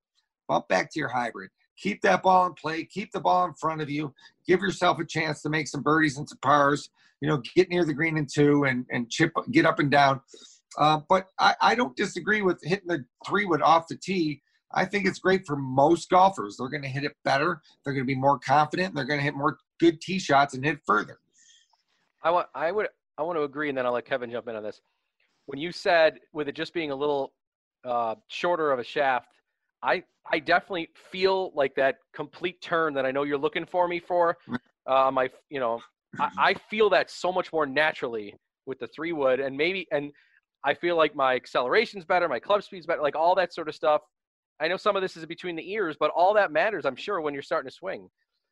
Bump 0.47 0.69
back 0.69 0.89
to 0.93 0.99
your 0.99 1.09
hybrid. 1.09 1.49
Keep 1.77 2.01
that 2.03 2.23
ball 2.23 2.45
in 2.47 2.53
play. 2.53 2.85
Keep 2.85 3.11
the 3.11 3.19
ball 3.19 3.45
in 3.45 3.53
front 3.55 3.81
of 3.81 3.89
you. 3.89 4.13
Give 4.47 4.61
yourself 4.61 4.99
a 4.99 5.05
chance 5.05 5.41
to 5.41 5.49
make 5.49 5.67
some 5.67 5.81
birdies 5.81 6.17
and 6.17 6.29
some 6.29 6.37
pars. 6.41 6.89
You 7.19 7.27
know, 7.27 7.41
get 7.55 7.69
near 7.69 7.83
the 7.83 7.93
green 7.93 8.17
in 8.17 8.27
two 8.31 8.63
and 8.63 8.85
and 8.91 9.09
chip, 9.09 9.33
get 9.51 9.65
up 9.65 9.79
and 9.79 9.91
down. 9.91 10.21
Uh, 10.77 10.99
but 11.09 11.27
I, 11.39 11.55
I 11.61 11.75
don't 11.75 11.95
disagree 11.95 12.41
with 12.41 12.59
hitting 12.63 12.87
the 12.87 13.05
three 13.27 13.45
wood 13.45 13.61
off 13.61 13.87
the 13.87 13.97
tee. 13.97 14.41
I 14.73 14.85
think 14.85 15.05
it's 15.05 15.19
great 15.19 15.45
for 15.45 15.57
most 15.57 16.09
golfers. 16.09 16.55
They're 16.57 16.69
going 16.69 16.83
to 16.83 16.87
hit 16.87 17.03
it 17.03 17.11
better. 17.25 17.61
They're 17.83 17.93
going 17.93 18.05
to 18.05 18.07
be 18.07 18.15
more 18.15 18.39
confident. 18.39 18.95
They're 18.95 19.05
going 19.05 19.19
to 19.19 19.23
hit 19.23 19.35
more 19.35 19.57
good 19.79 19.99
tee 19.99 20.17
shots 20.17 20.53
and 20.53 20.63
hit 20.63 20.79
further. 20.85 21.19
I 22.23 22.31
want, 22.31 22.47
I 22.55 22.71
would, 22.71 22.87
I 23.17 23.23
want 23.23 23.37
to 23.37 23.43
agree, 23.43 23.67
and 23.67 23.77
then 23.77 23.85
I'll 23.85 23.91
let 23.93 24.05
Kevin 24.05 24.31
jump 24.31 24.47
in 24.47 24.55
on 24.55 24.63
this. 24.63 24.79
When 25.47 25.59
you 25.59 25.71
said 25.71 26.19
with 26.31 26.47
it 26.47 26.55
just 26.55 26.73
being 26.73 26.91
a 26.91 26.95
little 26.95 27.33
uh, 27.83 28.15
shorter 28.29 28.71
of 28.71 28.79
a 28.79 28.83
shaft, 28.83 29.27
I, 29.83 30.03
I 30.31 30.39
definitely 30.39 30.89
feel 31.11 31.51
like 31.53 31.75
that 31.75 31.97
complete 32.13 32.61
turn 32.61 32.93
that 32.93 33.05
I 33.05 33.11
know 33.11 33.23
you're 33.23 33.37
looking 33.37 33.65
for 33.65 33.87
me 33.87 33.99
for. 33.99 34.37
Uh, 34.87 35.11
my, 35.11 35.29
you 35.49 35.59
know, 35.59 35.81
I, 36.19 36.29
I 36.37 36.53
feel 36.53 36.89
that 36.91 37.09
so 37.09 37.31
much 37.31 37.51
more 37.51 37.65
naturally 37.65 38.35
with 38.65 38.79
the 38.79 38.87
three 38.87 39.11
wood, 39.11 39.39
and 39.39 39.57
maybe, 39.57 39.87
and 39.91 40.11
I 40.63 40.73
feel 40.73 40.95
like 40.95 41.15
my 41.15 41.35
acceleration's 41.35 42.05
better, 42.05 42.27
my 42.29 42.39
club 42.39 42.63
speed's 42.63 42.85
better, 42.85 43.01
like 43.01 43.15
all 43.15 43.35
that 43.35 43.53
sort 43.53 43.67
of 43.67 43.75
stuff. 43.75 44.01
I 44.59 44.67
know 44.67 44.77
some 44.77 44.95
of 44.95 45.01
this 45.01 45.17
is 45.17 45.25
between 45.25 45.55
the 45.55 45.71
ears, 45.71 45.95
but 45.99 46.11
all 46.15 46.33
that 46.35 46.51
matters, 46.51 46.85
I'm 46.85 46.95
sure, 46.95 47.19
when 47.19 47.33
you're 47.33 47.41
starting 47.41 47.69
to 47.69 47.75
swing. 47.75 48.09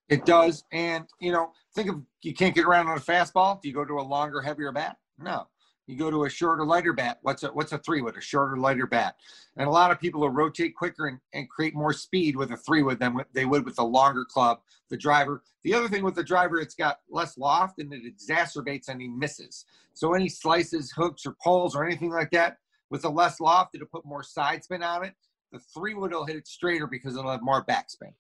It 0.09 0.25
does. 0.25 0.63
And, 0.71 1.05
you 1.21 1.31
know, 1.31 1.51
think 1.75 1.89
of 1.89 2.01
you 2.23 2.33
can't 2.33 2.55
get 2.55 2.65
around 2.65 2.87
on 2.87 2.97
a 2.97 3.01
fastball. 3.01 3.61
Do 3.61 3.67
you 3.67 3.75
go 3.75 3.85
to 3.85 3.99
a 3.99 4.01
longer, 4.01 4.41
heavier 4.41 4.71
bat? 4.71 4.97
No. 5.19 5.47
You 5.89 5.97
go 5.97 6.11
to 6.11 6.25
a 6.25 6.29
shorter, 6.29 6.63
lighter 6.63 6.93
bat. 6.93 7.17
What's 7.23 7.41
a 7.41 7.47
what's 7.47 7.71
a 7.71 7.79
three 7.79 8.03
wood? 8.03 8.15
A 8.15 8.21
shorter, 8.21 8.57
lighter 8.57 8.85
bat. 8.85 9.15
And 9.57 9.67
a 9.67 9.71
lot 9.71 9.89
of 9.89 9.99
people 9.99 10.21
will 10.21 10.29
rotate 10.29 10.75
quicker 10.75 11.07
and, 11.07 11.19
and 11.33 11.49
create 11.49 11.73
more 11.73 11.93
speed 11.93 12.35
with 12.35 12.51
a 12.51 12.57
three 12.57 12.83
wood 12.83 12.99
than 12.99 13.17
they 13.33 13.45
would 13.45 13.65
with 13.65 13.79
a 13.79 13.83
longer 13.83 14.23
club. 14.23 14.59
The 14.91 14.97
driver. 14.97 15.41
The 15.63 15.73
other 15.73 15.87
thing 15.87 16.03
with 16.03 16.13
the 16.13 16.23
driver, 16.23 16.59
it's 16.59 16.75
got 16.75 16.99
less 17.09 17.39
loft 17.39 17.79
and 17.79 17.91
it 17.91 18.03
exacerbates 18.03 18.87
any 18.87 19.07
misses. 19.07 19.65
So 19.95 20.13
any 20.13 20.29
slices, 20.29 20.91
hooks, 20.91 21.25
or 21.25 21.35
poles 21.43 21.75
or 21.75 21.83
anything 21.83 22.11
like 22.11 22.29
that 22.31 22.57
with 22.91 23.03
a 23.03 23.09
less 23.09 23.39
loft, 23.39 23.73
it'll 23.73 23.87
put 23.87 24.05
more 24.05 24.21
side 24.21 24.63
spin 24.63 24.83
on 24.83 25.03
it. 25.03 25.15
The 25.51 25.59
three 25.75 25.95
wood 25.95 26.11
will 26.11 26.27
hit 26.27 26.35
it 26.35 26.47
straighter 26.47 26.85
because 26.85 27.17
it'll 27.17 27.31
have 27.31 27.41
more 27.41 27.65
backspin. 27.65 28.13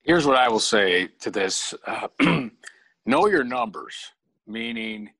Here's 0.00 0.26
what 0.26 0.38
I 0.38 0.48
will 0.48 0.60
say 0.60 1.08
to 1.20 1.30
this: 1.30 1.74
uh, 1.86 2.08
know 3.04 3.26
your 3.26 3.44
numbers, 3.44 4.12
meaning 4.46 5.10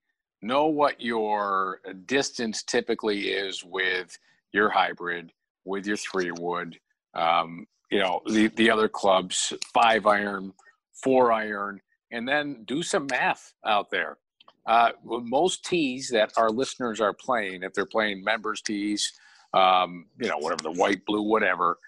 know 0.42 0.66
what 0.66 1.00
your 1.00 1.80
distance 2.06 2.62
typically 2.62 3.28
is 3.28 3.64
with 3.64 4.18
your 4.52 4.68
hybrid, 4.68 5.32
with 5.64 5.86
your 5.86 5.96
three 5.96 6.32
wood, 6.32 6.78
um, 7.14 7.66
you 7.90 7.98
know, 7.98 8.20
the, 8.26 8.48
the 8.48 8.70
other 8.70 8.88
clubs, 8.88 9.52
five 9.72 10.06
iron, 10.06 10.52
four 10.92 11.32
iron, 11.32 11.80
and 12.10 12.26
then 12.26 12.64
do 12.64 12.82
some 12.82 13.06
math 13.10 13.54
out 13.64 13.90
there. 13.90 14.18
Uh, 14.66 14.90
most 15.04 15.64
tees 15.64 16.08
that 16.08 16.32
our 16.36 16.50
listeners 16.50 17.00
are 17.00 17.12
playing, 17.12 17.62
if 17.62 17.72
they're 17.72 17.86
playing 17.86 18.22
members 18.22 18.60
tees, 18.60 19.12
um, 19.54 20.06
you 20.20 20.28
know, 20.28 20.38
whatever 20.38 20.62
the 20.62 20.72
white, 20.72 21.04
blue, 21.04 21.22
whatever, 21.22 21.78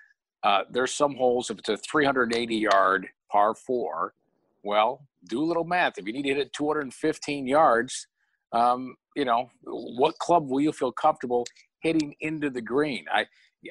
uh, 0.42 0.62
there's 0.70 0.92
some 0.92 1.14
holes, 1.14 1.50
if 1.50 1.58
it's 1.58 1.68
a 1.68 1.76
380 1.76 2.56
yard 2.56 3.08
par 3.30 3.54
four, 3.54 4.14
well, 4.62 5.06
do 5.28 5.42
a 5.42 5.44
little 5.44 5.64
math. 5.64 5.98
If 5.98 6.06
you 6.06 6.12
need 6.12 6.22
to 6.22 6.28
hit 6.28 6.38
it 6.38 6.52
215 6.52 7.46
yards, 7.46 8.06
um, 8.54 8.94
you 9.16 9.24
know, 9.24 9.50
what 9.64 10.16
club 10.18 10.48
will 10.48 10.60
you 10.60 10.72
feel 10.72 10.92
comfortable 10.92 11.44
hitting 11.80 12.14
into 12.20 12.48
the 12.48 12.62
green? 12.62 13.04
I, 13.12 13.26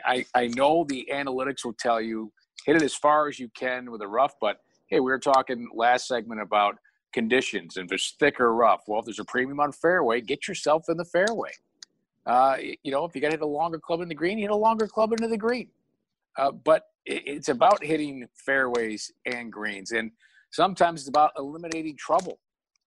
I, 0.05 0.25
I 0.35 0.47
know 0.47 0.85
the 0.87 1.07
analytics 1.11 1.63
will 1.65 1.73
tell 1.73 2.01
you 2.01 2.31
hit 2.65 2.75
it 2.75 2.81
as 2.81 2.93
far 2.93 3.27
as 3.27 3.39
you 3.39 3.49
can 3.57 3.91
with 3.91 4.01
a 4.01 4.07
rough, 4.07 4.33
but 4.39 4.57
hey, 4.87 4.99
we 4.99 5.11
were 5.11 5.19
talking 5.19 5.67
last 5.73 6.07
segment 6.07 6.41
about 6.41 6.75
conditions 7.13 7.77
and 7.77 7.89
if 7.89 7.95
it's 7.95 8.15
thick 8.19 8.39
or 8.39 8.53
rough. 8.53 8.81
Well, 8.87 8.99
if 8.99 9.05
there's 9.05 9.19
a 9.19 9.25
premium 9.25 9.59
on 9.59 9.71
fairway, 9.71 10.21
get 10.21 10.47
yourself 10.47 10.85
in 10.89 10.97
the 10.97 11.05
fairway. 11.05 11.51
Uh, 12.25 12.57
you 12.83 12.91
know, 12.91 13.05
if 13.05 13.15
you 13.15 13.21
got 13.21 13.27
to 13.27 13.33
hit 13.33 13.41
a 13.41 13.45
longer 13.45 13.79
club 13.79 14.01
in 14.01 14.07
the 14.07 14.15
green, 14.15 14.37
hit 14.37 14.49
a 14.49 14.55
longer 14.55 14.87
club 14.87 15.11
into 15.11 15.27
the 15.27 15.37
green. 15.37 15.67
Uh, 16.37 16.51
but 16.51 16.87
it, 17.05 17.23
it's 17.25 17.49
about 17.49 17.83
hitting 17.83 18.27
fairways 18.33 19.11
and 19.25 19.51
greens, 19.51 19.91
and 19.91 20.11
sometimes 20.51 21.01
it's 21.01 21.09
about 21.09 21.31
eliminating 21.37 21.95
trouble 21.97 22.39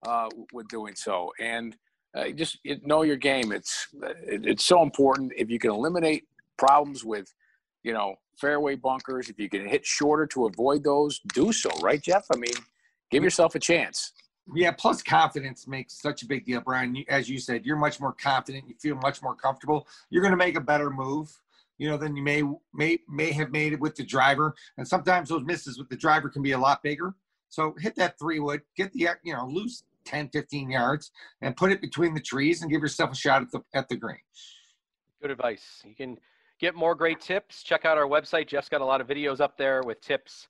uh, 0.06 0.28
with 0.52 0.66
doing 0.68 0.94
so. 0.94 1.30
And 1.38 1.76
uh, 2.16 2.30
just 2.30 2.58
know 2.82 3.02
your 3.02 3.16
game. 3.16 3.52
It's 3.52 3.88
it's 4.22 4.64
so 4.64 4.82
important. 4.82 5.32
If 5.36 5.50
you 5.50 5.58
can 5.58 5.70
eliminate 5.70 6.24
problems 6.56 7.04
with, 7.04 7.32
you 7.82 7.92
know, 7.92 8.16
fairway 8.36 8.76
bunkers, 8.76 9.28
if 9.28 9.38
you 9.38 9.48
can 9.48 9.66
hit 9.66 9.84
shorter 9.84 10.26
to 10.28 10.46
avoid 10.46 10.82
those, 10.82 11.20
do 11.34 11.52
so. 11.52 11.70
Right, 11.82 12.02
Jeff? 12.02 12.26
I 12.32 12.36
mean, 12.36 12.54
give 13.10 13.22
yourself 13.22 13.54
a 13.54 13.58
chance. 13.58 14.12
Yeah. 14.54 14.72
Plus, 14.72 15.02
confidence 15.02 15.66
makes 15.66 16.00
such 16.00 16.22
a 16.22 16.26
big 16.26 16.46
deal, 16.46 16.60
Brian. 16.60 17.04
As 17.08 17.28
you 17.28 17.38
said, 17.38 17.66
you're 17.66 17.76
much 17.76 18.00
more 18.00 18.12
confident. 18.12 18.64
You 18.66 18.76
feel 18.80 18.96
much 18.96 19.22
more 19.22 19.34
comfortable. 19.34 19.86
You're 20.08 20.22
going 20.22 20.32
to 20.32 20.38
make 20.38 20.56
a 20.56 20.60
better 20.60 20.90
move. 20.90 21.30
You 21.78 21.90
know, 21.90 21.98
than 21.98 22.16
you 22.16 22.22
may 22.22 22.42
may 22.72 22.98
may 23.06 23.32
have 23.32 23.50
made 23.50 23.74
it 23.74 23.80
with 23.80 23.96
the 23.96 24.04
driver. 24.04 24.54
And 24.78 24.88
sometimes 24.88 25.28
those 25.28 25.44
misses 25.44 25.78
with 25.78 25.90
the 25.90 25.96
driver 25.96 26.30
can 26.30 26.40
be 26.40 26.52
a 26.52 26.58
lot 26.58 26.82
bigger. 26.82 27.14
So 27.50 27.74
hit 27.78 27.94
that 27.96 28.18
three 28.18 28.40
wood, 28.40 28.62
get 28.78 28.92
the 28.94 29.10
you 29.22 29.34
know 29.34 29.46
loose 29.46 29.82
10, 30.06 30.30
15 30.30 30.70
yards 30.70 31.10
and 31.42 31.56
put 31.56 31.72
it 31.72 31.80
between 31.80 32.14
the 32.14 32.20
trees 32.20 32.62
and 32.62 32.70
give 32.70 32.80
yourself 32.80 33.12
a 33.12 33.14
shot 33.14 33.42
at 33.42 33.50
the, 33.50 33.60
at 33.74 33.88
the 33.88 33.96
green. 33.96 34.18
Good 35.20 35.30
advice. 35.30 35.82
You 35.84 35.94
can 35.94 36.16
get 36.60 36.74
more 36.74 36.94
great 36.94 37.20
tips. 37.20 37.62
Check 37.62 37.84
out 37.84 37.98
our 37.98 38.06
website. 38.06 38.46
Jeff's 38.46 38.68
got 38.68 38.80
a 38.80 38.84
lot 38.84 39.00
of 39.00 39.06
videos 39.06 39.40
up 39.40 39.56
there 39.58 39.82
with 39.84 40.00
tips 40.00 40.48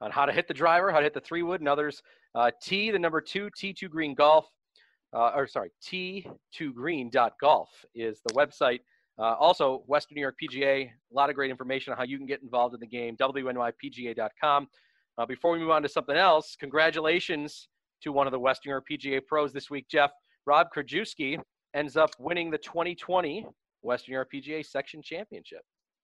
on 0.00 0.10
how 0.10 0.26
to 0.26 0.32
hit 0.32 0.46
the 0.46 0.54
driver, 0.54 0.92
how 0.92 0.98
to 0.98 1.04
hit 1.04 1.14
the 1.14 1.20
three 1.20 1.42
wood 1.42 1.60
and 1.60 1.68
others. 1.68 2.02
Uh, 2.34 2.50
T, 2.62 2.90
the 2.90 2.98
number 2.98 3.20
two, 3.20 3.48
T2 3.58 3.88
Green 3.90 4.14
Golf, 4.14 4.46
uh, 5.12 5.32
or 5.34 5.46
sorry, 5.46 5.70
T2Green.golf 5.82 7.70
is 7.94 8.20
the 8.26 8.34
website. 8.34 8.80
Uh, 9.18 9.34
also, 9.34 9.82
Western 9.86 10.14
New 10.14 10.20
York 10.20 10.36
PGA, 10.40 10.84
a 10.86 10.90
lot 11.10 11.28
of 11.28 11.34
great 11.34 11.50
information 11.50 11.92
on 11.92 11.96
how 11.96 12.04
you 12.04 12.18
can 12.18 12.26
get 12.26 12.40
involved 12.42 12.74
in 12.74 12.80
the 12.80 12.86
game, 12.86 13.16
WNYPGA.com. 13.16 14.68
Uh, 15.16 15.26
before 15.26 15.50
we 15.50 15.58
move 15.58 15.70
on 15.70 15.82
to 15.82 15.88
something 15.88 16.16
else, 16.16 16.56
congratulations 16.60 17.68
to 18.02 18.12
one 18.12 18.26
of 18.26 18.32
the 18.32 18.38
Western 18.38 18.80
PGA 18.90 19.24
pros 19.26 19.52
this 19.52 19.70
week, 19.70 19.86
Jeff. 19.88 20.10
Rob 20.46 20.68
Krajewski 20.74 21.38
ends 21.74 21.96
up 21.96 22.10
winning 22.18 22.50
the 22.50 22.58
2020 22.58 23.46
Western 23.82 24.12
New 24.12 24.16
York 24.16 24.30
PGA 24.32 24.64
Section 24.64 25.02
Championship. 25.02 25.60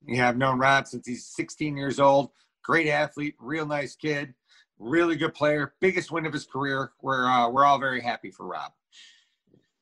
Yeah, 0.07 0.29
I've 0.29 0.37
known 0.37 0.59
Rob 0.59 0.87
since 0.87 1.07
he's 1.07 1.27
16 1.35 1.77
years 1.77 1.99
old. 1.99 2.31
Great 2.63 2.89
athlete, 2.89 3.35
real 3.39 3.67
nice 3.67 3.95
kid, 3.95 4.35
really 4.79 5.17
good 5.17 5.35
player. 5.35 5.75
Biggest 5.81 6.11
win 6.11 6.27
of 6.27 6.33
his 6.33 6.47
career. 6.47 6.93
We're 7.03 7.27
uh, 7.27 7.49
we're 7.49 7.65
all 7.65 7.79
very 7.79 8.01
happy 8.01 8.31
for 8.31 8.47
Rob. 8.47 8.73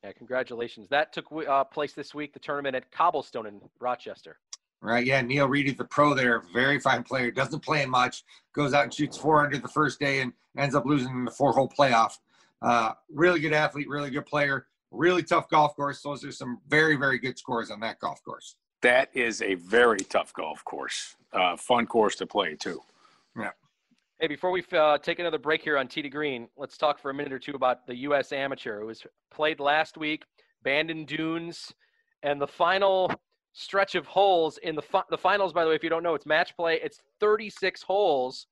Yeah, 0.03 0.13
congratulations. 0.13 0.89
That 0.89 1.13
took 1.13 1.27
uh, 1.49 1.65
place 1.65 1.93
this 1.93 2.15
week. 2.15 2.33
The 2.33 2.41
tournament 2.41 2.75
at 2.75 2.91
Cobblestone 2.91 3.47
in 3.47 3.61
Rochester. 3.81 4.39
Right. 4.83 5.07
Yeah. 5.07 5.21
Neil 5.23 5.49
Reedy, 5.49 5.71
the 5.71 5.85
pro 5.85 6.13
there, 6.13 6.43
very 6.53 6.81
fine 6.81 7.05
player. 7.05 7.31
Doesn't 7.31 7.61
play 7.61 7.87
much. 7.87 8.25
Goes 8.53 8.75
out 8.75 8.83
and 8.83 8.93
shoots 8.93 9.17
400 9.17 9.63
the 9.63 9.69
first 9.69 10.01
day 10.01 10.21
and 10.21 10.33
ends 10.59 10.75
up 10.75 10.85
losing 10.85 11.11
in 11.11 11.25
the 11.25 11.31
four 11.31 11.53
hole 11.53 11.69
playoff. 11.69 12.19
Uh, 12.61 12.93
really 13.09 13.41
good 13.41 13.53
athlete, 13.53 13.89
really 13.89 14.11
good 14.11 14.27
player, 14.27 14.67
really 14.91 15.23
tough 15.23 15.49
golf 15.49 15.75
course. 15.77 16.03
Those 16.03 16.25
are 16.25 16.33
some 16.33 16.61
very, 16.69 16.97
very 16.97 17.19
good 17.19 17.39
scores 17.39 17.71
on 17.71 17.81
that 17.81 18.01
golf 18.01 18.23
course. 18.25 18.57
That 18.83 19.11
is 19.15 19.41
a 19.43 19.55
very 19.55 20.01
tough 20.01 20.33
golf 20.35 20.65
course. 20.65 21.17
Uh, 21.33 21.57
fun 21.57 21.87
course 21.87 22.17
to 22.17 22.27
play, 22.27 22.57
too. 22.57 22.81
Yeah. 23.39 23.51
Hey, 24.21 24.27
before 24.27 24.51
we 24.51 24.65
uh, 24.73 24.99
take 24.99 25.19
another 25.19 25.39
break 25.39 25.63
here 25.63 25.79
on 25.79 25.89
Tee 25.89 26.03
to 26.03 26.09
Green, 26.09 26.49
let's 26.57 26.77
talk 26.77 27.01
for 27.01 27.11
a 27.11 27.15
minute 27.15 27.33
or 27.33 27.39
two 27.39 27.55
about 27.55 27.87
the 27.87 27.97
U.S. 27.99 28.33
Amateur. 28.33 28.81
It 28.81 28.85
was 28.85 29.05
played 29.33 29.59
last 29.61 29.97
week, 29.97 30.25
Bandon 30.63 31.05
Dunes, 31.05 31.73
and 32.23 32.41
the 32.41 32.47
final 32.47 33.11
stretch 33.53 33.95
of 33.95 34.07
holes 34.07 34.59
in 34.59 34.75
the 34.75 34.83
fi- 34.83 35.03
the 35.11 35.19
finals. 35.19 35.53
By 35.53 35.65
the 35.65 35.71
way, 35.71 35.77
if 35.77 35.85
you 35.85 35.91
don't 35.91 36.03
know, 36.03 36.15
it's 36.15 36.27
match 36.27 36.57
play. 36.57 36.81
It's 36.83 37.01
36 37.21 37.83
holes, 37.83 38.47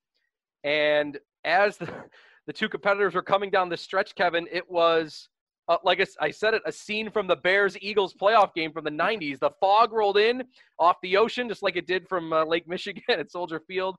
and 0.63 1.17
as 1.43 1.77
the, 1.77 1.91
the 2.47 2.53
two 2.53 2.69
competitors 2.69 3.15
were 3.15 3.23
coming 3.23 3.49
down 3.49 3.69
the 3.69 3.77
stretch, 3.77 4.15
Kevin, 4.15 4.47
it 4.51 4.69
was 4.69 5.29
uh, 5.71 5.77
like 5.85 6.05
I 6.19 6.31
said 6.31 6.53
it, 6.53 6.61
a 6.65 6.71
scene 6.71 7.09
from 7.09 7.27
the 7.27 7.35
Bears 7.35 7.77
Eagles 7.81 8.13
playoff 8.13 8.53
game 8.53 8.73
from 8.73 8.83
the 8.83 8.91
90s. 8.91 9.39
The 9.39 9.51
fog 9.61 9.93
rolled 9.93 10.17
in 10.17 10.43
off 10.79 10.97
the 11.01 11.15
ocean, 11.15 11.47
just 11.47 11.63
like 11.63 11.77
it 11.77 11.87
did 11.87 12.09
from 12.09 12.33
uh, 12.33 12.43
Lake 12.43 12.67
Michigan 12.67 13.03
at 13.09 13.31
Soldier 13.31 13.61
Field. 13.67 13.95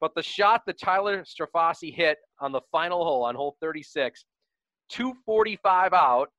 But 0.00 0.14
the 0.14 0.22
shot 0.22 0.62
that 0.66 0.78
Tyler 0.80 1.22
Strafaci 1.24 1.94
hit 1.94 2.16
on 2.40 2.52
the 2.52 2.62
final 2.72 3.04
hole 3.04 3.24
on 3.24 3.34
hole 3.34 3.56
36, 3.60 4.24
245 4.88 5.92
out, 5.92 6.30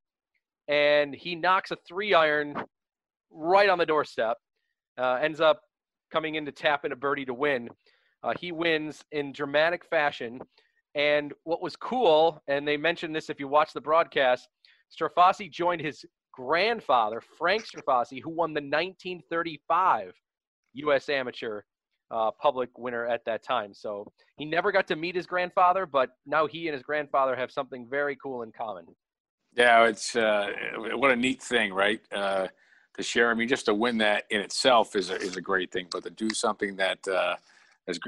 and 0.67 1.13
he 1.13 1.35
knocks 1.35 1.69
a 1.69 1.77
three 1.87 2.15
iron 2.15 2.55
right 3.31 3.69
on 3.69 3.77
the 3.77 3.85
doorstep. 3.85 4.37
Uh, 4.97 5.19
ends 5.21 5.39
up 5.39 5.61
coming 6.11 6.35
in 6.35 6.45
to 6.45 6.51
tap 6.51 6.85
in 6.85 6.91
a 6.91 6.95
birdie 6.95 7.25
to 7.25 7.33
win. 7.33 7.69
Uh, 8.23 8.33
he 8.39 8.51
wins 8.51 9.03
in 9.11 9.31
dramatic 9.31 9.85
fashion. 9.85 10.39
And 10.93 11.33
what 11.43 11.61
was 11.61 11.75
cool, 11.75 12.41
and 12.47 12.67
they 12.67 12.77
mentioned 12.77 13.15
this 13.15 13.29
if 13.29 13.39
you 13.39 13.47
watch 13.47 13.73
the 13.73 13.81
broadcast, 13.81 14.47
Strafaci 14.91 15.49
joined 15.49 15.81
his 15.81 16.03
grandfather, 16.33 17.21
Frank 17.37 17.63
Strafaci, 17.65 18.21
who 18.21 18.29
won 18.29 18.53
the 18.53 18.61
1935 18.61 20.13
U.S. 20.73 21.09
Amateur 21.09 21.61
uh, 22.11 22.31
public 22.41 22.77
winner 22.77 23.07
at 23.07 23.23
that 23.25 23.43
time. 23.43 23.73
So 23.73 24.11
he 24.37 24.45
never 24.45 24.71
got 24.71 24.87
to 24.87 24.95
meet 24.95 25.15
his 25.15 25.25
grandfather, 25.25 25.85
but 25.85 26.09
now 26.25 26.45
he 26.45 26.67
and 26.67 26.73
his 26.73 26.83
grandfather 26.83 27.35
have 27.35 27.51
something 27.51 27.87
very 27.89 28.17
cool 28.21 28.43
in 28.43 28.51
common. 28.51 28.85
Yeah, 29.55 29.85
it's 29.85 30.15
uh, 30.15 30.47
what 30.95 31.11
a 31.11 31.15
neat 31.15 31.41
thing, 31.41 31.73
right? 31.73 32.01
Uh, 32.11 32.47
to 32.95 33.03
share. 33.03 33.29
I 33.31 33.33
mean, 33.33 33.47
just 33.47 33.65
to 33.65 33.73
win 33.73 33.97
that 33.99 34.25
in 34.29 34.41
itself 34.41 34.95
is 34.95 35.09
a, 35.09 35.15
is 35.15 35.37
a 35.37 35.41
great 35.41 35.71
thing, 35.71 35.87
but 35.91 36.03
to 36.03 36.09
do 36.09 36.29
something 36.31 36.75
that 36.77 36.99
uh, 37.07 37.35
is, 37.87 37.99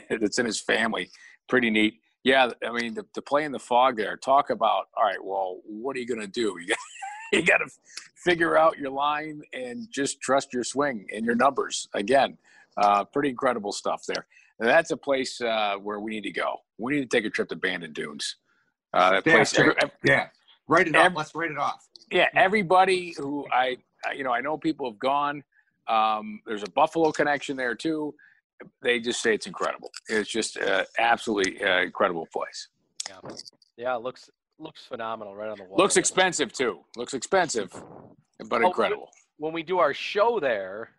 that's 0.10 0.38
in 0.38 0.46
his 0.46 0.60
family, 0.60 1.10
pretty 1.48 1.70
neat. 1.70 2.00
Yeah, 2.22 2.50
I 2.66 2.70
mean, 2.72 2.94
to, 2.96 3.06
to 3.14 3.22
play 3.22 3.44
in 3.44 3.52
the 3.52 3.58
fog 3.58 3.96
there, 3.96 4.16
talk 4.16 4.50
about, 4.50 4.88
all 4.96 5.04
right, 5.04 5.22
well, 5.22 5.60
what 5.64 5.96
are 5.96 6.00
you 6.00 6.06
going 6.06 6.20
to 6.20 6.26
do? 6.26 6.56
You 6.60 6.68
got, 6.68 6.78
you 7.32 7.42
got 7.42 7.58
to 7.58 7.68
figure 8.14 8.58
out 8.58 8.78
your 8.78 8.90
line 8.90 9.40
and 9.54 9.88
just 9.90 10.20
trust 10.20 10.52
your 10.52 10.64
swing 10.64 11.06
and 11.14 11.24
your 11.24 11.34
numbers. 11.34 11.88
Again, 11.94 12.36
uh, 12.76 13.04
pretty 13.04 13.30
incredible 13.30 13.72
stuff 13.72 14.04
there. 14.06 14.26
And 14.58 14.68
that's 14.68 14.90
a 14.90 14.96
place 14.98 15.40
uh, 15.40 15.76
where 15.82 16.00
we 16.00 16.10
need 16.10 16.24
to 16.24 16.30
go. 16.32 16.58
We 16.76 16.92
need 16.94 17.10
to 17.10 17.16
take 17.16 17.24
a 17.24 17.30
trip 17.30 17.48
to 17.48 17.56
Bandon 17.56 17.94
Dunes. 17.94 18.36
Uh, 18.92 19.12
that 19.12 19.26
Yeah, 19.26 19.34
place, 19.36 19.54
sure. 19.54 19.74
Yeah. 20.04 20.26
Write 20.68 20.88
it 20.88 20.94
off. 20.96 21.12
Let's 21.16 21.34
write 21.34 21.50
it 21.50 21.58
off. 21.58 21.88
yeah, 22.12 22.28
everybody 22.34 23.14
who 23.16 23.46
I- 23.50 23.78
you 24.16 24.24
know, 24.24 24.32
I 24.32 24.40
know 24.40 24.56
people 24.56 24.90
have 24.90 24.98
gone. 24.98 25.42
Um, 25.88 26.40
there's 26.46 26.62
a 26.62 26.70
Buffalo 26.70 27.10
connection 27.12 27.56
there 27.56 27.74
too. 27.74 28.14
They 28.82 29.00
just 29.00 29.22
say 29.22 29.34
it's 29.34 29.46
incredible. 29.46 29.90
It's 30.08 30.30
just 30.30 30.58
uh, 30.58 30.84
absolutely 30.98 31.62
uh, 31.64 31.80
incredible 31.82 32.26
place. 32.32 32.68
Yeah, 33.08 33.30
yeah, 33.76 33.96
it 33.96 34.02
looks 34.02 34.28
looks 34.58 34.84
phenomenal 34.84 35.34
right 35.34 35.48
on 35.48 35.56
the 35.56 35.64
wall. 35.64 35.78
Looks 35.78 35.96
expensive 35.96 36.52
too. 36.52 36.80
Looks 36.96 37.14
expensive, 37.14 37.72
but 38.48 38.62
Oh, 38.62 38.66
incredible. 38.68 39.08
when 39.38 39.54
we 39.54 39.62
do 39.62 39.78
our 39.78 39.94
show 39.94 40.38
there, 40.38 40.90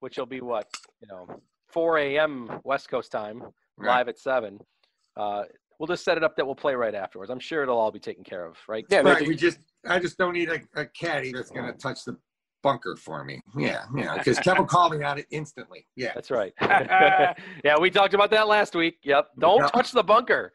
which 0.00 0.18
will 0.18 0.26
be 0.26 0.40
what 0.40 0.66
you 1.00 1.06
know, 1.08 1.40
4 1.68 1.98
a.m. 1.98 2.60
West 2.64 2.88
Coast 2.90 3.12
time, 3.12 3.42
Right. 3.76 3.98
live 3.98 4.08
at 4.08 4.18
seven. 4.18 4.58
Uh, 5.16 5.44
we'll 5.80 5.86
just 5.86 6.04
set 6.04 6.18
it 6.18 6.22
up 6.22 6.36
that 6.36 6.44
we'll 6.46 6.54
play 6.54 6.74
right 6.74 6.94
afterwards. 6.94 7.30
I'm 7.30 7.40
sure 7.40 7.62
it'll 7.62 7.78
all 7.78 7.90
be 7.90 7.98
taken 7.98 8.22
care 8.22 8.44
of, 8.44 8.56
right? 8.68 8.84
Yeah, 8.90 9.00
Right. 9.00 9.26
We 9.26 9.34
just, 9.34 9.58
I 9.88 9.98
just 9.98 10.18
don't 10.18 10.34
need 10.34 10.50
a, 10.50 10.60
a 10.74 10.84
caddy 10.84 11.32
that's 11.32 11.50
going 11.50 11.66
to 11.66 11.72
oh. 11.72 11.76
touch 11.76 12.04
the 12.04 12.16
bunker 12.62 12.96
for 12.96 13.24
me. 13.24 13.40
Hmm. 13.54 13.60
Yeah. 13.60 13.84
Yeah. 13.96 14.14
Because 14.18 14.38
Kevin 14.40 14.66
called 14.66 14.92
me 14.92 15.02
on 15.02 15.18
it 15.18 15.26
instantly. 15.30 15.86
Yeah. 15.96 16.12
That's 16.14 16.30
right. 16.30 16.52
yeah, 16.60 17.78
we 17.80 17.90
talked 17.90 18.12
about 18.12 18.30
that 18.30 18.46
last 18.46 18.74
week. 18.74 18.98
Yep. 19.02 19.28
Don't 19.38 19.62
Yeah. 19.62 19.68
touch 19.68 19.92
the 19.92 20.04
bunker. 20.04 20.52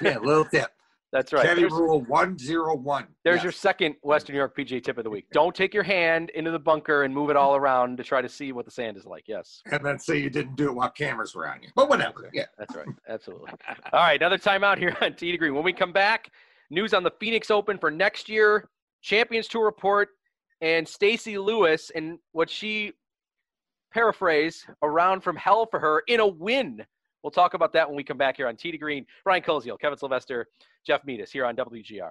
Yeah. 0.00 0.18
Little 0.18 0.46
tip. 0.46 0.70
That's 1.12 1.30
right. 1.32 1.44
Caddy 1.44 1.60
There's, 1.60 1.72
rule 1.72 2.00
101. 2.04 3.06
there's 3.22 3.36
Yes. 3.36 3.42
your 3.42 3.52
second 3.52 3.96
Western 4.02 4.32
New 4.32 4.38
York 4.38 4.56
PGA 4.56 4.82
tip 4.82 4.96
of 4.96 5.04
the 5.04 5.10
week. 5.10 5.26
Don't 5.32 5.54
take 5.54 5.74
your 5.74 5.82
hand 5.82 6.30
into 6.30 6.50
the 6.50 6.58
bunker 6.58 7.02
and 7.02 7.14
move 7.14 7.28
it 7.28 7.36
all 7.36 7.54
around 7.54 7.98
to 7.98 8.02
try 8.02 8.22
to 8.22 8.28
see 8.30 8.50
what 8.52 8.64
the 8.64 8.70
sand 8.70 8.96
is 8.96 9.04
like. 9.04 9.24
Yes. 9.28 9.62
And 9.70 9.84
then 9.84 9.98
say 9.98 10.16
you 10.18 10.30
didn't 10.30 10.56
do 10.56 10.68
it 10.68 10.74
while 10.74 10.88
cameras 10.88 11.34
were 11.34 11.46
on 11.46 11.62
you. 11.62 11.68
But 11.76 11.90
whatever. 11.90 12.30
Yeah. 12.32 12.46
That's 12.58 12.74
right. 12.74 12.86
Absolutely. 13.08 13.50
All 13.92 14.00
right, 14.00 14.20
another 14.20 14.38
timeout 14.38 14.78
here 14.78 14.96
on 15.02 15.14
Tee 15.14 15.32
to 15.32 15.36
Green. 15.38 15.54
When 15.54 15.64
we 15.64 15.74
come 15.74 15.92
back, 15.92 16.30
news 16.70 16.94
on 16.94 17.02
the 17.02 17.12
Phoenix 17.20 17.50
Open 17.50 17.76
for 17.76 17.90
next 17.90 18.30
year, 18.30 18.70
Champions 19.02 19.48
Tour 19.48 19.66
report, 19.66 20.08
and 20.62 20.88
Stacy 20.88 21.36
Lewis 21.36 21.90
and 21.94 22.18
what 22.32 22.48
she 22.48 22.92
paraphrase 23.92 24.64
around 24.82 25.20
from 25.20 25.36
hell 25.36 25.66
for 25.66 25.78
her 25.78 26.02
in 26.06 26.20
a 26.20 26.26
win. 26.26 26.86
We'll 27.22 27.30
talk 27.30 27.54
about 27.54 27.72
that 27.74 27.88
when 27.88 27.96
we 27.96 28.02
come 28.02 28.18
back 28.18 28.36
here 28.36 28.48
on 28.48 28.56
T 28.56 28.76
Green. 28.76 29.06
Brian 29.24 29.42
Koziel, 29.42 29.78
Kevin 29.78 29.96
Sylvester, 29.96 30.48
Jeff 30.84 31.04
Meadis 31.06 31.30
here 31.30 31.46
on 31.46 31.54
WGR. 31.54 32.10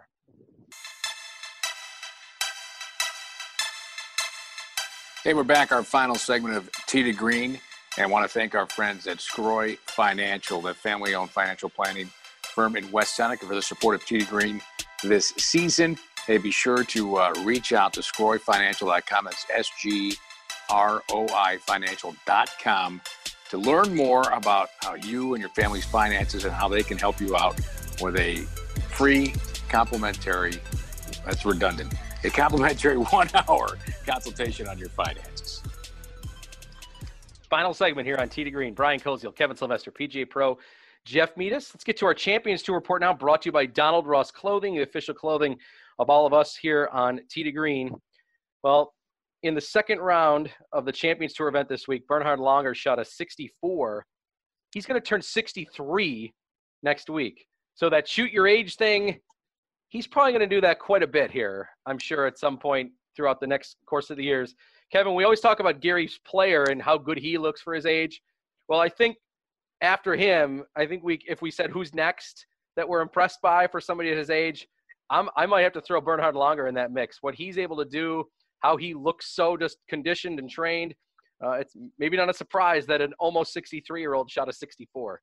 Hey, 5.23 5.33
we're 5.35 5.43
back. 5.43 5.71
Our 5.71 5.83
final 5.83 6.15
segment 6.15 6.55
of 6.55 6.69
T 6.87 7.03
to 7.03 7.13
Green, 7.13 7.59
and 7.97 8.05
I 8.05 8.07
want 8.07 8.23
to 8.23 8.29
thank 8.29 8.55
our 8.55 8.67
friends 8.67 9.05
at 9.05 9.17
Sgroi 9.17 9.77
Financial, 9.85 10.61
the 10.61 10.73
family-owned 10.73 11.29
financial 11.29 11.69
planning 11.69 12.09
firm 12.43 12.75
in 12.75 12.89
West 12.91 13.15
Seneca, 13.15 13.45
for 13.45 13.53
the 13.53 13.61
support 13.61 13.93
of 13.95 14.03
T 14.05 14.17
to 14.17 14.25
Green 14.25 14.61
this 15.03 15.33
season. 15.37 15.97
Hey, 16.25 16.37
be 16.37 16.51
sure 16.51 16.83
to 16.85 17.17
uh, 17.17 17.33
reach 17.43 17.73
out 17.73 17.93
to 17.93 18.01
sgroifinancial.com. 18.01 19.25
That's 19.25 19.45
S-G-R-O-I 19.53 20.17
financial.com 21.57 23.01
to 23.51 23.57
learn 23.57 23.93
more 23.93 24.21
about 24.31 24.69
how 24.81 24.95
you 24.95 25.33
and 25.33 25.41
your 25.41 25.49
family's 25.49 25.83
finances 25.83 26.45
and 26.45 26.53
how 26.53 26.69
they 26.69 26.81
can 26.81 26.97
help 26.97 27.19
you 27.19 27.35
out 27.35 27.59
with 28.01 28.15
a 28.15 28.37
free, 28.95 29.33
complimentary, 29.67 30.53
that's 31.25 31.43
redundant, 31.43 31.93
a 32.23 32.29
complimentary 32.29 32.95
one-hour 33.11 33.77
consultation 34.05 34.69
on 34.69 34.77
your 34.77 34.87
finances. 34.87 35.61
Final 37.49 37.73
segment 37.73 38.07
here 38.07 38.15
on 38.15 38.29
T 38.29 38.45
to 38.45 38.51
Green. 38.51 38.73
Brian 38.73 39.01
Koziel, 39.01 39.35
Kevin 39.35 39.57
Sylvester, 39.57 39.91
PGA 39.91 40.29
Pro, 40.29 40.57
Jeff 41.03 41.35
Meadis. 41.35 41.73
Let's 41.73 41.83
get 41.83 41.97
to 41.97 42.05
our 42.05 42.13
Champions 42.13 42.63
Tour 42.63 42.75
report 42.75 43.01
now, 43.01 43.13
brought 43.13 43.41
to 43.41 43.49
you 43.49 43.51
by 43.51 43.65
Donald 43.65 44.07
Ross 44.07 44.31
Clothing, 44.31 44.75
the 44.75 44.83
official 44.83 45.13
clothing 45.13 45.57
of 45.99 46.09
all 46.09 46.25
of 46.25 46.31
us 46.31 46.55
here 46.55 46.87
on 46.93 47.19
T 47.29 47.43
to 47.43 47.51
Green. 47.51 47.93
Well, 48.63 48.93
in 49.43 49.55
the 49.55 49.61
second 49.61 49.99
round 49.99 50.49
of 50.71 50.85
the 50.85 50.91
Champions 50.91 51.33
Tour 51.33 51.47
event 51.47 51.67
this 51.67 51.87
week, 51.87 52.07
Bernhard 52.07 52.39
Langer 52.39 52.75
shot 52.75 52.99
a 52.99 53.05
64. 53.05 54.05
He's 54.73 54.85
going 54.85 54.99
to 54.99 55.05
turn 55.05 55.21
63 55.21 56.33
next 56.83 57.09
week. 57.09 57.45
So 57.75 57.89
that 57.89 58.07
shoot 58.07 58.31
your 58.31 58.47
age 58.47 58.75
thing, 58.75 59.19
he's 59.89 60.07
probably 60.07 60.33
going 60.33 60.47
to 60.47 60.55
do 60.55 60.61
that 60.61 60.79
quite 60.79 61.03
a 61.03 61.07
bit 61.07 61.31
here, 61.31 61.69
I'm 61.85 61.97
sure, 61.97 62.25
at 62.25 62.37
some 62.37 62.57
point 62.57 62.91
throughout 63.15 63.39
the 63.39 63.47
next 63.47 63.77
course 63.85 64.09
of 64.09 64.17
the 64.17 64.23
years. 64.23 64.55
Kevin, 64.91 65.15
we 65.15 65.23
always 65.23 65.39
talk 65.39 65.59
about 65.59 65.81
Gary's 65.81 66.19
player 66.25 66.65
and 66.65 66.81
how 66.81 66.97
good 66.97 67.17
he 67.17 67.37
looks 67.37 67.61
for 67.61 67.73
his 67.73 67.85
age. 67.85 68.21
Well, 68.67 68.79
I 68.79 68.89
think 68.89 69.17
after 69.81 70.15
him, 70.15 70.63
I 70.75 70.85
think 70.85 71.03
we 71.03 71.19
if 71.27 71.41
we 71.41 71.51
said 71.51 71.71
who's 71.71 71.93
next 71.93 72.45
that 72.75 72.87
we're 72.87 73.01
impressed 73.01 73.41
by 73.41 73.67
for 73.67 73.81
somebody 73.81 74.11
at 74.11 74.17
his 74.17 74.29
age, 74.29 74.67
I'm, 75.09 75.29
I 75.35 75.45
might 75.45 75.63
have 75.63 75.73
to 75.73 75.81
throw 75.81 75.99
Bernhard 75.99 76.35
Langer 76.35 76.69
in 76.69 76.75
that 76.75 76.91
mix. 76.91 77.17
What 77.21 77.35
he's 77.35 77.57
able 77.57 77.77
to 77.77 77.85
do, 77.85 78.25
how 78.61 78.77
he 78.77 78.93
looks 78.93 79.35
so 79.35 79.57
just 79.57 79.77
conditioned 79.89 80.39
and 80.39 80.49
trained, 80.49 80.95
uh, 81.43 81.51
it's 81.53 81.75
maybe 81.99 82.15
not 82.15 82.29
a 82.29 82.33
surprise 82.33 82.85
that 82.85 83.01
an 83.01 83.13
almost 83.19 83.53
63 83.53 83.99
year 83.99 84.13
old 84.13 84.29
shot 84.31 84.47
a 84.47 84.53
64. 84.53 85.21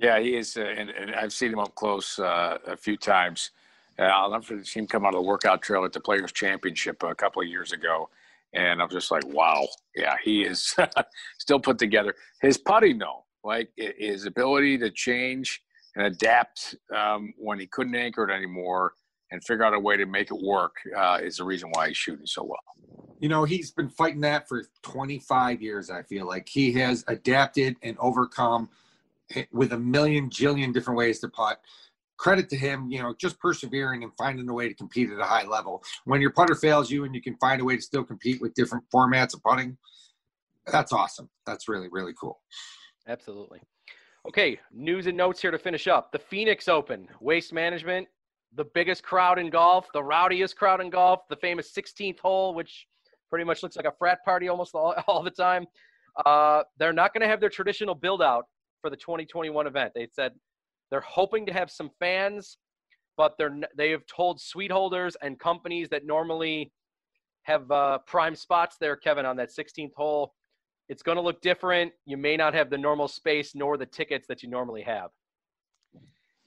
Yeah, 0.00 0.20
he 0.20 0.36
is, 0.36 0.56
uh, 0.56 0.62
and, 0.62 0.90
and 0.90 1.14
I've 1.14 1.32
seen 1.32 1.52
him 1.52 1.58
up 1.58 1.74
close 1.74 2.18
uh, 2.18 2.58
a 2.66 2.76
few 2.76 2.96
times, 2.96 3.50
Uh, 3.98 4.02
I'll 4.02 4.30
never 4.30 4.62
see 4.62 4.80
him 4.80 4.86
come 4.86 5.04
out 5.04 5.14
of 5.14 5.20
the 5.22 5.26
workout 5.26 5.60
trail 5.62 5.84
at 5.84 5.92
the 5.92 6.00
Players 6.00 6.30
Championship 6.32 7.02
a 7.02 7.14
couple 7.14 7.42
of 7.42 7.48
years 7.48 7.72
ago, 7.72 8.08
and 8.52 8.80
I'm 8.80 8.90
just 8.90 9.10
like, 9.10 9.26
wow, 9.26 9.66
yeah, 9.96 10.14
he 10.22 10.42
is 10.42 10.76
still 11.38 11.58
put 11.58 11.78
together. 11.78 12.14
His 12.40 12.58
putting, 12.58 12.98
though, 12.98 13.24
like 13.42 13.70
his 13.76 14.26
ability 14.26 14.78
to 14.78 14.90
change 14.90 15.62
and 15.96 16.06
adapt 16.06 16.76
um, 16.94 17.32
when 17.36 17.58
he 17.58 17.66
couldn't 17.66 17.96
anchor 17.96 18.28
it 18.28 18.32
anymore 18.32 18.92
and 19.30 19.42
figure 19.44 19.64
out 19.64 19.74
a 19.74 19.80
way 19.80 19.96
to 19.96 20.06
make 20.06 20.30
it 20.30 20.40
work 20.42 20.76
uh, 20.96 21.18
is 21.22 21.36
the 21.36 21.44
reason 21.44 21.70
why 21.72 21.88
he's 21.88 21.96
shooting 21.96 22.26
so 22.26 22.44
well. 22.44 22.58
You 23.20 23.28
know, 23.28 23.44
he's 23.44 23.70
been 23.70 23.88
fighting 23.88 24.20
that 24.22 24.48
for 24.48 24.64
25 24.82 25.60
years. 25.60 25.90
I 25.90 26.02
feel 26.02 26.26
like 26.26 26.48
he 26.48 26.72
has 26.74 27.04
adapted 27.08 27.76
and 27.82 27.96
overcome 27.98 28.68
with 29.52 29.72
a 29.72 29.78
million 29.78 30.30
jillion 30.30 30.72
different 30.72 30.96
ways 30.96 31.18
to 31.20 31.28
putt 31.28 31.60
credit 32.18 32.50
to 32.50 32.56
him, 32.56 32.90
you 32.90 33.00
know, 33.00 33.14
just 33.16 33.38
persevering 33.38 34.02
and 34.02 34.12
finding 34.18 34.48
a 34.48 34.52
way 34.52 34.68
to 34.68 34.74
compete 34.74 35.10
at 35.10 35.18
a 35.18 35.24
high 35.24 35.46
level. 35.46 35.82
When 36.04 36.20
your 36.20 36.32
putter 36.32 36.54
fails 36.54 36.90
you 36.90 37.04
and 37.04 37.14
you 37.14 37.22
can 37.22 37.36
find 37.36 37.60
a 37.62 37.64
way 37.64 37.76
to 37.76 37.82
still 37.82 38.04
compete 38.04 38.42
with 38.42 38.52
different 38.54 38.84
formats 38.92 39.34
of 39.34 39.42
putting, 39.42 39.78
that's 40.66 40.92
awesome. 40.92 41.30
That's 41.46 41.68
really, 41.68 41.88
really 41.90 42.12
cool. 42.20 42.40
Absolutely. 43.06 43.60
Okay, 44.26 44.58
news 44.72 45.06
and 45.06 45.16
notes 45.16 45.40
here 45.40 45.52
to 45.52 45.58
finish 45.58 45.86
up. 45.86 46.12
The 46.12 46.18
Phoenix 46.18 46.68
Open, 46.68 47.08
Waste 47.20 47.52
Management, 47.52 48.08
the 48.54 48.64
biggest 48.74 49.02
crowd 49.02 49.38
in 49.38 49.50
golf, 49.50 49.86
the 49.92 50.02
rowdiest 50.02 50.56
crowd 50.56 50.80
in 50.80 50.90
golf, 50.90 51.20
the 51.28 51.36
famous 51.36 51.72
16th 51.72 52.18
hole, 52.20 52.54
which 52.54 52.86
pretty 53.28 53.44
much 53.44 53.62
looks 53.62 53.76
like 53.76 53.86
a 53.86 53.92
frat 53.98 54.24
party 54.24 54.48
almost 54.48 54.74
all, 54.74 54.94
all 55.06 55.22
the 55.22 55.30
time. 55.30 55.66
Uh, 56.26 56.62
they're 56.78 56.92
not 56.92 57.12
going 57.12 57.20
to 57.20 57.28
have 57.28 57.40
their 57.40 57.50
traditional 57.50 57.94
build 57.94 58.22
out 58.22 58.46
for 58.80 58.90
the 58.90 58.96
2021 58.96 59.66
event. 59.66 59.92
They 59.94 60.08
said 60.12 60.32
they're 60.90 61.00
hoping 61.00 61.46
to 61.46 61.52
have 61.52 61.70
some 61.70 61.90
fans, 61.98 62.58
but 63.16 63.34
they're 63.38 63.56
they 63.76 63.90
have 63.90 64.06
told 64.06 64.40
suite 64.40 64.72
holders 64.72 65.16
and 65.22 65.38
companies 65.38 65.88
that 65.90 66.06
normally 66.06 66.72
have 67.42 67.70
uh, 67.70 67.98
prime 68.06 68.34
spots 68.34 68.76
there, 68.80 68.96
Kevin, 68.96 69.26
on 69.26 69.36
that 69.36 69.50
16th 69.50 69.94
hole. 69.96 70.34
It's 70.88 71.02
going 71.02 71.16
to 71.16 71.22
look 71.22 71.40
different. 71.40 71.92
You 72.06 72.16
may 72.16 72.36
not 72.36 72.54
have 72.54 72.70
the 72.70 72.78
normal 72.78 73.08
space 73.08 73.54
nor 73.54 73.76
the 73.76 73.86
tickets 73.86 74.26
that 74.28 74.42
you 74.42 74.48
normally 74.48 74.82
have. 74.82 75.10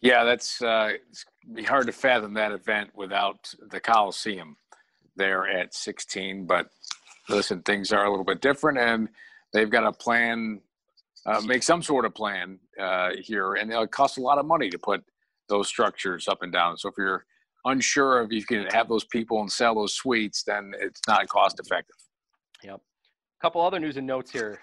Yeah, 0.02 0.24
that's 0.24 0.62
uh, 0.62 0.94
it's 1.10 1.26
be 1.54 1.64
hard 1.64 1.88
to 1.88 1.92
fathom 1.92 2.34
that 2.36 2.52
event 2.52 2.90
without 2.96 3.54
the 3.70 3.80
Coliseum 3.80 4.58
there 5.16 5.48
at 5.48 5.74
16. 5.74 6.46
But 6.46 6.70
listen, 7.30 7.62
things 7.62 7.92
are 7.92 8.06
a 8.06 8.10
little 8.10 8.26
bit 8.26 8.42
different, 8.42 8.80
and 8.80 9.10
they've 9.54 9.70
got 9.70 9.86
a 9.86 9.92
plan 9.92 10.62
uh, 11.26 11.42
make 11.42 11.64
some 11.64 11.84
sort 11.84 12.06
of 12.06 12.16
plan 12.16 12.60
uh, 12.80 13.12
here, 13.20 13.54
and 13.54 13.72
it 13.72 13.92
costs 13.92 14.18
a 14.18 14.22
lot 14.22 14.40
of 14.40 14.46
money 14.46 14.70
to 14.70 14.80
put 14.80 15.04
those 15.50 15.68
structures 15.68 16.28
up 16.28 16.42
and 16.42 16.52
down. 16.52 16.78
So 16.78 16.90
if 16.90 16.96
you're 16.98 17.26
unsure 17.66 18.24
if 18.24 18.32
you 18.32 18.44
can 18.44 18.66
have 18.72 18.90
those 18.90 19.06
people 19.06 19.42
and 19.42 19.52
sell 19.52 19.76
those 19.76 19.94
suites, 19.94 20.44
then 20.44 20.72
it's 20.80 21.02
not 21.08 21.28
cost 21.28 21.60
effective. 21.60 21.96
Yep. 22.64 22.76
A 22.76 23.42
couple 23.42 23.62
other 23.62 23.80
news 23.80 23.98
and 23.98 24.08
notes 24.08 24.32
here. 24.32 24.60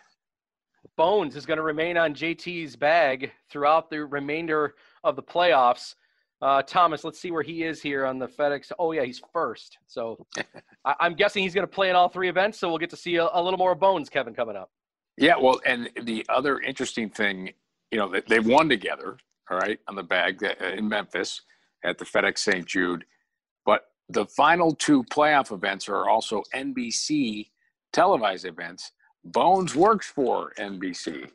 Bones 0.97 1.36
is 1.36 1.47
going 1.47 1.59
to 1.59 1.62
remain 1.62 1.97
on 1.97 2.14
JT's 2.14 2.74
bag 2.74 3.30
throughout 3.51 3.91
the 3.91 4.05
remainder 4.07 4.74
of 5.09 5.16
the 5.16 5.22
playoffs. 5.22 5.94
Uh, 6.40 6.62
Thomas, 6.62 7.02
let's 7.02 7.18
see 7.18 7.32
where 7.32 7.42
he 7.42 7.64
is 7.64 7.82
here 7.82 8.06
on 8.06 8.18
the 8.18 8.28
FedEx. 8.28 8.70
Oh 8.78 8.92
yeah, 8.92 9.02
he's 9.02 9.20
first. 9.32 9.78
So 9.86 10.24
I- 10.84 10.94
am 11.00 11.14
guessing 11.14 11.42
he's 11.42 11.54
going 11.54 11.66
to 11.66 11.72
play 11.72 11.90
in 11.90 11.96
all 11.96 12.09
three 12.09 12.28
events. 12.28 12.61
So 12.61 12.68
we'll 12.68 12.78
get 12.78 12.90
to 12.90 12.96
see 12.96 13.16
a, 13.16 13.28
a 13.32 13.42
little 13.42 13.59
more 13.59 13.74
Bones, 13.74 14.09
Kevin, 14.09 14.34
coming 14.34 14.56
up. 14.56 14.70
Yeah, 15.16 15.34
well, 15.36 15.61
and 15.66 15.90
the 16.02 16.24
other 16.28 16.61
interesting 16.61 17.11
thing, 17.11 17.52
you 17.90 17.98
know, 17.98 18.14
they've 18.28 18.46
won 18.46 18.68
together, 18.68 19.16
all 19.50 19.59
right, 19.59 19.80
on 19.88 19.96
the 19.96 20.02
bag 20.02 20.44
uh, 20.44 20.64
in 20.64 20.88
Memphis 20.88 21.42
at 21.84 21.98
the 21.98 22.04
FedEx 22.04 22.38
St. 22.38 22.64
Jude. 22.64 23.04
But 23.66 23.86
the 24.09 24.26
final 24.26 24.74
two 24.76 25.02
playoff 25.04 25.52
events 25.52 25.88
are 25.88 26.09
also 26.09 26.44
NBC 26.54 27.48
televised 27.92 28.44
events. 28.44 28.92
Bones 29.24 29.74
works 29.74 30.09
for 30.09 30.52
NBC 30.56 31.28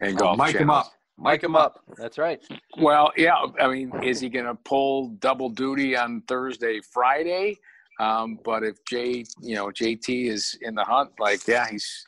and 0.00 0.14
oh, 0.16 0.34
golf. 0.34 0.38
Mic 0.38 0.56
him 0.56 0.70
up. 0.70 0.92
Mic 1.18 1.42
him 1.42 1.56
up. 1.56 1.82
That's 1.96 2.16
right. 2.16 2.40
Well, 2.78 3.10
yeah. 3.16 3.34
I 3.60 3.68
mean, 3.68 3.92
is 4.02 4.20
he 4.20 4.28
going 4.28 4.46
to 4.46 4.54
pull 4.54 5.08
double 5.18 5.48
duty 5.48 5.96
on 5.96 6.22
Thursday, 6.28 6.80
Friday? 6.92 7.56
Um, 8.00 8.38
but 8.44 8.62
if 8.62 8.76
J, 8.88 9.24
you 9.42 9.56
know, 9.56 9.66
JT 9.66 10.28
is 10.28 10.56
in 10.62 10.74
the 10.74 10.84
hunt, 10.84 11.10
like, 11.18 11.46
yeah, 11.48 11.66
he's 11.68 12.06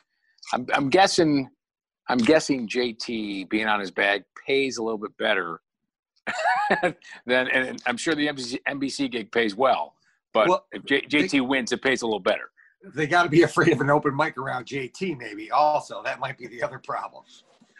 I'm, 0.53 0.65
I'm 0.73 0.89
guessing 0.89 1.49
I'm 2.07 2.17
guessing 2.17 2.67
JT 2.67 3.49
being 3.49 3.67
on 3.67 3.79
his 3.79 3.91
bag 3.91 4.23
pays 4.47 4.77
a 4.77 4.83
little 4.83 4.97
bit 4.97 5.15
better 5.17 5.61
than, 7.25 7.47
and 7.47 7.81
I'm 7.85 7.97
sure 7.97 8.15
the 8.15 8.27
NBC, 8.27 8.59
NBC 8.67 9.11
gig 9.11 9.31
pays 9.31 9.55
well. 9.55 9.95
But 10.33 10.47
well, 10.47 10.65
if 10.71 10.85
J, 10.85 11.01
JT 11.01 11.31
they, 11.31 11.41
wins, 11.41 11.71
it 11.71 11.81
pays 11.81 12.01
a 12.01 12.05
little 12.05 12.19
better. 12.19 12.51
They 12.95 13.05
got 13.05 13.23
to 13.23 13.29
be 13.29 13.43
afraid 13.43 13.73
of 13.73 13.81
an 13.81 13.89
open 13.89 14.15
mic 14.15 14.37
around 14.37 14.65
JT, 14.65 15.17
maybe. 15.17 15.51
Also, 15.51 16.01
that 16.03 16.19
might 16.19 16.37
be 16.37 16.47
the 16.47 16.63
other 16.63 16.79
problem. 16.79 17.23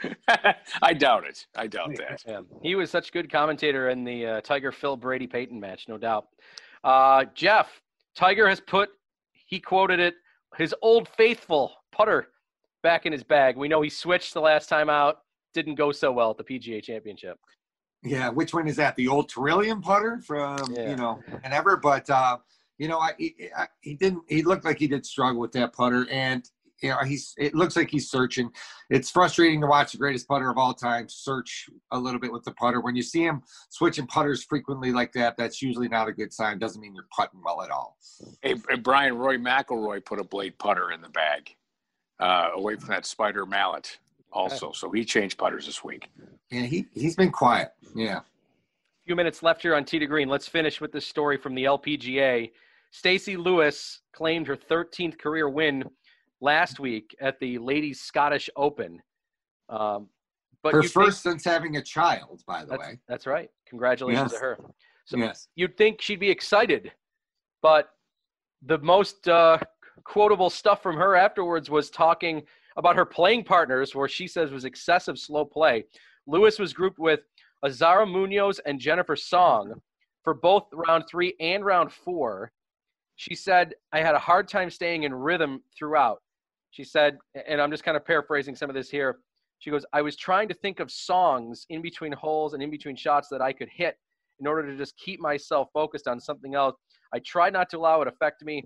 I 0.81 0.93
doubt 0.93 1.25
it. 1.27 1.45
I 1.55 1.67
doubt 1.67 1.95
that. 1.97 2.23
Yeah. 2.27 2.41
He 2.61 2.75
was 2.75 2.89
such 2.89 3.09
a 3.09 3.11
good 3.11 3.31
commentator 3.31 3.89
in 3.89 4.03
the 4.03 4.25
uh, 4.25 4.41
Tiger 4.41 4.71
Phil 4.71 4.95
Brady 4.95 5.27
Peyton 5.27 5.59
match, 5.59 5.87
no 5.87 5.97
doubt. 5.97 6.27
Uh, 6.83 7.25
Jeff, 7.33 7.81
Tiger 8.15 8.47
has 8.47 8.59
put, 8.59 8.89
he 9.45 9.59
quoted 9.59 9.99
it, 9.99 10.15
his 10.57 10.75
old 10.81 11.07
faithful 11.07 11.71
putter 11.91 12.29
back 12.83 13.05
in 13.05 13.11
his 13.11 13.23
bag. 13.23 13.57
We 13.57 13.67
know 13.67 13.81
he 13.81 13.89
switched 13.89 14.33
the 14.33 14.41
last 14.41 14.67
time 14.67 14.89
out. 14.89 15.19
Didn't 15.53 15.75
go 15.75 15.91
so 15.91 16.11
well 16.11 16.31
at 16.31 16.37
the 16.37 16.43
PGA 16.43 16.81
Championship. 16.83 17.37
Yeah, 18.03 18.29
which 18.29 18.53
one 18.53 18.67
is 18.67 18.75
that? 18.77 18.95
The 18.95 19.07
old 19.07 19.29
Trillium 19.29 19.81
putter 19.81 20.19
from 20.25 20.57
yeah. 20.73 20.89
you 20.89 20.95
know 20.95 21.19
and 21.43 21.53
ever, 21.53 21.77
but 21.77 22.09
uh, 22.09 22.37
you 22.81 22.87
know, 22.87 22.97
I, 22.97 23.13
I, 23.55 23.67
he 23.81 23.93
didn't. 23.93 24.23
He 24.27 24.41
looked 24.41 24.65
like 24.65 24.79
he 24.79 24.87
did 24.87 25.05
struggle 25.05 25.39
with 25.39 25.51
that 25.51 25.71
putter, 25.71 26.07
and 26.09 26.49
you 26.81 26.89
know, 26.89 26.97
he's. 27.05 27.33
It 27.37 27.55
looks 27.55 27.75
like 27.75 27.89
he's 27.89 28.09
searching. 28.09 28.51
It's 28.89 29.09
frustrating 29.09 29.61
to 29.61 29.67
watch 29.67 29.91
the 29.91 29.97
greatest 29.97 30.27
putter 30.27 30.49
of 30.49 30.57
all 30.57 30.73
time 30.73 31.07
search 31.09 31.69
a 31.91 31.99
little 31.99 32.19
bit 32.19 32.31
with 32.31 32.43
the 32.43 32.51
putter. 32.51 32.81
When 32.81 32.95
you 32.95 33.03
see 33.03 33.23
him 33.23 33.43
switching 33.69 34.07
putters 34.07 34.43
frequently 34.43 34.91
like 34.91 35.13
that, 35.13 35.37
that's 35.37 35.61
usually 35.61 35.87
not 35.87 36.07
a 36.07 36.11
good 36.11 36.33
sign. 36.33 36.59
Doesn't 36.59 36.81
mean 36.81 36.95
you're 36.95 37.07
putting 37.15 37.41
well 37.43 37.61
at 37.61 37.71
all. 37.71 37.97
Hey, 38.41 38.55
Brian 38.81 39.17
Rory 39.17 39.37
McIlroy 39.37 40.03
put 40.03 40.19
a 40.19 40.23
blade 40.23 40.57
putter 40.57 40.91
in 40.91 41.01
the 41.01 41.09
bag 41.09 41.55
uh, 42.19 42.49
away 42.55 42.75
from 42.75 42.89
that 42.89 43.05
spider 43.05 43.45
mallet 43.45 43.97
also. 44.31 44.71
So 44.71 44.91
he 44.91 45.05
changed 45.05 45.37
putters 45.37 45.65
this 45.65 45.83
week. 45.83 46.09
Yeah, 46.49 46.61
he, 46.61 46.85
he's 46.93 47.15
been 47.15 47.31
quiet. 47.31 47.69
Yeah. 47.95 48.19
A 48.19 49.03
few 49.05 49.15
minutes 49.15 49.43
left 49.43 49.61
here 49.61 49.75
on 49.75 49.83
Tee 49.83 49.99
to 49.99 50.05
Green. 50.05 50.29
Let's 50.29 50.47
finish 50.47 50.79
with 50.79 50.91
this 50.91 51.05
story 51.05 51.37
from 51.37 51.55
the 51.55 51.65
LPGA. 51.65 52.51
Stacy 52.91 53.37
Lewis 53.37 54.01
claimed 54.13 54.47
her 54.47 54.55
13th 54.55 55.17
career 55.17 55.49
win 55.49 55.83
last 56.41 56.79
week 56.79 57.15
at 57.21 57.39
the 57.39 57.57
Ladies 57.59 58.01
Scottish 58.01 58.49
Open. 58.55 59.01
Um, 59.69 60.09
but 60.63 60.73
her 60.73 60.83
first 60.83 61.23
think, 61.23 61.33
since 61.33 61.45
having 61.45 61.77
a 61.77 61.81
child, 61.81 62.43
by 62.45 62.61
the 62.61 62.71
that's, 62.71 62.79
way. 62.79 62.99
That's 63.07 63.25
right. 63.25 63.49
Congratulations 63.67 64.31
yes. 64.31 64.39
to 64.39 64.45
her. 64.45 64.57
So 65.05 65.17
yes. 65.17 65.47
you'd 65.55 65.77
think 65.77 66.01
she'd 66.01 66.19
be 66.19 66.29
excited, 66.29 66.91
but 67.61 67.89
the 68.63 68.77
most 68.79 69.27
uh, 69.27 69.57
quotable 70.03 70.49
stuff 70.49 70.83
from 70.83 70.95
her 70.97 71.15
afterwards 71.15 71.69
was 71.69 71.89
talking 71.89 72.43
about 72.77 72.95
her 72.95 73.05
playing 73.05 73.43
partners, 73.43 73.95
where 73.95 74.07
she 74.07 74.27
says 74.27 74.51
was 74.51 74.65
excessive 74.65 75.17
slow 75.17 75.43
play. 75.43 75.83
Lewis 76.27 76.59
was 76.59 76.73
grouped 76.73 76.99
with 76.99 77.21
Azahara 77.65 78.09
Munoz 78.09 78.59
and 78.65 78.79
Jennifer 78.79 79.15
Song 79.15 79.73
for 80.23 80.33
both 80.33 80.67
round 80.71 81.05
three 81.09 81.33
and 81.39 81.65
round 81.65 81.91
four. 81.91 82.51
She 83.15 83.35
said, 83.35 83.73
I 83.91 83.99
had 83.99 84.15
a 84.15 84.19
hard 84.19 84.47
time 84.47 84.69
staying 84.69 85.03
in 85.03 85.13
rhythm 85.13 85.61
throughout. 85.77 86.21
She 86.71 86.83
said, 86.83 87.17
and 87.47 87.61
I'm 87.61 87.71
just 87.71 87.83
kind 87.83 87.97
of 87.97 88.05
paraphrasing 88.05 88.55
some 88.55 88.69
of 88.69 88.75
this 88.75 88.89
here. 88.89 89.19
She 89.59 89.69
goes, 89.69 89.85
I 89.93 90.01
was 90.01 90.15
trying 90.15 90.47
to 90.47 90.53
think 90.55 90.79
of 90.79 90.89
songs 90.89 91.65
in 91.69 91.81
between 91.81 92.11
holes 92.13 92.53
and 92.53 92.63
in 92.63 92.71
between 92.71 92.95
shots 92.95 93.27
that 93.29 93.41
I 93.41 93.53
could 93.53 93.69
hit 93.69 93.95
in 94.39 94.47
order 94.47 94.65
to 94.65 94.75
just 94.75 94.97
keep 94.97 95.19
myself 95.19 95.67
focused 95.73 96.07
on 96.07 96.19
something 96.19 96.55
else. 96.55 96.75
I 97.13 97.19
tried 97.19 97.53
not 97.53 97.69
to 97.69 97.77
allow 97.77 98.01
it 98.01 98.07
affect 98.07 98.43
me. 98.43 98.63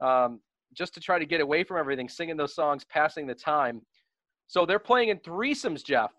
Um, 0.00 0.40
just 0.74 0.92
to 0.94 1.00
try 1.00 1.18
to 1.18 1.24
get 1.24 1.40
away 1.40 1.64
from 1.64 1.78
everything, 1.78 2.08
singing 2.08 2.36
those 2.36 2.54
songs, 2.54 2.84
passing 2.84 3.26
the 3.26 3.34
time. 3.34 3.80
So 4.48 4.66
they're 4.66 4.78
playing 4.78 5.08
in 5.08 5.18
threesomes, 5.18 5.84
Jeff. 5.84 6.10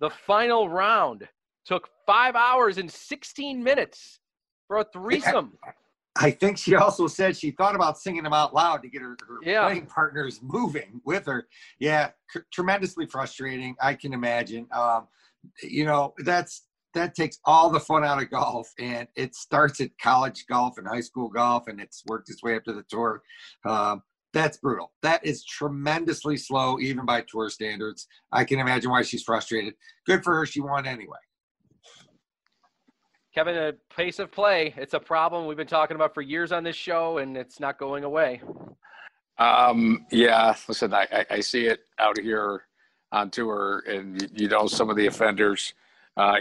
The 0.00 0.10
final 0.10 0.68
round 0.68 1.26
took 1.64 1.88
five 2.06 2.34
hours 2.34 2.78
and 2.78 2.90
16 2.90 3.62
minutes 3.62 4.20
for 4.66 4.78
a 4.78 4.84
threesome. 4.92 5.56
I 6.16 6.30
think 6.32 6.58
she 6.58 6.74
also 6.74 7.06
said 7.06 7.36
she 7.36 7.52
thought 7.52 7.74
about 7.74 7.98
singing 7.98 8.24
them 8.24 8.32
out 8.32 8.54
loud 8.54 8.82
to 8.82 8.88
get 8.88 9.02
her, 9.02 9.16
her 9.26 9.38
yeah. 9.42 9.66
playing 9.66 9.86
partners 9.86 10.40
moving 10.42 11.00
with 11.04 11.26
her. 11.26 11.46
Yeah, 11.78 12.10
c- 12.30 12.40
tremendously 12.52 13.06
frustrating. 13.06 13.76
I 13.80 13.94
can 13.94 14.12
imagine. 14.12 14.66
Um, 14.72 15.06
you 15.62 15.84
know, 15.84 16.14
that's 16.18 16.64
that 16.94 17.14
takes 17.14 17.38
all 17.44 17.70
the 17.70 17.80
fun 17.80 18.04
out 18.04 18.20
of 18.20 18.30
golf 18.30 18.72
and 18.78 19.06
it 19.14 19.34
starts 19.34 19.80
at 19.80 19.90
college 19.98 20.44
golf 20.48 20.78
and 20.78 20.86
high 20.86 21.00
school 21.00 21.28
golf 21.28 21.68
and 21.68 21.80
it's 21.80 22.02
worked 22.06 22.30
its 22.30 22.42
way 22.42 22.56
up 22.56 22.64
to 22.64 22.72
the 22.72 22.84
tour 22.88 23.22
um, 23.64 24.02
that's 24.32 24.58
brutal 24.58 24.92
that 25.02 25.24
is 25.24 25.44
tremendously 25.44 26.36
slow 26.36 26.78
even 26.80 27.04
by 27.04 27.20
tour 27.22 27.48
standards 27.48 28.06
i 28.32 28.44
can 28.44 28.58
imagine 28.58 28.90
why 28.90 29.02
she's 29.02 29.22
frustrated 29.22 29.74
good 30.06 30.22
for 30.24 30.34
her 30.34 30.46
she 30.46 30.60
won 30.60 30.86
anyway 30.86 31.18
Kevin, 33.34 33.56
a 33.56 33.72
pace 33.94 34.18
of 34.18 34.32
play, 34.32 34.74
it's 34.76 34.94
a 34.94 34.98
problem 34.98 35.46
we've 35.46 35.56
been 35.56 35.66
talking 35.66 35.94
about 35.94 36.14
for 36.14 36.20
years 36.20 36.50
on 36.50 36.64
this 36.64 36.74
show, 36.74 37.18
and 37.18 37.36
it's 37.36 37.60
not 37.60 37.78
going 37.78 38.02
away. 38.02 38.42
Um, 39.38 40.04
yeah, 40.10 40.54
listen, 40.68 40.92
I, 40.92 41.06
I, 41.12 41.26
I 41.30 41.40
see 41.40 41.66
it 41.66 41.80
out 42.00 42.18
here 42.18 42.64
on 43.12 43.30
tour, 43.30 43.84
and 43.86 44.20
you, 44.20 44.28
you 44.34 44.48
know 44.48 44.66
some 44.66 44.90
of 44.90 44.96
the 44.96 45.06
offenders. 45.06 45.74
Uh, 46.16 46.36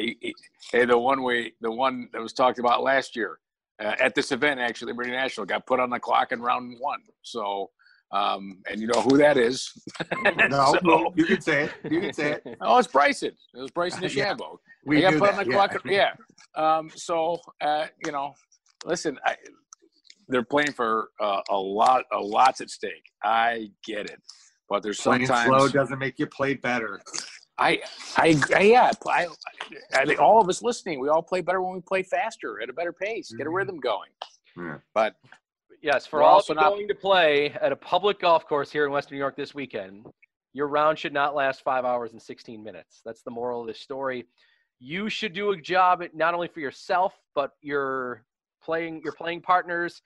hey, 0.71 0.85
the 0.85 0.97
one 0.97 1.23
we, 1.23 1.53
the 1.61 1.71
one 1.71 2.09
that 2.11 2.21
was 2.21 2.33
talked 2.33 2.57
about 2.57 2.81
last 2.81 3.15
year 3.15 3.39
uh, 3.79 3.95
at 3.99 4.15
this 4.15 4.31
event, 4.31 4.59
actually, 4.59 4.91
Liberty 4.91 5.11
National 5.11 5.45
got 5.45 5.67
put 5.67 5.79
on 5.79 5.91
the 5.91 5.99
clock 5.99 6.31
in 6.31 6.41
round 6.41 6.75
one. 6.79 7.01
So, 7.21 7.69
um, 8.11 8.57
and 8.69 8.81
you 8.81 8.87
know 8.87 9.01
who 9.01 9.17
that 9.17 9.37
is? 9.37 9.71
no, 10.49 10.73
so, 10.73 10.79
no, 10.83 11.13
you 11.15 11.25
can 11.25 11.39
say 11.39 11.65
it. 11.65 11.91
You 11.91 12.01
can 12.01 12.13
say 12.13 12.31
it. 12.31 12.57
Oh, 12.61 12.79
it's 12.79 12.87
Bryson. 12.87 13.31
It 13.53 13.61
was 13.61 13.69
Bryson 13.69 14.01
DeChambeau. 14.03 14.39
yeah, 14.39 14.57
we 14.85 15.01
got 15.01 15.13
put 15.13 15.19
that, 15.19 15.33
on 15.33 15.45
the 15.45 15.51
yeah. 15.51 15.67
clock. 15.67 15.85
Yeah. 15.85 16.13
Um, 16.55 16.89
so, 16.95 17.39
uh, 17.61 17.85
you 18.05 18.11
know, 18.11 18.33
listen, 18.85 19.17
I, 19.25 19.35
they're 20.27 20.43
playing 20.43 20.73
for 20.73 21.09
uh, 21.19 21.41
a 21.49 21.57
lot, 21.57 22.03
a 22.11 22.19
lots 22.19 22.61
at 22.61 22.69
stake. 22.69 23.05
I 23.23 23.71
get 23.83 24.09
it, 24.09 24.21
but 24.69 24.83
there's 24.83 24.99
playing 24.99 25.25
sometimes 25.25 25.47
slow 25.47 25.67
doesn't 25.67 25.99
make 25.99 26.19
you 26.19 26.27
play 26.27 26.53
better. 26.53 27.01
I, 27.57 27.81
I, 28.15 28.39
I 28.55 28.61
yeah, 28.61 28.91
I, 29.07 29.27
I, 29.93 30.05
think 30.05 30.19
all 30.19 30.39
of 30.39 30.47
us 30.47 30.61
listening, 30.63 30.99
we 30.99 31.09
all 31.09 31.21
play 31.21 31.41
better 31.41 31.61
when 31.61 31.73
we 31.73 31.81
play 31.81 32.03
faster 32.03 32.61
at 32.61 32.69
a 32.69 32.73
better 32.73 32.93
pace, 32.93 33.31
get 33.31 33.41
a 33.41 33.49
mm-hmm. 33.49 33.55
rhythm 33.55 33.79
going. 33.79 34.09
Yeah. 34.55 34.77
But 34.93 35.15
yes, 35.81 36.05
for 36.05 36.21
all 36.23 36.39
of 36.39 36.55
not, 36.55 36.69
going 36.69 36.87
to 36.87 36.95
play 36.95 37.49
at 37.61 37.71
a 37.71 37.75
public 37.75 38.19
golf 38.19 38.47
course 38.47 38.71
here 38.71 38.85
in 38.85 38.91
Western 38.91 39.15
New 39.15 39.19
York 39.19 39.35
this 39.35 39.53
weekend, 39.53 40.05
your 40.53 40.67
round 40.67 40.97
should 40.97 41.13
not 41.13 41.35
last 41.35 41.61
five 41.63 41.85
hours 41.85 42.11
and 42.13 42.21
16 42.21 42.63
minutes. 42.63 43.01
That's 43.05 43.21
the 43.23 43.31
moral 43.31 43.61
of 43.61 43.67
this 43.67 43.79
story. 43.79 44.25
You 44.79 45.09
should 45.09 45.33
do 45.33 45.51
a 45.51 45.57
job 45.57 46.03
not 46.13 46.33
only 46.33 46.47
for 46.47 46.61
yourself, 46.61 47.19
but 47.35 47.51
your 47.61 48.23
playing 48.63 49.01
your 49.03 49.13
playing 49.13 49.41
partners. 49.41 50.01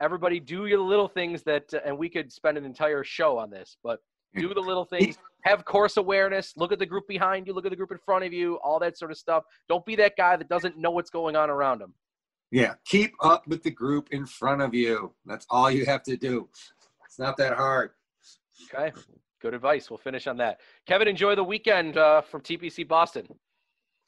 Everybody 0.00 0.40
do 0.40 0.66
your 0.66 0.80
little 0.80 1.08
things 1.08 1.42
that 1.44 1.72
uh, 1.72 1.80
and 1.84 1.96
we 1.96 2.08
could 2.08 2.32
spend 2.32 2.58
an 2.58 2.64
entire 2.64 3.04
show 3.04 3.38
on 3.38 3.50
this 3.50 3.76
but 3.82 4.00
do 4.34 4.52
the 4.52 4.60
little 4.60 4.84
things. 4.96 5.18
Have 5.44 5.64
course 5.64 5.96
awareness. 5.96 6.52
Look 6.56 6.72
at 6.72 6.78
the 6.78 6.86
group 6.86 7.06
behind 7.06 7.46
you. 7.46 7.52
Look 7.52 7.66
at 7.66 7.70
the 7.70 7.76
group 7.76 7.92
in 7.92 7.98
front 7.98 8.24
of 8.24 8.32
you. 8.32 8.56
All 8.56 8.78
that 8.80 8.98
sort 8.98 9.10
of 9.10 9.16
stuff. 9.16 9.44
Don't 9.68 9.86
be 9.86 9.94
that 9.96 10.16
guy 10.16 10.36
that 10.36 10.48
doesn't 10.48 10.76
know 10.76 10.90
what's 10.90 11.10
going 11.10 11.36
on 11.36 11.50
around 11.50 11.80
him. 11.80 11.94
Yeah 12.50 12.74
keep 12.84 13.12
up 13.22 13.46
with 13.46 13.62
the 13.62 13.70
group 13.70 14.08
in 14.10 14.26
front 14.26 14.60
of 14.60 14.74
you. 14.74 15.12
That's 15.24 15.46
all 15.50 15.70
you 15.70 15.86
have 15.86 16.02
to 16.04 16.16
do. 16.16 16.48
It's 17.04 17.18
not 17.18 17.36
that 17.36 17.56
hard. 17.56 17.90
Okay 18.74 18.92
good 19.42 19.54
advice. 19.54 19.90
We'll 19.90 19.98
finish 19.98 20.26
on 20.26 20.38
that. 20.38 20.60
Kevin 20.86 21.06
enjoy 21.06 21.34
the 21.34 21.44
weekend 21.44 21.96
uh, 21.96 22.22
from 22.22 22.40
tpc 22.40 22.88
boston 22.88 23.26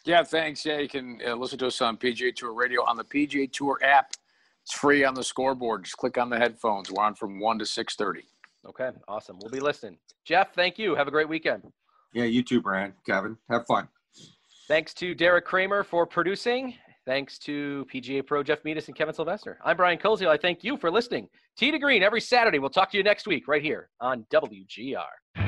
yeah 0.09 0.25
thanks 0.25 0.67
yeah 0.67 0.79
you 0.79 0.89
can 0.89 1.21
uh, 1.25 1.35
listen 1.35 1.57
to 1.57 1.69
us 1.69 1.81
on 1.81 1.97
pga 1.97 2.35
tour 2.35 2.53
radio 2.53 2.83
on 2.85 2.97
the 2.97 3.05
pga 3.05 3.51
tour 3.53 3.79
app 3.85 4.11
it's 4.69 4.79
free 4.79 5.03
on 5.03 5.15
the 5.15 5.25
scoreboard. 5.25 5.85
Just 5.85 5.97
click 5.97 6.19
on 6.19 6.29
the 6.29 6.37
headphones. 6.37 6.91
We're 6.91 7.03
on 7.03 7.15
from 7.15 7.41
one 7.41 7.59
to 7.59 7.65
six 7.65 7.95
thirty. 7.95 8.25
Okay, 8.69 8.91
awesome. 9.09 9.39
We'll 9.41 9.51
be 9.51 9.61
listening. 9.61 9.97
Jeff, 10.27 10.53
thank 10.55 10.79
you. 10.79 10.95
Have 10.95 11.09
a 11.09 11.11
great 11.11 11.27
weekend. 11.27 11.63
Yeah, 12.13 12.25
you 12.25 12.43
too, 12.43 12.61
Brian. 12.61 12.93
Kevin, 13.07 13.39
have 13.49 13.65
fun. 13.67 13.89
Thanks 14.67 14.93
to 14.95 15.15
Derek 15.15 15.47
Kramer 15.47 15.85
for 15.85 16.05
producing. 16.05 16.75
Thanks 17.07 17.39
to 17.39 17.87
PGA 17.91 18.27
Pro 18.27 18.43
Jeff 18.43 18.63
Metis 18.63 18.89
and 18.89 18.97
Kevin 18.97 19.15
Sylvester. 19.15 19.59
I'm 19.65 19.79
Brian 19.79 19.99
Koziel. 19.99 20.29
I 20.29 20.37
thank 20.37 20.63
you 20.63 20.77
for 20.77 20.91
listening. 20.91 21.31
Tee 21.57 21.71
to 21.71 21.79
Green 21.79 22.03
every 22.03 22.21
Saturday. 22.21 22.59
We'll 22.59 22.69
talk 22.69 22.91
to 22.91 22.99
you 22.99 23.03
next 23.03 23.27
week 23.27 23.49
right 23.49 23.63
here 23.63 23.89
on 24.03 24.27
WGR. 24.31 25.48